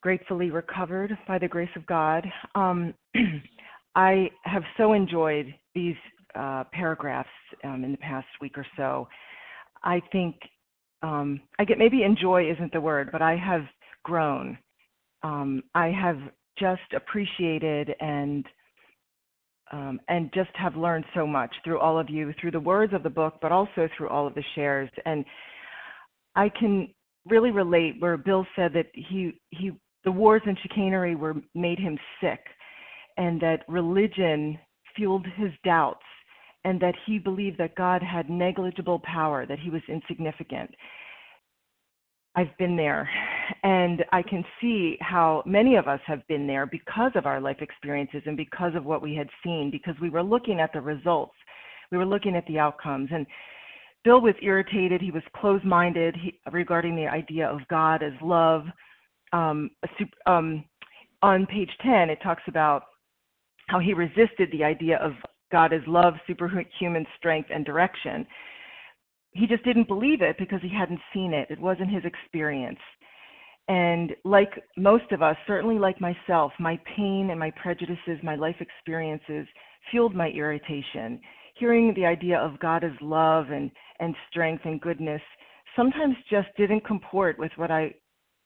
gratefully 0.00 0.50
recovered 0.50 1.16
by 1.28 1.38
the 1.38 1.46
grace 1.46 1.70
of 1.76 1.86
God. 1.86 2.26
Um, 2.56 2.92
I 3.94 4.30
have 4.42 4.64
so 4.76 4.92
enjoyed 4.92 5.54
these 5.74 5.96
uh, 6.34 6.64
paragraphs 6.72 7.28
um, 7.62 7.84
in 7.84 7.92
the 7.92 7.98
past 7.98 8.26
week 8.40 8.58
or 8.58 8.66
so. 8.76 9.06
I 9.84 10.02
think 10.10 10.36
um, 11.02 11.40
I 11.60 11.64
get 11.64 11.78
maybe 11.78 12.02
enjoy 12.02 12.50
isn't 12.50 12.72
the 12.72 12.80
word, 12.80 13.10
but 13.12 13.22
I 13.22 13.36
have 13.36 13.62
grown. 14.02 14.58
Um, 15.22 15.62
I 15.74 15.88
have 15.88 16.18
just 16.60 16.92
appreciated 16.94 17.94
and 18.00 18.44
um, 19.72 20.00
and 20.08 20.30
just 20.34 20.50
have 20.54 20.74
learned 20.74 21.04
so 21.14 21.26
much 21.26 21.54
through 21.62 21.78
all 21.78 21.98
of 21.98 22.10
you, 22.10 22.34
through 22.40 22.50
the 22.50 22.60
words 22.60 22.92
of 22.92 23.04
the 23.04 23.10
book, 23.10 23.34
but 23.40 23.52
also 23.52 23.88
through 23.96 24.08
all 24.08 24.26
of 24.26 24.34
the 24.34 24.42
shares. 24.56 24.90
And 25.06 25.24
I 26.34 26.48
can 26.48 26.88
really 27.24 27.52
relate 27.52 27.94
where 28.00 28.16
Bill 28.16 28.44
said 28.56 28.72
that 28.74 28.86
he 28.94 29.40
he 29.50 29.72
the 30.04 30.12
wars 30.12 30.42
and 30.46 30.58
chicanery 30.62 31.14
were 31.14 31.36
made 31.54 31.78
him 31.78 31.98
sick, 32.20 32.40
and 33.16 33.40
that 33.40 33.64
religion 33.68 34.58
fueled 34.96 35.26
his 35.36 35.50
doubts, 35.64 36.04
and 36.64 36.80
that 36.80 36.94
he 37.06 37.18
believed 37.18 37.58
that 37.58 37.74
God 37.76 38.02
had 38.02 38.28
negligible 38.28 39.00
power, 39.00 39.46
that 39.46 39.58
he 39.58 39.70
was 39.70 39.82
insignificant. 39.88 40.70
I've 42.34 42.56
been 42.58 42.76
there. 42.76 43.08
And 43.62 44.04
I 44.12 44.22
can 44.22 44.44
see 44.60 44.96
how 45.00 45.42
many 45.46 45.76
of 45.76 45.88
us 45.88 46.00
have 46.06 46.26
been 46.28 46.46
there 46.46 46.66
because 46.66 47.12
of 47.14 47.26
our 47.26 47.40
life 47.40 47.58
experiences 47.60 48.22
and 48.26 48.36
because 48.36 48.74
of 48.74 48.84
what 48.84 49.02
we 49.02 49.14
had 49.14 49.28
seen, 49.44 49.70
because 49.70 49.94
we 50.00 50.10
were 50.10 50.22
looking 50.22 50.60
at 50.60 50.72
the 50.72 50.80
results, 50.80 51.34
we 51.90 51.98
were 51.98 52.06
looking 52.06 52.36
at 52.36 52.46
the 52.46 52.58
outcomes. 52.58 53.08
And 53.12 53.26
Bill 54.04 54.20
was 54.20 54.34
irritated, 54.42 55.00
he 55.00 55.10
was 55.10 55.22
closed 55.36 55.64
minded 55.64 56.16
regarding 56.50 56.96
the 56.96 57.06
idea 57.06 57.46
of 57.46 57.60
God 57.68 58.02
as 58.02 58.12
love. 58.22 58.64
Um, 59.32 59.70
um, 60.26 60.64
on 61.22 61.46
page 61.46 61.70
10, 61.82 62.10
it 62.10 62.18
talks 62.22 62.42
about 62.48 62.84
how 63.68 63.78
he 63.78 63.94
resisted 63.94 64.50
the 64.52 64.64
idea 64.64 64.98
of 64.98 65.12
God 65.52 65.72
as 65.72 65.82
love, 65.86 66.14
superhuman 66.26 67.06
strength, 67.18 67.50
and 67.52 67.64
direction 67.64 68.26
he 69.32 69.46
just 69.46 69.64
didn't 69.64 69.88
believe 69.88 70.22
it 70.22 70.36
because 70.38 70.60
he 70.62 70.68
hadn't 70.68 71.00
seen 71.14 71.32
it. 71.32 71.50
It 71.50 71.60
wasn't 71.60 71.90
his 71.90 72.04
experience. 72.04 72.78
And 73.68 74.12
like 74.24 74.50
most 74.76 75.12
of 75.12 75.22
us, 75.22 75.36
certainly 75.46 75.78
like 75.78 76.00
myself, 76.00 76.52
my 76.58 76.78
pain 76.96 77.28
and 77.30 77.38
my 77.38 77.52
prejudices, 77.62 78.18
my 78.22 78.34
life 78.34 78.56
experiences 78.60 79.46
fueled 79.90 80.14
my 80.14 80.28
irritation. 80.28 81.20
Hearing 81.56 81.92
the 81.94 82.06
idea 82.06 82.38
of 82.38 82.58
God 82.58 82.84
as 82.84 82.90
love 83.00 83.50
and, 83.50 83.70
and 84.00 84.14
strength 84.30 84.62
and 84.64 84.80
goodness 84.80 85.22
sometimes 85.76 86.16
just 86.28 86.48
didn't 86.56 86.84
comport 86.84 87.38
with 87.38 87.52
what 87.56 87.70
I 87.70 87.94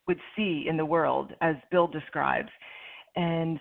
would 0.06 0.18
see 0.36 0.66
in 0.68 0.76
the 0.76 0.84
world, 0.84 1.32
as 1.40 1.56
Bill 1.70 1.86
describes. 1.86 2.50
And 3.16 3.58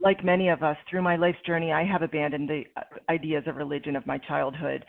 like 0.00 0.24
many 0.24 0.48
of 0.48 0.62
us, 0.62 0.76
through 0.88 1.02
my 1.02 1.16
life's 1.16 1.38
journey, 1.46 1.72
I 1.72 1.84
have 1.84 2.02
abandoned 2.02 2.48
the 2.48 2.64
uh, 2.76 2.82
ideas 3.08 3.44
of 3.46 3.56
religion 3.56 3.96
of 3.96 4.06
my 4.06 4.18
childhood 4.18 4.84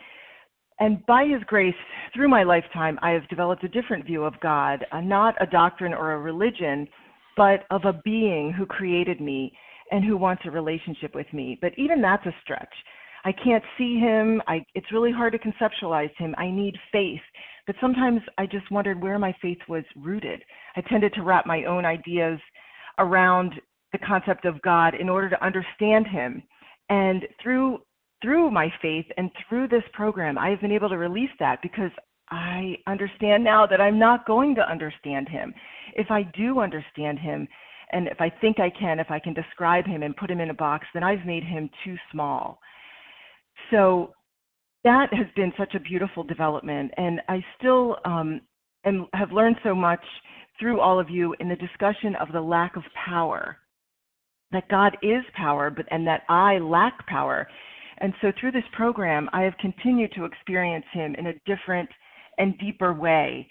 and 0.82 1.06
by 1.06 1.26
His 1.26 1.44
grace, 1.46 1.76
through 2.14 2.28
my 2.28 2.44
lifetime, 2.44 3.00
I 3.02 3.12
have 3.12 3.28
developed 3.30 3.64
a 3.64 3.70
different 3.70 4.06
view 4.06 4.24
of 4.24 4.40
God, 4.42 4.84
uh, 4.92 5.00
not 5.00 5.36
a 5.40 5.46
doctrine 5.46 5.94
or 5.94 6.14
a 6.14 6.20
religion, 6.20 6.88
but 7.38 7.66
of 7.70 7.86
a 7.86 8.02
being 8.04 8.52
who 8.52 8.66
created 8.66 9.22
me 9.22 9.54
and 9.92 10.04
who 10.04 10.18
wants 10.18 10.42
a 10.46 10.52
relationship 10.52 11.14
with 11.14 11.32
me. 11.34 11.58
But 11.62 11.74
even 11.78 12.02
that's 12.02 12.26
a 12.26 12.36
stretch. 12.42 12.74
I 13.24 13.32
can't 13.32 13.64
see 13.78 14.00
him. 14.00 14.42
I, 14.48 14.66
it's 14.74 14.92
really 14.92 15.12
hard 15.12 15.34
to 15.34 15.40
conceptualize 15.40 16.16
him. 16.18 16.34
I 16.38 16.50
need 16.50 16.76
faith. 16.92 17.22
But 17.68 17.76
sometimes 17.80 18.22
I 18.40 18.48
just 18.48 18.72
wondered 18.72 19.02
where 19.02 19.20
my 19.20 19.36
faith 19.42 19.60
was 19.70 19.84
rooted. 19.96 20.42
I 20.76 20.82
tended 20.82 21.14
to 21.14 21.22
wrap 21.22 21.46
my 21.46 21.66
own 21.66 21.86
ideas 21.86 22.40
around 22.98 23.54
the 23.92 24.00
concept 24.00 24.46
of 24.46 24.62
God 24.64 24.96
in 24.96 25.10
order 25.10 25.30
to 25.30 25.46
understand 25.46 26.08
him. 26.08 26.42
And 26.90 27.28
through 27.42 27.80
through 28.22 28.52
my 28.52 28.72
faith 28.82 29.06
and 29.18 29.32
through 29.48 29.68
this 29.68 29.84
program, 29.94 30.38
I 30.38 30.50
have 30.50 30.62
been 30.62 30.72
able 30.72 30.90
to 30.90 30.98
release 30.98 31.32
that 31.40 31.62
because 31.62 31.92
I 32.30 32.76
understand 32.88 33.44
now 33.44 33.66
that 33.68 33.82
I'm 33.82 34.00
not 34.00 34.26
going 34.26 34.56
to 34.56 34.70
understand 34.70 35.28
him. 35.28 35.54
If 35.96 36.12
I 36.12 36.24
do 36.24 36.60
understand 36.60 37.20
him, 37.20 37.48
and 37.92 38.08
if 38.08 38.22
I 38.22 38.30
think 38.30 38.60
I 38.60 38.70
can, 38.70 39.00
if 39.00 39.12
I 39.12 39.20
can 39.20 39.34
describe 39.34 39.86
him 39.86 40.04
and 40.04 40.16
put 40.16 40.32
him 40.32 40.40
in 40.40 40.50
a 40.50 40.54
box, 40.54 40.88
then 40.94 41.04
I've 41.04 41.26
made 41.26 41.44
him 41.44 41.70
too 41.84 41.98
small. 42.12 42.60
so 43.70 44.14
that 44.84 45.14
has 45.14 45.28
been 45.36 45.54
such 45.58 45.76
a 45.76 45.80
beautiful 45.80 46.24
development, 46.24 46.92
and 46.98 47.22
I 47.30 47.44
still 47.58 47.98
um, 48.04 48.42
am, 48.86 49.08
have 49.14 49.32
learned 49.32 49.58
so 49.64 49.76
much 49.76 50.04
through 50.60 50.80
all 50.80 51.00
of 51.00 51.10
you 51.10 51.36
in 51.40 51.50
the 51.50 51.56
discussion 51.56 52.16
of 52.16 52.32
the 52.32 52.42
lack 52.42 52.76
of 52.76 52.84
power. 53.06 53.58
That 54.52 54.68
God 54.70 54.98
is 55.02 55.24
power, 55.36 55.70
but 55.70 55.86
and 55.92 56.06
that 56.08 56.24
I 56.30 56.58
lack 56.58 57.06
power. 57.08 57.48
And 58.02 58.14
so 58.22 58.32
through 58.40 58.52
this 58.52 58.64
program, 58.74 59.30
I 59.32 59.44
have 59.44 59.58
continued 59.60 60.12
to 60.16 60.26
experience 60.26 60.86
Him 60.92 61.16
in 61.16 61.28
a 61.28 61.34
different 61.46 61.90
and 62.38 62.58
deeper 62.58 62.94
way. 62.94 63.48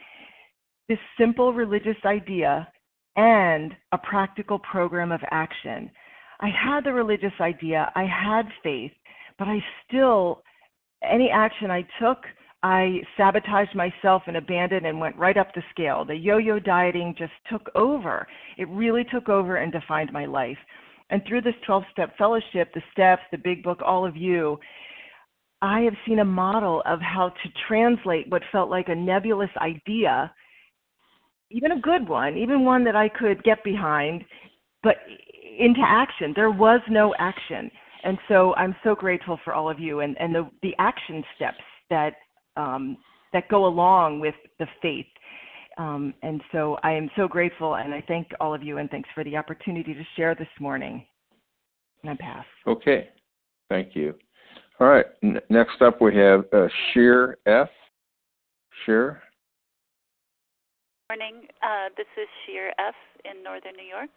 This 0.88 0.98
simple 1.18 1.52
religious 1.52 1.96
idea 2.04 2.68
and 3.16 3.74
a 3.92 3.98
practical 3.98 4.58
program 4.58 5.12
of 5.12 5.20
action. 5.30 5.90
I 6.40 6.48
had 6.48 6.84
the 6.84 6.92
religious 6.92 7.32
idea, 7.40 7.92
I 7.94 8.04
had 8.04 8.46
faith, 8.62 8.92
but 9.38 9.46
I 9.46 9.58
still, 9.86 10.42
any 11.02 11.30
action 11.30 11.70
I 11.70 11.82
took, 12.00 12.18
I 12.62 13.00
sabotaged 13.16 13.74
myself 13.74 14.22
and 14.26 14.36
abandoned 14.36 14.86
and 14.86 15.00
went 15.00 15.16
right 15.16 15.36
up 15.36 15.48
the 15.54 15.62
scale. 15.70 16.04
The 16.04 16.14
yo 16.14 16.38
yo 16.38 16.58
dieting 16.58 17.14
just 17.16 17.32
took 17.50 17.70
over. 17.74 18.26
It 18.58 18.68
really 18.68 19.04
took 19.04 19.28
over 19.28 19.56
and 19.56 19.72
defined 19.72 20.12
my 20.12 20.26
life. 20.26 20.58
And 21.10 21.22
through 21.26 21.42
this 21.42 21.54
12 21.66 21.82
step 21.92 22.16
fellowship, 22.16 22.72
the 22.74 22.82
steps, 22.92 23.22
the 23.30 23.38
big 23.38 23.62
book, 23.62 23.80
all 23.84 24.06
of 24.06 24.16
you, 24.16 24.58
I 25.62 25.80
have 25.80 25.94
seen 26.06 26.20
a 26.20 26.24
model 26.24 26.82
of 26.86 27.00
how 27.00 27.28
to 27.28 27.48
translate 27.68 28.30
what 28.30 28.42
felt 28.50 28.70
like 28.70 28.88
a 28.88 28.94
nebulous 28.94 29.50
idea, 29.58 30.32
even 31.50 31.72
a 31.72 31.80
good 31.80 32.08
one, 32.08 32.36
even 32.36 32.64
one 32.64 32.84
that 32.84 32.96
I 32.96 33.08
could 33.08 33.42
get 33.42 33.62
behind, 33.64 34.24
but 34.82 34.96
into 35.58 35.80
action. 35.84 36.32
There 36.34 36.50
was 36.50 36.80
no 36.88 37.14
action. 37.18 37.70
And 38.04 38.16
so 38.28 38.54
I'm 38.54 38.74
so 38.82 38.94
grateful 38.94 39.38
for 39.44 39.52
all 39.52 39.68
of 39.68 39.78
you 39.78 40.00
and, 40.00 40.16
and 40.18 40.34
the, 40.34 40.48
the 40.62 40.74
action 40.78 41.22
steps 41.36 41.62
that 41.90 42.14
um, 42.56 42.96
that 43.32 43.48
go 43.48 43.66
along 43.66 44.20
with 44.20 44.34
the 44.58 44.66
faith. 44.82 45.06
Um, 45.80 46.12
and 46.22 46.42
so 46.52 46.76
I 46.82 46.92
am 46.92 47.08
so 47.16 47.26
grateful, 47.26 47.76
and 47.76 47.94
I 47.94 48.04
thank 48.06 48.28
all 48.38 48.52
of 48.52 48.62
you, 48.62 48.76
and 48.76 48.90
thanks 48.90 49.08
for 49.14 49.24
the 49.24 49.34
opportunity 49.38 49.94
to 49.94 50.02
share 50.14 50.34
this 50.34 50.46
morning. 50.60 51.06
And 52.02 52.10
I 52.10 52.16
pass. 52.20 52.44
Okay, 52.66 53.08
thank 53.70 53.96
you. 53.96 54.14
All 54.78 54.88
right, 54.88 55.06
N- 55.22 55.40
next 55.48 55.80
up 55.80 56.02
we 56.02 56.14
have 56.16 56.44
uh, 56.52 56.68
Shir 56.92 57.38
F. 57.46 57.70
Shir. 58.84 59.22
Morning. 61.10 61.48
Uh, 61.62 61.88
this 61.96 62.06
is 62.20 62.28
Shir 62.46 62.72
F. 62.78 62.94
in 63.24 63.42
Northern 63.42 63.72
New 63.74 63.88
York. 63.88 64.10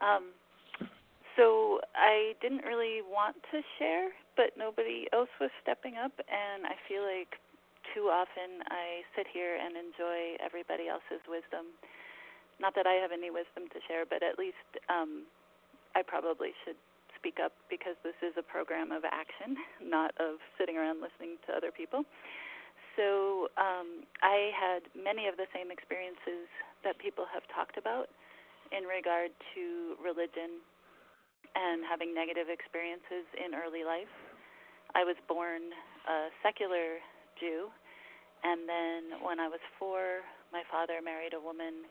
Um, 0.00 0.30
so 1.36 1.80
I 1.94 2.32
didn't 2.40 2.64
really 2.64 3.00
want 3.06 3.36
to 3.52 3.60
share, 3.78 4.08
but 4.38 4.52
nobody 4.56 5.04
else 5.12 5.28
was 5.38 5.50
stepping 5.62 5.96
up, 6.02 6.12
and 6.16 6.64
I 6.64 6.76
feel 6.88 7.02
like 7.02 7.41
too 7.94 8.08
often 8.08 8.64
I 8.68 9.04
sit 9.16 9.28
here 9.28 9.56
and 9.56 9.76
enjoy 9.76 10.36
everybody 10.40 10.88
else's 10.88 11.22
wisdom. 11.28 11.76
Not 12.60 12.74
that 12.74 12.86
I 12.86 12.96
have 13.00 13.12
any 13.12 13.30
wisdom 13.30 13.68
to 13.72 13.78
share, 13.88 14.04
but 14.04 14.22
at 14.22 14.38
least 14.38 14.68
um, 14.88 15.28
I 15.94 16.02
probably 16.02 16.52
should 16.64 16.76
speak 17.16 17.38
up 17.38 17.52
because 17.70 17.94
this 18.02 18.16
is 18.24 18.34
a 18.34 18.42
program 18.42 18.90
of 18.90 19.04
action, 19.06 19.56
not 19.80 20.10
of 20.18 20.42
sitting 20.58 20.76
around 20.76 21.00
listening 21.00 21.38
to 21.46 21.54
other 21.54 21.70
people. 21.70 22.04
So 22.96 23.48
um, 23.56 24.04
I 24.20 24.52
had 24.52 24.84
many 24.92 25.28
of 25.28 25.40
the 25.40 25.48
same 25.54 25.72
experiences 25.72 26.50
that 26.84 26.98
people 26.98 27.24
have 27.32 27.46
talked 27.48 27.78
about 27.78 28.12
in 28.68 28.84
regard 28.84 29.32
to 29.54 29.96
religion 30.00 30.60
and 31.56 31.84
having 31.84 32.12
negative 32.12 32.48
experiences 32.48 33.24
in 33.36 33.56
early 33.56 33.84
life. 33.84 34.12
I 34.92 35.04
was 35.04 35.16
born 35.28 35.72
a 36.08 36.28
secular 36.44 37.00
Jew, 37.40 37.72
and 38.42 38.68
then 38.68 39.22
when 39.22 39.38
I 39.38 39.48
was 39.48 39.60
four, 39.78 40.26
my 40.52 40.62
father 40.70 41.00
married 41.02 41.34
a 41.34 41.40
woman, 41.40 41.86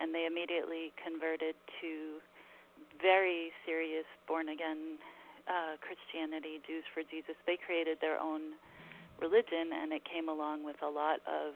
and 0.00 0.14
they 0.14 0.26
immediately 0.26 0.92
converted 1.00 1.54
to 1.80 2.20
very 3.00 3.50
serious 3.66 4.06
born 4.28 4.48
again 4.48 4.98
uh, 5.48 5.76
Christianity, 5.80 6.60
Jews 6.66 6.84
for 6.92 7.02
Jesus. 7.04 7.36
They 7.46 7.58
created 7.58 7.98
their 8.00 8.18
own 8.20 8.56
religion, 9.20 9.72
and 9.72 9.92
it 9.92 10.02
came 10.04 10.28
along 10.28 10.64
with 10.64 10.80
a 10.82 10.88
lot 10.88 11.20
of 11.26 11.54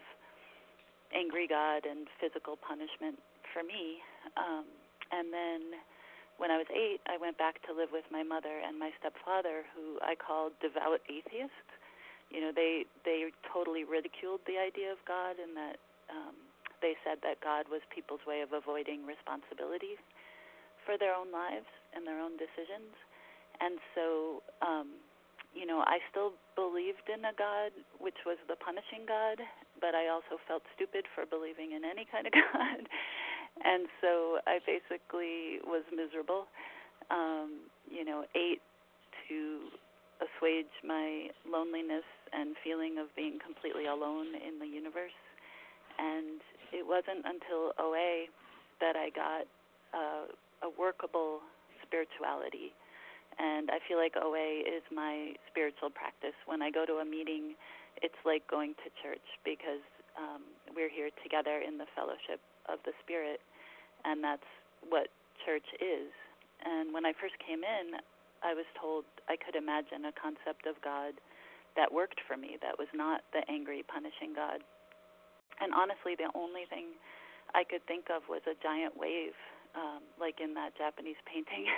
angry 1.14 1.48
God 1.48 1.88
and 1.88 2.06
physical 2.20 2.56
punishment 2.56 3.18
for 3.52 3.62
me. 3.64 4.04
Um, 4.36 4.64
and 5.10 5.32
then 5.32 5.80
when 6.36 6.50
I 6.50 6.56
was 6.56 6.68
eight, 6.70 7.00
I 7.08 7.16
went 7.16 7.36
back 7.38 7.64
to 7.66 7.72
live 7.74 7.90
with 7.92 8.04
my 8.12 8.22
mother 8.22 8.60
and 8.62 8.78
my 8.78 8.90
stepfather, 9.00 9.64
who 9.74 9.98
I 10.00 10.14
called 10.14 10.52
devout 10.60 11.00
atheists. 11.08 11.67
You 12.30 12.40
know, 12.40 12.52
they 12.52 12.84
they 13.04 13.32
totally 13.48 13.84
ridiculed 13.84 14.44
the 14.44 14.60
idea 14.60 14.92
of 14.92 15.00
God, 15.08 15.40
and 15.40 15.56
that 15.56 15.78
um, 16.12 16.36
they 16.80 16.94
said 17.02 17.18
that 17.24 17.40
God 17.40 17.66
was 17.72 17.80
people's 17.88 18.22
way 18.28 18.40
of 18.44 18.52
avoiding 18.52 19.04
responsibility 19.08 19.96
for 20.84 20.96
their 20.96 21.14
own 21.16 21.32
lives 21.32 21.68
and 21.96 22.06
their 22.06 22.20
own 22.20 22.36
decisions. 22.36 22.92
And 23.58 23.82
so, 23.96 24.40
um, 24.62 25.00
you 25.50 25.66
know, 25.66 25.82
I 25.82 25.98
still 26.12 26.36
believed 26.54 27.10
in 27.10 27.26
a 27.26 27.34
God, 27.34 27.74
which 27.98 28.22
was 28.22 28.38
the 28.46 28.54
punishing 28.54 29.08
God, 29.08 29.42
but 29.82 29.96
I 29.98 30.12
also 30.12 30.38
felt 30.46 30.62
stupid 30.78 31.08
for 31.16 31.26
believing 31.26 31.74
in 31.74 31.82
any 31.82 32.06
kind 32.06 32.28
of 32.28 32.32
God 32.54 32.86
and 33.64 33.86
so 34.00 34.38
I 34.46 34.58
basically 34.66 35.58
was 35.66 35.82
miserable. 35.94 36.46
Um, 37.10 37.70
you 37.90 38.04
know, 38.04 38.24
ate 38.34 38.62
to 39.28 39.70
assuage 40.20 40.72
my 40.84 41.28
loneliness 41.48 42.04
and 42.32 42.56
feeling 42.62 42.98
of 42.98 43.14
being 43.16 43.38
completely 43.38 43.86
alone 43.86 44.34
in 44.36 44.58
the 44.58 44.66
universe. 44.66 45.16
And 45.98 46.40
it 46.72 46.86
wasn't 46.86 47.26
until 47.26 47.72
OA 47.78 48.28
that 48.80 48.94
I 48.94 49.10
got 49.10 49.44
uh, 49.94 50.30
a 50.62 50.70
workable 50.78 51.40
spirituality. 51.82 52.74
And 53.38 53.70
I 53.70 53.78
feel 53.86 53.98
like 53.98 54.14
OA 54.18 54.62
is 54.66 54.82
my 54.90 55.34
spiritual 55.50 55.90
practice. 55.90 56.34
When 56.46 56.62
I 56.62 56.70
go 56.70 56.84
to 56.84 57.00
a 57.00 57.06
meeting, 57.06 57.54
it's 58.02 58.18
like 58.26 58.46
going 58.50 58.74
to 58.82 58.88
church 59.02 59.24
because 59.44 59.82
um, 60.18 60.42
we're 60.74 60.90
here 60.90 61.10
together 61.22 61.62
in 61.62 61.78
the 61.78 61.86
fellowship 61.94 62.42
of 62.66 62.82
the 62.84 62.92
Spirit, 63.02 63.38
and 64.04 64.22
that's 64.22 64.46
what 64.90 65.08
church 65.46 65.66
is. 65.78 66.10
And 66.66 66.92
when 66.92 67.06
I 67.06 67.14
first 67.14 67.38
came 67.38 67.62
in, 67.62 68.02
I 68.42 68.54
was 68.54 68.66
told 68.74 69.06
I 69.30 69.38
could 69.38 69.54
imagine 69.54 70.06
a 70.06 70.14
concept 70.14 70.66
of 70.66 70.74
God 70.82 71.14
that 71.78 71.94
worked 71.94 72.18
for 72.26 72.34
me, 72.34 72.58
that 72.58 72.74
was 72.74 72.90
not 72.90 73.22
the 73.30 73.46
angry, 73.46 73.86
punishing 73.86 74.34
God. 74.34 74.66
And 75.62 75.70
honestly, 75.70 76.18
the 76.18 76.26
only 76.34 76.66
thing 76.66 76.98
I 77.54 77.62
could 77.62 77.86
think 77.86 78.10
of 78.10 78.26
was 78.26 78.42
a 78.50 78.58
giant 78.58 78.98
wave, 78.98 79.38
um, 79.78 80.02
like 80.18 80.42
in 80.42 80.58
that 80.58 80.74
Japanese 80.74 81.18
painting, 81.30 81.70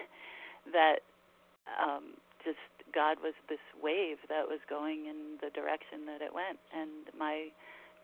that 0.72 1.04
um, 1.76 2.16
just 2.40 2.64
God 2.96 3.20
was 3.20 3.36
this 3.52 3.62
wave 3.76 4.16
that 4.32 4.48
was 4.48 4.58
going 4.68 5.04
in 5.04 5.36
the 5.44 5.52
direction 5.52 6.08
that 6.08 6.24
it 6.24 6.32
went. 6.32 6.58
And 6.72 7.12
my 7.12 7.52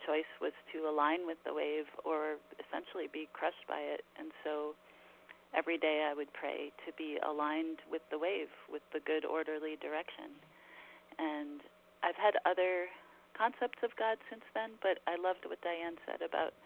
choice 0.04 0.28
was 0.40 0.52
to 0.76 0.84
align 0.84 1.24
with 1.24 1.40
the 1.48 1.56
wave 1.56 1.88
or 2.04 2.36
essentially 2.60 3.08
be 3.08 3.28
crushed 3.32 3.64
by 3.64 3.80
it. 3.80 4.04
And 4.20 4.30
so 4.44 4.76
every 5.56 5.80
day 5.80 6.04
I 6.04 6.12
would 6.12 6.32
pray 6.36 6.70
to 6.84 6.92
be 7.00 7.16
aligned 7.24 7.80
with 7.90 8.04
the 8.12 8.20
wave, 8.20 8.52
with 8.68 8.84
the 8.92 9.00
good, 9.00 9.24
orderly 9.24 9.80
direction. 9.80 10.36
And 11.18 11.64
I've 12.02 12.18
had 12.18 12.36
other 12.44 12.88
concepts 13.36 13.80
of 13.84 13.92
God 14.00 14.16
since 14.32 14.44
then, 14.56 14.80
but 14.80 15.04
I 15.04 15.20
loved 15.20 15.44
what 15.44 15.60
Diane 15.60 16.00
said 16.08 16.24
about 16.24 16.56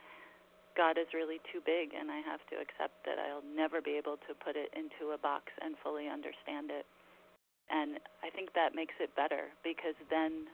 God 0.78 0.98
is 0.98 1.10
really 1.10 1.42
too 1.50 1.58
big, 1.60 1.92
and 1.98 2.10
I 2.10 2.22
have 2.22 2.42
to 2.54 2.56
accept 2.62 3.02
that 3.04 3.18
I'll 3.18 3.44
never 3.44 3.82
be 3.82 3.98
able 3.98 4.16
to 4.30 4.38
put 4.38 4.54
it 4.54 4.70
into 4.70 5.10
a 5.12 5.18
box 5.18 5.50
and 5.58 5.74
fully 5.82 6.06
understand 6.06 6.70
it. 6.70 6.86
And 7.70 7.98
I 8.22 8.30
think 8.30 8.54
that 8.54 8.74
makes 8.74 8.94
it 8.98 9.14
better 9.14 9.50
because 9.62 9.98
then 10.10 10.50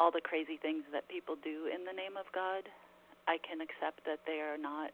all 0.00 0.12
the 0.12 0.24
crazy 0.24 0.56
things 0.60 0.84
that 0.92 1.08
people 1.08 1.36
do 1.36 1.68
in 1.68 1.84
the 1.84 1.92
name 1.92 2.16
of 2.16 2.28
God, 2.32 2.68
I 3.28 3.36
can 3.40 3.60
accept 3.60 4.04
that 4.08 4.24
they 4.24 4.40
are 4.40 4.56
not 4.56 4.92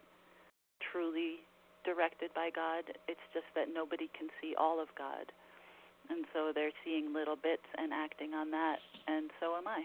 truly 0.82 1.46
directed 1.86 2.32
by 2.34 2.50
God. 2.50 2.88
It's 3.06 3.22
just 3.30 3.46
that 3.54 3.70
nobody 3.70 4.10
can 4.16 4.32
see 4.40 4.54
all 4.58 4.80
of 4.80 4.88
God. 4.96 5.30
And 6.10 6.24
so 6.32 6.52
they're 6.54 6.74
seeing 6.84 7.14
little 7.14 7.36
bits 7.36 7.64
and 7.78 7.92
acting 7.92 8.34
on 8.34 8.50
that, 8.50 8.76
and 9.08 9.30
so 9.40 9.56
am 9.56 9.66
I. 9.66 9.84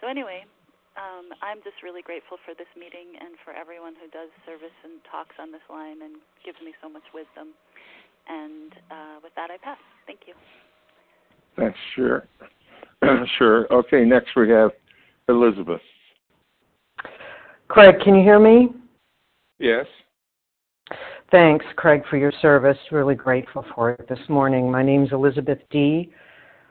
So, 0.00 0.08
anyway, 0.08 0.42
um, 0.98 1.30
I'm 1.40 1.62
just 1.62 1.78
really 1.82 2.02
grateful 2.02 2.36
for 2.44 2.54
this 2.58 2.66
meeting 2.76 3.14
and 3.20 3.38
for 3.44 3.54
everyone 3.54 3.94
who 3.94 4.10
does 4.10 4.28
service 4.44 4.74
and 4.82 4.98
talks 5.06 5.38
on 5.38 5.52
this 5.52 5.62
line 5.70 6.02
and 6.02 6.18
gives 6.44 6.58
me 6.58 6.74
so 6.82 6.88
much 6.88 7.06
wisdom. 7.14 7.54
And 8.28 8.72
uh, 8.90 9.16
with 9.22 9.32
that, 9.36 9.50
I 9.50 9.56
pass. 9.62 9.78
Thank 10.06 10.26
you. 10.26 10.34
Thanks, 11.56 11.78
sure. 11.94 12.26
sure. 13.38 13.72
Okay, 13.72 14.04
next 14.04 14.34
we 14.36 14.50
have 14.50 14.70
Elizabeth. 15.28 15.80
Craig, 17.68 17.96
can 18.04 18.14
you 18.14 18.22
hear 18.22 18.38
me? 18.38 18.68
Yes. 19.58 19.86
Thanks, 21.32 21.64
Craig, 21.76 22.02
for 22.10 22.18
your 22.18 22.30
service. 22.42 22.76
Really 22.90 23.14
grateful 23.14 23.64
for 23.74 23.92
it 23.92 24.06
this 24.06 24.18
morning. 24.28 24.70
My 24.70 24.82
name 24.82 25.04
is 25.04 25.12
Elizabeth 25.12 25.60
D. 25.70 26.12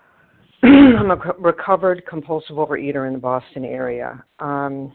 I'm 0.64 1.10
a 1.10 1.16
recovered 1.40 2.04
compulsive 2.08 2.58
overeater 2.58 3.08
in 3.08 3.14
the 3.14 3.20
Boston 3.20 3.66
area. 3.66 4.24
Um, 4.38 4.94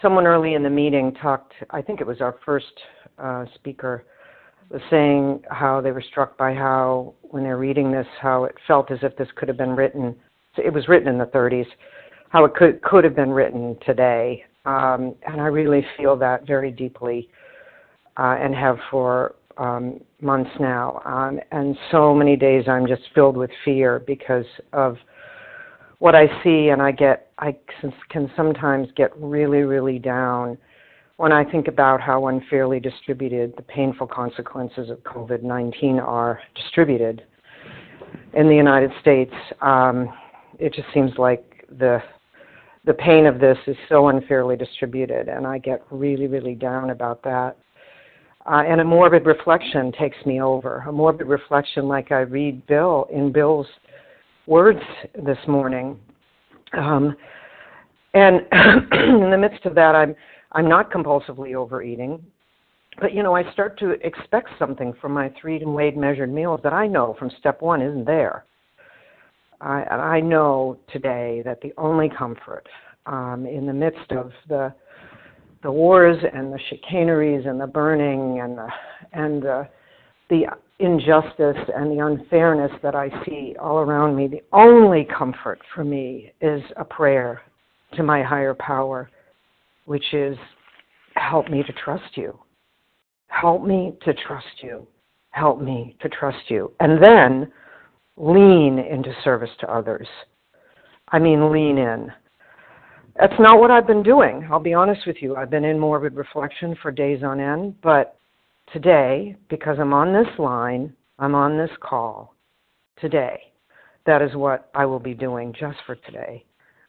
someone 0.00 0.24
early 0.24 0.54
in 0.54 0.62
the 0.62 0.70
meeting 0.70 1.12
talked, 1.20 1.52
I 1.70 1.82
think 1.82 2.00
it 2.00 2.06
was 2.06 2.20
our 2.20 2.36
first 2.46 2.72
uh, 3.18 3.44
speaker, 3.56 4.04
was 4.70 4.80
saying 4.88 5.42
how 5.50 5.80
they 5.80 5.90
were 5.90 6.04
struck 6.08 6.38
by 6.38 6.54
how, 6.54 7.14
when 7.22 7.42
they're 7.42 7.58
reading 7.58 7.90
this, 7.90 8.06
how 8.22 8.44
it 8.44 8.54
felt 8.68 8.92
as 8.92 9.00
if 9.02 9.16
this 9.16 9.28
could 9.34 9.48
have 9.48 9.58
been 9.58 9.74
written. 9.74 10.14
It 10.56 10.72
was 10.72 10.86
written 10.86 11.08
in 11.08 11.18
the 11.18 11.26
30s, 11.26 11.66
how 12.28 12.44
it 12.44 12.54
could 12.54 12.80
could 12.82 13.02
have 13.02 13.16
been 13.16 13.32
written 13.32 13.76
today, 13.84 14.44
um, 14.64 15.16
and 15.26 15.40
I 15.40 15.46
really 15.46 15.84
feel 15.96 16.16
that 16.18 16.46
very 16.46 16.70
deeply, 16.70 17.28
uh, 18.20 18.36
and 18.38 18.54
have 18.54 18.76
for 18.90 19.34
um, 19.56 20.00
months 20.20 20.50
now. 20.60 21.00
Um, 21.04 21.40
and 21.52 21.76
so 21.90 22.14
many 22.14 22.36
days 22.36 22.64
I'm 22.68 22.86
just 22.86 23.02
filled 23.14 23.36
with 23.36 23.50
fear 23.64 24.02
because 24.06 24.44
of 24.74 24.96
what 26.00 26.14
I 26.14 26.26
see, 26.44 26.68
and 26.68 26.80
I 26.82 26.92
get 26.92 27.30
I 27.38 27.56
can 28.10 28.30
sometimes 28.36 28.88
get 28.96 29.10
really 29.16 29.62
really 29.62 29.98
down 29.98 30.58
when 31.16 31.32
I 31.32 31.44
think 31.44 31.68
about 31.68 32.00
how 32.00 32.28
unfairly 32.28 32.80
distributed 32.80 33.54
the 33.56 33.62
painful 33.62 34.06
consequences 34.06 34.90
of 34.90 34.98
COVID 35.00 35.42
19 35.42 35.98
are 35.98 36.40
distributed 36.54 37.22
in 38.34 38.48
the 38.48 38.54
United 38.54 38.90
States. 39.00 39.32
Um, 39.60 40.08
it 40.58 40.74
just 40.74 40.88
seems 40.92 41.12
like 41.16 41.66
the 41.78 42.02
the 42.84 42.94
pain 42.94 43.26
of 43.26 43.40
this 43.40 43.58
is 43.66 43.76
so 43.88 44.08
unfairly 44.08 44.56
distributed, 44.56 45.28
and 45.28 45.46
I 45.46 45.58
get 45.58 45.82
really, 45.90 46.26
really 46.26 46.54
down 46.54 46.90
about 46.90 47.22
that. 47.24 47.56
Uh, 48.46 48.62
and 48.66 48.80
a 48.80 48.84
morbid 48.84 49.26
reflection 49.26 49.92
takes 49.92 50.16
me 50.24 50.40
over. 50.40 50.78
A 50.88 50.92
morbid 50.92 51.26
reflection, 51.26 51.88
like 51.88 52.10
I 52.10 52.20
read 52.20 52.66
Bill 52.66 53.06
in 53.12 53.32
Bill's 53.32 53.66
words 54.46 54.80
this 55.24 55.38
morning. 55.46 55.98
Um, 56.72 57.14
and 58.14 58.40
in 58.92 59.30
the 59.30 59.38
midst 59.38 59.66
of 59.66 59.74
that, 59.74 59.94
I'm 59.94 60.14
I'm 60.52 60.68
not 60.68 60.90
compulsively 60.90 61.54
overeating, 61.54 62.20
but 63.00 63.14
you 63.14 63.22
know, 63.22 63.36
I 63.36 63.50
start 63.52 63.78
to 63.80 63.90
expect 64.04 64.48
something 64.58 64.92
from 65.00 65.12
my 65.12 65.32
three 65.40 65.56
and 65.60 65.74
weighed 65.74 65.96
measured 65.96 66.32
meals 66.32 66.60
that 66.64 66.72
I 66.72 66.88
know 66.88 67.14
from 67.18 67.30
step 67.38 67.62
one 67.62 67.80
isn't 67.80 68.04
there. 68.04 68.44
I, 69.60 69.82
I 69.82 70.20
know 70.20 70.78
today 70.92 71.42
that 71.44 71.60
the 71.60 71.72
only 71.76 72.08
comfort 72.08 72.66
um, 73.06 73.46
in 73.46 73.66
the 73.66 73.72
midst 73.72 74.10
of 74.10 74.32
the 74.48 74.74
the 75.62 75.70
wars 75.70 76.16
and 76.32 76.52
the 76.52 76.58
chicaneries 76.70 77.46
and 77.46 77.60
the 77.60 77.66
burning 77.66 78.40
and 78.40 78.56
the 78.56 78.68
and 79.12 79.42
the, 79.42 79.68
the 80.30 80.44
injustice 80.78 81.70
and 81.76 81.90
the 81.90 82.04
unfairness 82.04 82.72
that 82.82 82.94
I 82.94 83.10
see 83.24 83.54
all 83.60 83.78
around 83.78 84.16
me, 84.16 84.28
the 84.28 84.42
only 84.52 85.06
comfort 85.16 85.60
for 85.74 85.84
me 85.84 86.32
is 86.40 86.62
a 86.76 86.84
prayer 86.84 87.42
to 87.94 88.02
my 88.02 88.22
higher 88.22 88.54
power 88.54 89.10
which 89.90 90.14
is 90.14 90.36
help 91.16 91.48
me 91.48 91.64
to 91.64 91.72
trust 91.72 92.16
you. 92.16 92.38
Help 93.26 93.64
me 93.64 93.94
to 94.04 94.14
trust 94.14 94.62
you. 94.62 94.86
Help 95.30 95.60
me 95.60 95.96
to 96.00 96.08
trust 96.08 96.48
you. 96.48 96.72
And 96.80 97.02
then 97.02 97.52
lean 98.16 98.78
into 98.78 99.12
service 99.24 99.50
to 99.60 99.72
others. 99.72 100.06
I 101.08 101.18
mean, 101.18 101.52
lean 101.52 101.78
in. 101.78 102.12
That's 103.18 103.38
not 103.38 103.60
what 103.60 103.70
I've 103.70 103.86
been 103.86 104.02
doing. 104.02 104.48
I'll 104.50 104.60
be 104.60 104.74
honest 104.74 105.06
with 105.06 105.16
you. 105.20 105.36
I've 105.36 105.50
been 105.50 105.64
in 105.64 105.78
morbid 105.78 106.14
reflection 106.14 106.76
for 106.80 106.90
days 106.90 107.22
on 107.22 107.40
end, 107.40 107.74
but 107.82 108.16
today, 108.72 109.36
because 109.48 109.78
I'm 109.78 109.92
on 109.92 110.12
this 110.12 110.38
line, 110.38 110.94
I'm 111.18 111.34
on 111.34 111.58
this 111.58 111.70
call 111.80 112.34
today. 113.00 113.40
That 114.06 114.22
is 114.22 114.34
what 114.34 114.70
I 114.74 114.86
will 114.86 114.98
be 114.98 115.14
doing 115.14 115.54
just 115.58 115.78
for 115.86 115.96
today, 115.96 116.44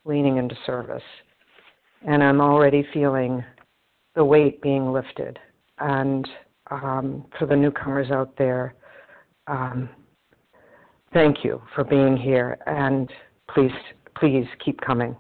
leaning 0.05 0.38
into 0.38 0.55
service 0.65 1.03
and 2.07 2.24
I'm 2.24 2.41
already 2.41 2.86
feeling 2.93 3.43
the 4.15 4.24
weight 4.24 4.61
being 4.61 4.91
lifted. 4.91 5.39
And 5.80 6.28
um, 6.69 7.26
for 7.38 7.45
the 7.45 7.55
newcomers 7.55 8.11
out 8.11 8.36
there, 8.38 8.76
um, 9.47 9.89
thank 11.13 11.43
you 11.43 11.61
for 11.76 11.84
being 11.84 12.17
here, 12.17 12.57
and 12.65 13.11
please, 13.53 13.72
please 14.15 14.45
keep 14.63 14.80
coming. 14.82 15.15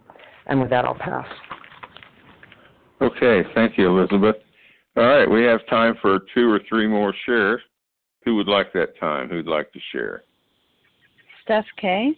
And 0.51 0.59
with 0.59 0.69
that, 0.69 0.83
I'll 0.83 0.95
pass. 0.95 1.25
Okay, 3.01 3.41
thank 3.55 3.77
you, 3.77 3.87
Elizabeth. 3.87 4.35
All 4.97 5.07
right, 5.07 5.27
we 5.27 5.43
have 5.43 5.65
time 5.67 5.95
for 6.01 6.19
two 6.35 6.51
or 6.51 6.59
three 6.67 6.87
more 6.87 7.13
shares. 7.25 7.61
Who 8.25 8.35
would 8.35 8.49
like 8.49 8.73
that 8.73 8.99
time? 8.99 9.29
Who'd 9.29 9.47
like 9.47 9.71
to 9.71 9.79
share? 9.93 10.23
Steph 11.41 11.63
K. 11.79 12.11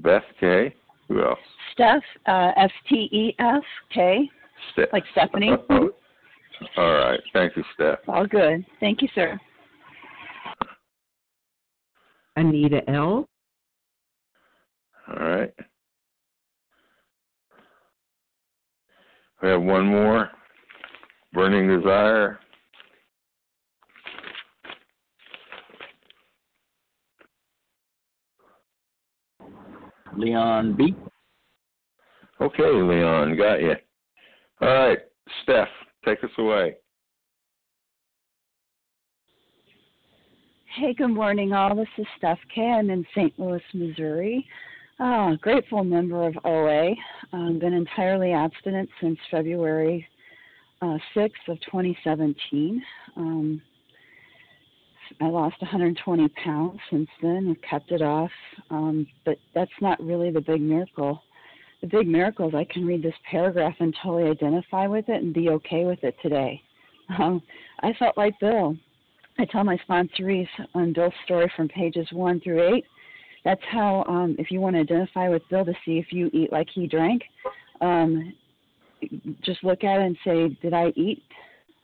Beth 0.00 0.24
K. 0.40 0.74
Who 1.06 1.22
else? 1.22 1.38
Steph, 1.72 2.02
uh, 2.26 2.50
S 2.56 2.70
T 2.88 3.08
E 3.12 3.36
F 3.38 3.62
K, 3.94 4.28
Steph. 4.72 4.88
like 4.92 5.04
Stephanie. 5.12 5.52
All 6.76 6.92
right. 6.92 7.20
Thank 7.32 7.56
you, 7.56 7.62
Steph. 7.74 8.00
All 8.08 8.26
good. 8.26 8.66
Thank 8.80 9.00
you, 9.00 9.08
sir. 9.14 9.38
Anita 12.34 12.80
L. 12.90 13.28
All 15.08 15.16
right. 15.16 15.52
We 19.42 19.48
have 19.50 19.62
one 19.62 19.86
more. 19.86 20.30
Burning 21.32 21.68
Desire. 21.68 22.38
Leon 30.16 30.74
B. 30.76 30.94
Okay, 32.40 32.62
Leon, 32.62 33.36
got 33.36 33.60
you. 33.60 33.74
All 34.60 34.68
right, 34.68 34.98
Steph, 35.42 35.68
take 36.04 36.22
us 36.22 36.30
away. 36.38 36.76
Hey, 40.76 40.94
good 40.94 41.08
morning, 41.08 41.52
all. 41.52 41.74
This 41.76 41.86
is 41.98 42.06
Steph 42.18 42.38
K. 42.52 42.62
I'm 42.62 42.90
in 42.90 43.06
St. 43.14 43.38
Louis, 43.38 43.62
Missouri. 43.72 44.46
Oh, 45.00 45.36
grateful 45.40 45.82
member 45.82 46.24
of 46.24 46.36
OA. 46.44 46.94
I've 47.32 47.58
been 47.58 47.72
entirely 47.72 48.32
abstinent 48.32 48.88
since 49.00 49.18
February 49.28 50.06
uh, 50.82 50.98
6th 51.16 51.48
of 51.48 51.60
2017. 51.62 52.80
Um, 53.16 53.60
I 55.20 55.26
lost 55.26 55.60
120 55.60 56.28
pounds 56.28 56.78
since 56.90 57.08
then. 57.20 57.48
I've 57.50 57.68
kept 57.68 57.90
it 57.90 58.02
off, 58.02 58.30
um, 58.70 59.06
but 59.24 59.36
that's 59.52 59.70
not 59.80 60.00
really 60.00 60.30
the 60.30 60.40
big 60.40 60.60
miracle. 60.60 61.22
The 61.80 61.88
big 61.88 62.06
miracle 62.06 62.48
is 62.48 62.54
I 62.54 62.64
can 62.64 62.86
read 62.86 63.02
this 63.02 63.14
paragraph 63.28 63.74
and 63.80 63.94
totally 64.00 64.30
identify 64.30 64.86
with 64.86 65.08
it 65.08 65.22
and 65.22 65.34
be 65.34 65.50
okay 65.50 65.84
with 65.84 66.02
it 66.04 66.14
today. 66.22 66.62
Um, 67.18 67.42
I 67.80 67.92
felt 67.98 68.16
like 68.16 68.38
Bill. 68.40 68.76
I 69.38 69.44
tell 69.46 69.64
my 69.64 69.76
sponsorees 69.88 70.48
on 70.74 70.92
Bill's 70.92 71.12
story 71.24 71.52
from 71.56 71.68
pages 71.68 72.06
one 72.12 72.40
through 72.40 72.74
eight. 72.74 72.84
That's 73.44 73.60
how, 73.70 74.04
um, 74.08 74.36
if 74.38 74.50
you 74.50 74.60
want 74.60 74.76
to 74.76 74.80
identify 74.80 75.28
with 75.28 75.42
Bill 75.50 75.64
to 75.64 75.74
see 75.84 75.98
if 75.98 76.12
you 76.12 76.30
eat 76.32 76.52
like 76.52 76.68
he 76.74 76.86
drank, 76.86 77.22
um, 77.80 78.32
just 79.42 79.62
look 79.62 79.84
at 79.84 80.00
it 80.00 80.06
and 80.06 80.16
say, 80.24 80.56
did 80.62 80.72
I 80.72 80.88
eat 80.96 81.22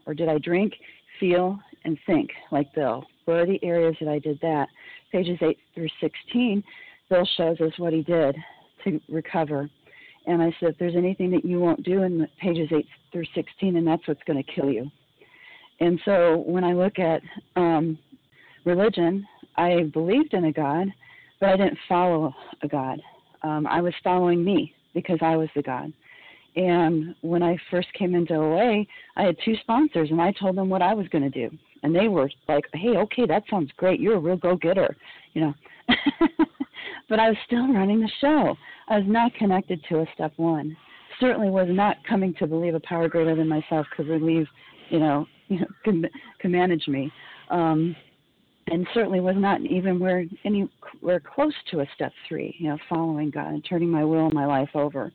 or 0.06 0.14
did 0.14 0.28
I 0.28 0.38
drink, 0.38 0.72
feel, 1.18 1.58
and 1.84 1.98
think 2.06 2.30
like 2.50 2.74
Bill? 2.74 3.04
Where 3.26 3.42
are 3.42 3.46
the 3.46 3.62
areas 3.62 3.94
that 4.00 4.08
I 4.08 4.18
did 4.18 4.38
that? 4.40 4.68
Pages 5.12 5.38
8 5.42 5.56
through 5.74 5.88
16, 6.00 6.64
Bill 7.08 7.28
shows 7.36 7.60
us 7.60 7.72
what 7.78 7.92
he 7.92 8.02
did 8.02 8.36
to 8.84 9.00
recover. 9.08 9.68
And 10.26 10.42
I 10.42 10.54
said, 10.60 10.70
if 10.70 10.78
there's 10.78 10.96
anything 10.96 11.30
that 11.32 11.44
you 11.44 11.60
won't 11.60 11.82
do 11.82 12.02
in 12.02 12.26
pages 12.40 12.68
8 12.72 12.86
through 13.12 13.24
16, 13.34 13.76
and 13.76 13.86
that's 13.86 14.06
what's 14.06 14.22
going 14.26 14.42
to 14.42 14.52
kill 14.52 14.70
you. 14.70 14.90
And 15.80 16.00
so 16.04 16.42
when 16.46 16.62
I 16.62 16.72
look 16.72 16.98
at 16.98 17.22
um, 17.56 17.98
religion, 18.64 19.26
I 19.56 19.84
believed 19.92 20.34
in 20.34 20.44
a 20.44 20.52
God, 20.52 20.88
but 21.40 21.48
I 21.48 21.56
didn't 21.56 21.78
follow 21.88 22.34
a 22.62 22.68
God. 22.68 23.00
Um, 23.42 23.66
I 23.66 23.80
was 23.80 23.94
following 24.04 24.44
me 24.44 24.74
because 24.94 25.18
I 25.22 25.36
was 25.36 25.48
the 25.56 25.62
God. 25.62 25.92
And 26.56 27.14
when 27.22 27.42
I 27.42 27.56
first 27.70 27.88
came 27.94 28.14
into 28.14 28.34
OA, 28.34 28.84
I 29.16 29.22
had 29.22 29.36
two 29.44 29.54
sponsors, 29.62 30.10
and 30.10 30.20
I 30.20 30.32
told 30.32 30.56
them 30.56 30.68
what 30.68 30.82
I 30.82 30.94
was 30.94 31.06
going 31.08 31.30
to 31.30 31.48
do 31.48 31.56
and 31.82 31.94
they 31.94 32.08
were 32.08 32.30
like, 32.48 32.64
"Hey, 32.74 32.96
okay, 32.96 33.26
that 33.26 33.44
sounds 33.50 33.70
great. 33.76 34.00
You're 34.00 34.16
a 34.16 34.20
real 34.20 34.36
go-getter," 34.36 34.96
you 35.34 35.42
know. 35.42 35.54
but 37.08 37.18
I 37.18 37.28
was 37.28 37.38
still 37.46 37.72
running 37.72 38.00
the 38.00 38.10
show. 38.20 38.56
I 38.88 38.98
was 38.98 39.06
not 39.06 39.34
connected 39.34 39.82
to 39.88 40.00
a 40.00 40.06
step 40.14 40.32
one. 40.36 40.76
Certainly 41.18 41.50
was 41.50 41.68
not 41.70 41.96
coming 42.08 42.34
to 42.34 42.46
believe 42.46 42.74
a 42.74 42.80
power 42.80 43.08
greater 43.08 43.34
than 43.34 43.48
myself 43.48 43.86
could 43.96 44.08
relieve, 44.08 44.46
you 44.88 44.98
know, 44.98 45.26
you 45.48 45.60
know, 45.60 45.66
can, 45.84 46.06
can 46.38 46.52
manage 46.52 46.86
me. 46.88 47.12
Um, 47.50 47.96
and 48.70 48.86
certainly 48.94 49.20
was 49.20 49.36
not 49.36 49.60
even 49.62 49.98
where 49.98 50.24
anywhere 50.44 51.20
close 51.20 51.54
to 51.70 51.80
a 51.80 51.86
step 51.94 52.12
three, 52.28 52.54
you 52.58 52.68
know, 52.68 52.78
following 52.88 53.30
God 53.30 53.48
and 53.48 53.64
turning 53.68 53.90
my 53.90 54.04
will 54.04 54.26
and 54.26 54.34
my 54.34 54.46
life 54.46 54.70
over. 54.74 55.12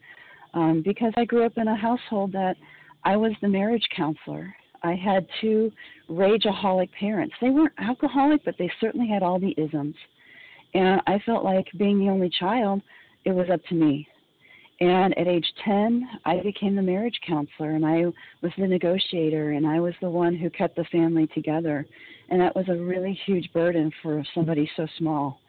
Um, 0.54 0.82
because 0.86 1.14
I 1.18 1.26
grew 1.26 1.46
up 1.46 1.58
in 1.58 1.68
a 1.68 1.76
household 1.76 2.32
that 2.34 2.56
I 3.04 3.18
was 3.18 3.34
the 3.42 3.48
marriage 3.48 3.88
counselor 3.96 4.56
I 4.86 4.94
had 4.94 5.28
two 5.42 5.72
rageaholic 6.10 6.90
parents. 7.00 7.34
They 7.42 7.50
weren't 7.50 7.74
alcoholic, 7.80 8.46
but 8.46 8.56
they 8.60 8.72
certainly 8.80 9.08
had 9.08 9.24
all 9.24 9.40
the 9.40 9.56
isms. 9.58 9.96
And 10.76 11.02
I 11.08 11.20
felt 11.26 11.44
like 11.44 11.66
being 11.78 11.98
the 11.98 12.10
only 12.10 12.30
child, 12.30 12.82
it 13.24 13.32
was 13.32 13.48
up 13.52 13.66
to 13.70 13.76
me. 13.76 14.08
And 14.82 15.18
at 15.18 15.28
age 15.28 15.46
10, 15.64 16.08
I 16.26 16.42
became 16.42 16.76
the 16.76 16.82
marriage 16.82 17.18
counselor 17.26 17.72
and 17.72 17.86
I 17.86 18.06
was 18.42 18.52
the 18.58 18.68
negotiator 18.68 19.52
and 19.52 19.66
I 19.66 19.80
was 19.80 19.94
the 20.02 20.10
one 20.10 20.36
who 20.36 20.50
kept 20.50 20.76
the 20.76 20.84
family 20.86 21.28
together. 21.28 21.86
And 22.30 22.42
that 22.42 22.56
was 22.56 22.68
a 22.68 22.76
really 22.76 23.18
huge 23.26 23.52
burden 23.54 23.92
for 24.02 24.24
somebody 24.34 24.70
so 24.76 24.86
small. 24.98 25.40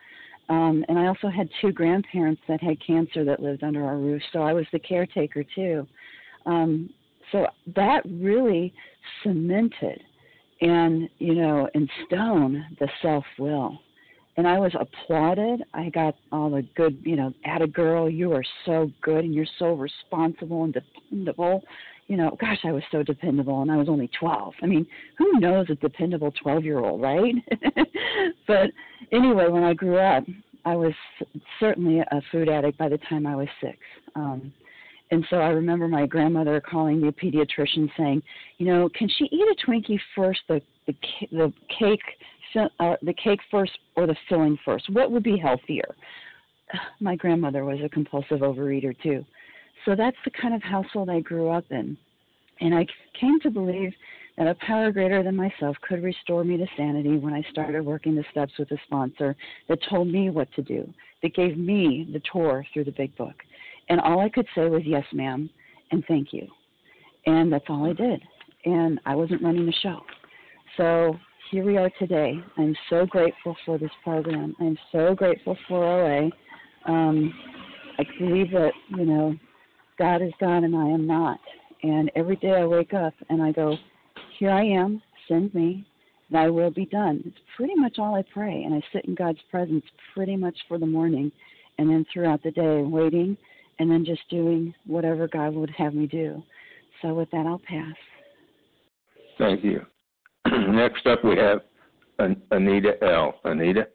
Um, 0.48 0.84
and 0.88 0.96
I 0.96 1.06
also 1.06 1.28
had 1.28 1.48
two 1.60 1.72
grandparents 1.72 2.40
that 2.46 2.62
had 2.62 2.76
cancer 2.86 3.24
that 3.24 3.42
lived 3.42 3.64
under 3.64 3.84
our 3.84 3.96
roof, 3.96 4.22
so 4.32 4.42
I 4.42 4.52
was 4.52 4.66
the 4.72 4.78
caretaker 4.78 5.42
too. 5.42 5.88
Um, 6.44 6.88
so 7.32 7.46
that 7.74 8.02
really 8.04 8.72
cemented 9.24 10.00
and, 10.60 11.08
you 11.18 11.34
know, 11.34 11.68
in 11.74 11.88
stone 12.06 12.64
the 12.78 12.88
self 13.02 13.24
will 13.38 13.80
and 14.36 14.46
I 14.46 14.58
was 14.58 14.72
applauded. 14.78 15.62
I 15.72 15.88
got 15.88 16.14
all 16.30 16.50
the 16.50 16.62
good, 16.76 16.98
you 17.02 17.16
know, 17.16 17.32
at 17.44 17.62
a 17.62 17.66
girl, 17.66 18.08
you 18.08 18.32
are 18.32 18.44
so 18.64 18.90
good 19.00 19.24
and 19.24 19.34
you're 19.34 19.46
so 19.58 19.72
responsible 19.72 20.64
and 20.64 20.74
dependable. 20.74 21.62
You 22.06 22.18
know, 22.18 22.36
gosh, 22.40 22.58
I 22.64 22.72
was 22.72 22.82
so 22.92 23.02
dependable 23.02 23.62
and 23.62 23.70
I 23.70 23.76
was 23.76 23.88
only 23.88 24.10
12. 24.18 24.54
I 24.62 24.66
mean, 24.66 24.86
who 25.18 25.40
knows 25.40 25.66
a 25.70 25.74
dependable 25.76 26.32
12 26.42 26.64
year 26.64 26.78
old, 26.80 27.00
right? 27.00 27.34
but 28.46 28.70
anyway, 29.10 29.48
when 29.48 29.64
I 29.64 29.72
grew 29.72 29.98
up, 29.98 30.24
I 30.64 30.76
was 30.76 30.92
certainly 31.58 32.00
a 32.00 32.22
food 32.30 32.48
addict 32.48 32.76
by 32.76 32.88
the 32.88 32.98
time 33.08 33.26
I 33.26 33.36
was 33.36 33.48
six. 33.60 33.78
Um, 34.14 34.52
and 35.10 35.24
so 35.30 35.36
I 35.36 35.48
remember 35.48 35.88
my 35.88 36.06
grandmother 36.06 36.60
calling 36.60 37.00
the 37.00 37.12
pediatrician 37.12 37.88
saying, 37.96 38.22
you 38.58 38.66
know, 38.66 38.88
can 38.88 39.08
she 39.08 39.24
eat 39.24 39.44
a 39.44 39.70
Twinkie 39.70 40.00
first, 40.14 40.40
the 40.48 40.60
the, 40.86 40.94
the 41.32 41.52
cake 41.78 42.00
uh, 42.56 42.96
the 43.02 43.14
cake 43.14 43.40
first 43.50 43.72
or 43.96 44.06
the 44.06 44.16
filling 44.28 44.58
first? 44.64 44.88
What 44.90 45.10
would 45.10 45.22
be 45.22 45.36
healthier? 45.36 45.94
My 47.00 47.16
grandmother 47.16 47.64
was 47.64 47.78
a 47.84 47.88
compulsive 47.88 48.40
overeater 48.40 48.94
too. 49.02 49.24
So 49.84 49.94
that's 49.94 50.16
the 50.24 50.30
kind 50.30 50.54
of 50.54 50.62
household 50.62 51.10
I 51.10 51.20
grew 51.20 51.48
up 51.50 51.64
in. 51.70 51.96
And 52.60 52.74
I 52.74 52.86
came 53.20 53.38
to 53.40 53.50
believe 53.50 53.92
that 54.36 54.48
a 54.48 54.54
power 54.66 54.90
greater 54.90 55.22
than 55.22 55.36
myself 55.36 55.76
could 55.86 56.02
restore 56.02 56.44
me 56.44 56.56
to 56.56 56.66
sanity 56.76 57.16
when 57.16 57.32
I 57.32 57.42
started 57.50 57.84
working 57.84 58.14
the 58.14 58.24
steps 58.30 58.52
with 58.58 58.70
a 58.70 58.78
sponsor 58.86 59.34
that 59.68 59.78
told 59.88 60.08
me 60.08 60.30
what 60.30 60.52
to 60.54 60.62
do, 60.62 60.92
that 61.22 61.34
gave 61.34 61.56
me 61.56 62.08
the 62.12 62.20
tour 62.30 62.64
through 62.72 62.84
the 62.84 62.92
big 62.92 63.16
book. 63.16 63.34
And 63.88 64.00
all 64.00 64.20
I 64.20 64.28
could 64.28 64.46
say 64.54 64.68
was, 64.68 64.82
yes, 64.84 65.04
ma'am, 65.12 65.48
and 65.90 66.04
thank 66.06 66.32
you. 66.32 66.48
And 67.26 67.52
that's 67.52 67.64
all 67.68 67.88
I 67.88 67.92
did. 67.92 68.22
And 68.64 69.00
I 69.06 69.14
wasn't 69.14 69.42
running 69.42 69.66
the 69.66 69.74
show. 69.82 70.00
So 70.76 71.16
here 71.50 71.64
we 71.64 71.76
are 71.76 71.90
today. 71.98 72.34
I'm 72.56 72.74
so 72.90 73.06
grateful 73.06 73.56
for 73.64 73.78
this 73.78 73.90
program. 74.02 74.54
I'm 74.60 74.76
so 74.90 75.14
grateful 75.14 75.56
for 75.68 75.84
OA. 75.84 76.30
Um, 76.86 77.32
I 77.98 78.04
believe 78.18 78.50
that, 78.52 78.72
you 78.88 79.04
know, 79.04 79.34
God 79.98 80.22
is 80.22 80.32
God 80.40 80.64
and 80.64 80.74
I 80.74 80.88
am 80.88 81.06
not. 81.06 81.38
And 81.82 82.10
every 82.16 82.36
day 82.36 82.52
I 82.52 82.66
wake 82.66 82.94
up 82.94 83.14
and 83.28 83.42
I 83.42 83.52
go, 83.52 83.76
Here 84.38 84.50
I 84.50 84.64
am, 84.64 85.02
send 85.28 85.54
me, 85.54 85.86
thy 86.30 86.48
will 86.48 86.70
be 86.70 86.86
done. 86.86 87.22
It's 87.24 87.36
pretty 87.56 87.74
much 87.76 87.98
all 87.98 88.14
I 88.14 88.24
pray. 88.32 88.64
And 88.64 88.74
I 88.74 88.82
sit 88.92 89.04
in 89.04 89.14
God's 89.14 89.38
presence 89.50 89.84
pretty 90.14 90.36
much 90.36 90.56
for 90.68 90.78
the 90.78 90.86
morning 90.86 91.30
and 91.78 91.88
then 91.88 92.04
throughout 92.12 92.42
the 92.42 92.50
day, 92.50 92.82
waiting 92.82 93.36
and 93.78 93.90
then 93.90 94.04
just 94.04 94.22
doing 94.30 94.74
whatever 94.86 95.28
God 95.28 95.54
would 95.54 95.70
have 95.70 95.94
me 95.94 96.06
do. 96.06 96.42
So 97.02 97.14
with 97.14 97.30
that, 97.30 97.46
I'll 97.46 97.60
pass. 97.60 97.94
Thank 99.38 99.62
you. 99.62 99.84
Next 100.66 101.06
up, 101.06 101.22
we 101.22 101.36
have 101.36 101.60
Anita 102.50 102.94
L. 103.02 103.34
Anita? 103.44 103.86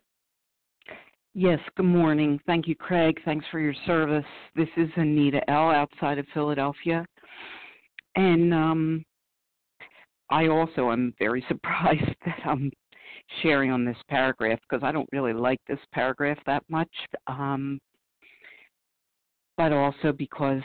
Yes, 1.34 1.60
good 1.76 1.86
morning. 1.86 2.40
Thank 2.46 2.68
you, 2.68 2.76
Craig. 2.76 3.20
Thanks 3.26 3.46
for 3.52 3.60
your 3.60 3.74
service. 3.86 4.26
This 4.56 4.70
is 4.78 4.90
Anita 4.96 5.42
L. 5.50 5.70
outside 5.70 6.18
of 6.18 6.26
Philadelphia. 6.34 7.06
And 8.16 8.54
um, 8.54 9.06
I 10.30 10.48
also 10.48 10.92
am 10.92 11.14
very 11.20 11.44
surprised 11.48 12.16
that 12.26 12.40
I'm 12.46 12.72
sharing 13.42 13.72
on 13.72 13.84
this 13.84 13.98
paragraph 14.10 14.60
because 14.70 14.84
I 14.84 14.92
don't 14.92 15.10
really 15.12 15.34
like 15.34 15.60
this 15.68 15.80
paragraph 15.94 16.38
that 16.46 16.64
much. 16.70 16.92
Um, 17.28 17.80
but 19.58 19.74
also 19.74 20.12
because 20.12 20.62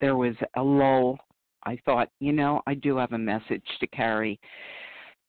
there 0.00 0.16
was 0.16 0.34
a 0.56 0.62
lull 0.62 1.18
I 1.64 1.78
thought, 1.84 2.08
you 2.20 2.32
know, 2.32 2.62
I 2.66 2.74
do 2.74 2.96
have 2.96 3.12
a 3.12 3.18
message 3.18 3.64
to 3.80 3.86
carry. 3.88 4.38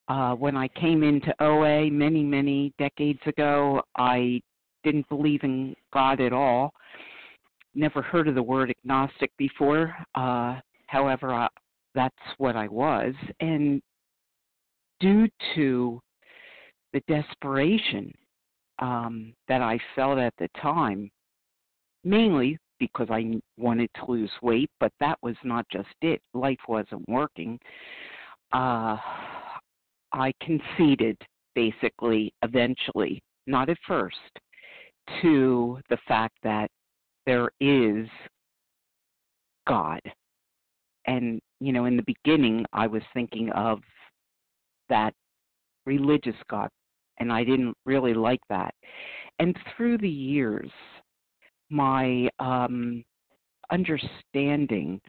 Uh, 0.07 0.33
when 0.33 0.57
I 0.57 0.67
came 0.69 1.03
into 1.03 1.33
OA 1.41 1.89
many, 1.89 2.23
many 2.23 2.73
decades 2.77 3.19
ago, 3.25 3.81
I 3.97 4.41
didn't 4.83 5.07
believe 5.09 5.43
in 5.43 5.75
God 5.93 6.19
at 6.19 6.33
all. 6.33 6.73
Never 7.75 8.01
heard 8.01 8.27
of 8.27 8.35
the 8.35 8.43
word 8.43 8.69
agnostic 8.69 9.31
before. 9.37 9.95
Uh, 10.15 10.59
however, 10.87 11.33
I, 11.33 11.47
that's 11.95 12.15
what 12.37 12.55
I 12.55 12.67
was. 12.67 13.13
And 13.39 13.81
due 14.99 15.27
to 15.55 16.01
the 16.93 17.01
desperation 17.07 18.13
um, 18.79 19.33
that 19.47 19.61
I 19.61 19.79
felt 19.95 20.17
at 20.17 20.33
the 20.37 20.49
time, 20.61 21.09
mainly 22.03 22.57
because 22.81 23.07
I 23.11 23.39
wanted 23.57 23.91
to 23.95 24.11
lose 24.11 24.31
weight, 24.41 24.71
but 24.79 24.91
that 24.99 25.19
was 25.21 25.35
not 25.43 25.65
just 25.71 25.87
it. 26.01 26.19
Life 26.33 26.57
wasn't 26.67 27.07
working. 27.07 27.59
Uh, 28.51 28.97
I 30.11 30.33
conceded, 30.41 31.15
basically, 31.53 32.33
eventually, 32.41 33.21
not 33.45 33.69
at 33.69 33.77
first, 33.87 34.17
to 35.21 35.79
the 35.89 35.97
fact 36.07 36.35
that 36.43 36.69
there 37.27 37.51
is 37.61 38.07
God. 39.67 40.01
And, 41.05 41.39
you 41.59 41.71
know, 41.71 41.85
in 41.85 41.95
the 41.95 42.03
beginning, 42.03 42.65
I 42.73 42.87
was 42.87 43.03
thinking 43.13 43.51
of 43.51 43.79
that 44.89 45.13
religious 45.85 46.35
God, 46.49 46.69
and 47.19 47.31
I 47.31 47.43
didn't 47.43 47.75
really 47.85 48.15
like 48.15 48.41
that. 48.49 48.73
And 49.37 49.55
through 49.77 49.99
the 49.99 50.09
years, 50.09 50.71
my 51.71 52.29
um, 52.39 53.03
understanding 53.71 55.01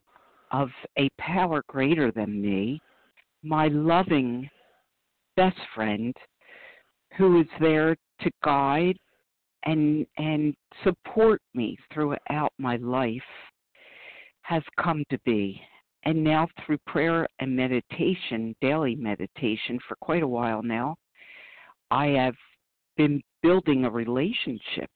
of 0.52 0.68
a 0.98 1.08
power 1.18 1.62
greater 1.68 2.10
than 2.12 2.40
me, 2.40 2.80
my 3.42 3.68
loving 3.68 4.48
best 5.36 5.58
friend 5.74 6.14
who 7.16 7.40
is 7.40 7.46
there 7.60 7.96
to 8.20 8.30
guide 8.44 8.96
and 9.64 10.06
and 10.16 10.54
support 10.84 11.40
me 11.54 11.76
throughout 11.92 12.52
my 12.58 12.76
life 12.76 13.20
has 14.42 14.62
come 14.80 15.04
to 15.10 15.18
be. 15.24 15.60
And 16.04 16.24
now 16.24 16.48
through 16.64 16.78
prayer 16.86 17.26
and 17.38 17.54
meditation 17.54 18.54
daily 18.60 18.96
meditation 18.96 19.78
for 19.86 19.96
quite 20.00 20.22
a 20.22 20.28
while 20.28 20.62
now 20.62 20.96
i 21.92 22.06
have 22.06 22.34
been 22.96 23.22
building 23.42 23.84
a 23.84 23.90
relationship 23.90 24.90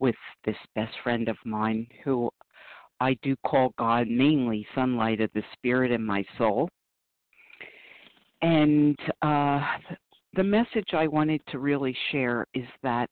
with 0.00 0.16
this 0.44 0.56
best 0.74 0.92
friend 1.02 1.28
of 1.28 1.36
mine 1.44 1.86
who 2.04 2.30
I 3.00 3.16
do 3.22 3.36
call 3.46 3.74
God 3.78 4.08
mainly 4.08 4.66
sunlight 4.74 5.20
of 5.20 5.30
the 5.34 5.42
spirit 5.52 5.90
in 5.90 6.04
my 6.04 6.24
soul. 6.38 6.68
And 8.42 8.98
uh, 9.22 9.60
the 10.34 10.44
message 10.44 10.88
I 10.92 11.06
wanted 11.06 11.40
to 11.48 11.58
really 11.58 11.96
share 12.12 12.46
is 12.54 12.66
that 12.82 13.08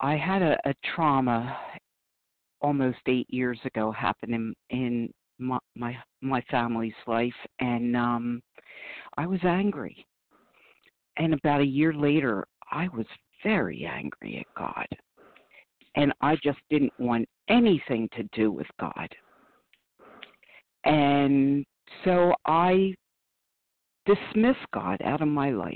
I 0.00 0.16
had 0.16 0.42
a, 0.42 0.56
a 0.64 0.74
trauma 0.94 1.56
almost 2.60 2.98
eight 3.06 3.26
years 3.30 3.58
ago 3.64 3.90
happen 3.92 4.34
in, 4.34 4.54
in 4.70 5.12
my, 5.38 5.58
my 5.76 5.96
my 6.20 6.42
family's 6.50 6.92
life, 7.06 7.32
and 7.60 7.96
um, 7.96 8.42
I 9.16 9.26
was 9.26 9.40
angry. 9.44 10.04
And 11.16 11.34
about 11.34 11.60
a 11.60 11.66
year 11.66 11.92
later, 11.92 12.44
I 12.70 12.88
was 12.88 13.06
very 13.42 13.86
angry 13.86 14.38
at 14.38 14.60
God 14.60 14.86
and 15.98 16.12
I 16.20 16.36
just 16.44 16.60
didn't 16.70 16.92
want 17.00 17.28
anything 17.50 18.08
to 18.16 18.22
do 18.32 18.52
with 18.52 18.68
God. 18.80 19.08
And 20.84 21.66
so 22.04 22.32
I 22.46 22.94
dismissed 24.06 24.64
God 24.72 25.02
out 25.04 25.20
of 25.20 25.28
my 25.28 25.50
life. 25.50 25.74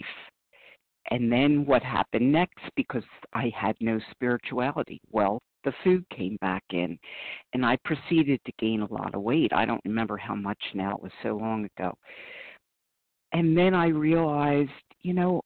And 1.11 1.31
then 1.31 1.67
what 1.67 1.83
happened 1.83 2.31
next, 2.31 2.61
because 2.77 3.03
I 3.35 3.53
had 3.55 3.75
no 3.81 3.99
spirituality? 4.13 5.01
Well, 5.11 5.41
the 5.65 5.73
food 5.83 6.05
came 6.17 6.39
back 6.41 6.63
in, 6.71 6.97
and 7.53 7.67
I 7.67 7.77
proceeded 7.85 8.41
to 8.47 8.53
gain 8.61 8.83
a 8.83 8.93
lot 8.95 9.17
of 9.17 9.23
weight. 9.23 9.53
I 9.53 9.65
don't 9.65 9.83
remember 9.85 10.17
how 10.17 10.37
much 10.37 10.63
now, 10.73 10.93
it 10.93 11.03
was 11.03 11.13
so 11.25 11.37
long 11.37 11.69
ago. 11.77 11.93
And 13.33 13.59
then 13.59 13.75
I 13.75 13.89
realized, 13.89 14.71
you 15.01 15.15
know, 15.15 15.43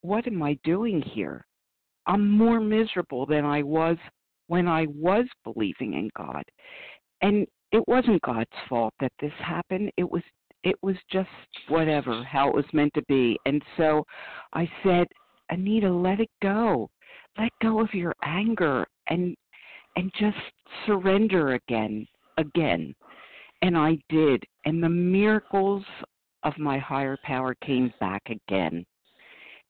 what 0.00 0.26
am 0.26 0.42
I 0.42 0.58
doing 0.64 1.02
here? 1.02 1.44
I'm 2.06 2.30
more 2.30 2.60
miserable 2.60 3.26
than 3.26 3.44
I 3.44 3.62
was 3.62 3.96
when 4.46 4.68
I 4.68 4.86
was 4.88 5.26
believing 5.42 5.94
in 5.94 6.10
God. 6.16 6.44
And 7.22 7.46
it 7.72 7.82
wasn't 7.88 8.22
God's 8.22 8.50
fault 8.68 8.94
that 9.00 9.12
this 9.20 9.32
happened. 9.38 9.90
It 9.96 10.10
was 10.10 10.22
it 10.62 10.76
was 10.82 10.96
just 11.12 11.28
whatever, 11.68 12.24
how 12.24 12.48
it 12.48 12.54
was 12.54 12.64
meant 12.72 12.94
to 12.94 13.02
be. 13.06 13.38
And 13.44 13.62
so 13.76 14.02
I 14.54 14.68
said, 14.82 15.06
Anita, 15.50 15.92
let 15.92 16.20
it 16.20 16.30
go. 16.42 16.88
Let 17.38 17.50
go 17.60 17.80
of 17.80 17.92
your 17.92 18.14
anger 18.24 18.86
and 19.08 19.36
and 19.96 20.10
just 20.18 20.36
surrender 20.86 21.54
again, 21.54 22.06
again. 22.38 22.94
And 23.62 23.76
I 23.76 23.98
did. 24.08 24.42
And 24.64 24.82
the 24.82 24.88
miracles 24.88 25.84
of 26.42 26.58
my 26.58 26.78
higher 26.78 27.16
power 27.22 27.54
came 27.64 27.92
back 28.00 28.22
again. 28.28 28.84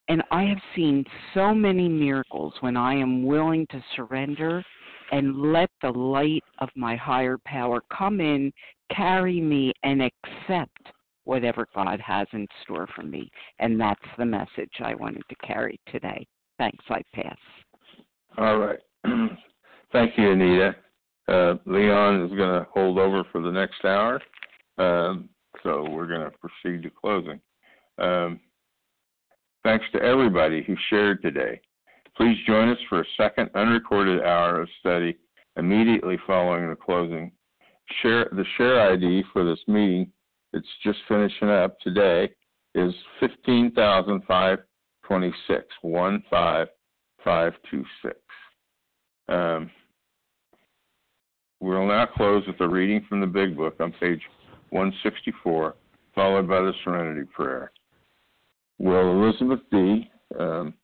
And 0.08 0.22
I 0.30 0.44
have 0.44 0.58
seen 0.76 1.04
so 1.32 1.54
many 1.54 1.88
miracles 1.88 2.52
when 2.60 2.76
I 2.76 2.94
am 2.94 3.24
willing 3.24 3.66
to 3.70 3.82
surrender 3.96 4.62
and 5.12 5.52
let 5.52 5.70
the 5.82 5.90
light 5.90 6.42
of 6.58 6.68
my 6.76 6.96
higher 6.96 7.38
power 7.46 7.80
come 7.96 8.20
in, 8.20 8.52
carry 8.94 9.40
me, 9.40 9.72
and 9.82 10.02
accept 10.02 10.92
whatever 11.24 11.66
God 11.74 12.00
has 12.00 12.26
in 12.32 12.46
store 12.62 12.86
for 12.94 13.02
me. 13.02 13.30
And 13.58 13.80
that's 13.80 14.00
the 14.18 14.26
message 14.26 14.72
I 14.80 14.94
wanted 14.94 15.22
to 15.28 15.46
carry 15.46 15.80
today. 15.90 16.26
Thanks, 16.58 16.84
I 16.90 17.02
pass. 17.14 17.36
All 18.36 18.58
right. 18.58 18.78
Thank 19.92 20.18
you, 20.18 20.32
Anita. 20.32 20.76
Uh, 21.28 21.54
Leon 21.64 22.24
is 22.24 22.36
going 22.36 22.60
to 22.60 22.66
hold 22.72 22.98
over 22.98 23.24
for 23.32 23.40
the 23.40 23.50
next 23.50 23.84
hour. 23.84 24.20
Um, 24.76 25.28
so 25.62 25.88
we're 25.88 26.06
going 26.06 26.28
to 26.28 26.32
proceed 26.38 26.82
to 26.82 26.90
closing. 26.90 27.40
Um, 27.98 28.40
thanks 29.64 29.84
to 29.92 30.02
everybody 30.02 30.62
who 30.62 30.76
shared 30.88 31.20
today. 31.22 31.60
Please 32.16 32.36
join 32.46 32.68
us 32.68 32.78
for 32.88 33.00
a 33.00 33.04
second 33.16 33.50
unrecorded 33.54 34.22
hour 34.22 34.60
of 34.60 34.68
study 34.78 35.16
immediately 35.56 36.16
following 36.26 36.68
the 36.68 36.76
closing. 36.76 37.32
Share 38.02 38.28
the 38.30 38.44
share 38.56 38.92
ID 38.92 39.24
for 39.32 39.44
this 39.44 39.58
meeting. 39.66 40.12
It's 40.52 40.68
just 40.84 40.98
finishing 41.08 41.48
up 41.48 41.78
today. 41.80 42.30
Is 42.74 42.94
fifteen 43.20 43.72
thousand 43.72 44.22
five 44.26 44.58
twenty 45.04 45.32
six 45.46 45.66
one 45.82 46.22
five 46.30 46.68
five 47.24 47.52
two 47.70 47.84
six. 48.02 48.16
Um, 49.28 49.70
we'll 51.60 51.86
now 51.86 52.06
close 52.06 52.44
with 52.46 52.60
a 52.60 52.68
reading 52.68 53.04
from 53.08 53.20
the 53.20 53.26
Big 53.26 53.56
Book 53.56 53.76
on 53.80 53.92
page 53.92 54.20
164, 54.70 55.74
followed 56.14 56.48
by 56.48 56.60
the 56.60 56.72
Serenity 56.82 57.26
Prayer. 57.32 57.70
Will 58.78 59.24
Elizabeth 59.24 59.60
D. 59.70 60.10
Um, 60.38 60.74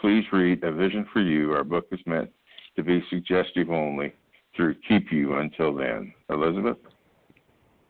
please 0.00 0.24
read 0.32 0.62
A 0.64 0.72
Vision 0.72 1.06
for 1.12 1.20
You? 1.20 1.52
Our 1.52 1.64
book 1.64 1.86
is 1.92 2.00
meant 2.06 2.30
to 2.76 2.82
be 2.82 3.02
suggestive 3.10 3.70
only 3.70 4.12
to 4.56 4.74
keep 4.88 5.12
you 5.12 5.36
until 5.36 5.74
then. 5.74 6.12
Elizabeth? 6.30 6.76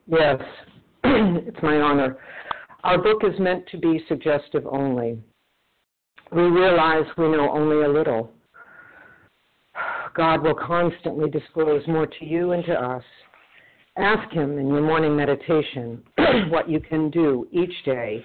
Yes, 0.07 0.41
it's 1.05 1.63
my 1.63 1.77
honor. 1.77 2.19
Our 2.85 2.99
book 2.99 3.23
is 3.25 3.39
meant 3.39 3.67
to 3.69 3.79
be 3.79 4.05
suggestive 4.09 4.67
only. 4.67 5.19
We 6.33 6.43
realize 6.43 7.05
we 7.17 7.29
know 7.29 7.51
only 7.51 7.85
a 7.85 7.89
little. 7.89 8.33
God 10.15 10.43
will 10.43 10.55
constantly 10.55 11.31
disclose 11.31 11.87
more 11.87 12.07
to 12.07 12.25
you 12.25 12.53
and 12.53 12.65
to 12.65 12.73
us. 12.73 13.05
Ask 13.97 14.33
Him 14.33 14.59
in 14.59 14.69
your 14.69 14.83
morning 14.83 15.17
meditation 15.17 16.03
what 16.49 16.69
you 16.69 16.81
can 16.81 17.11
do 17.11 17.47
each 17.53 17.85
day 17.85 18.25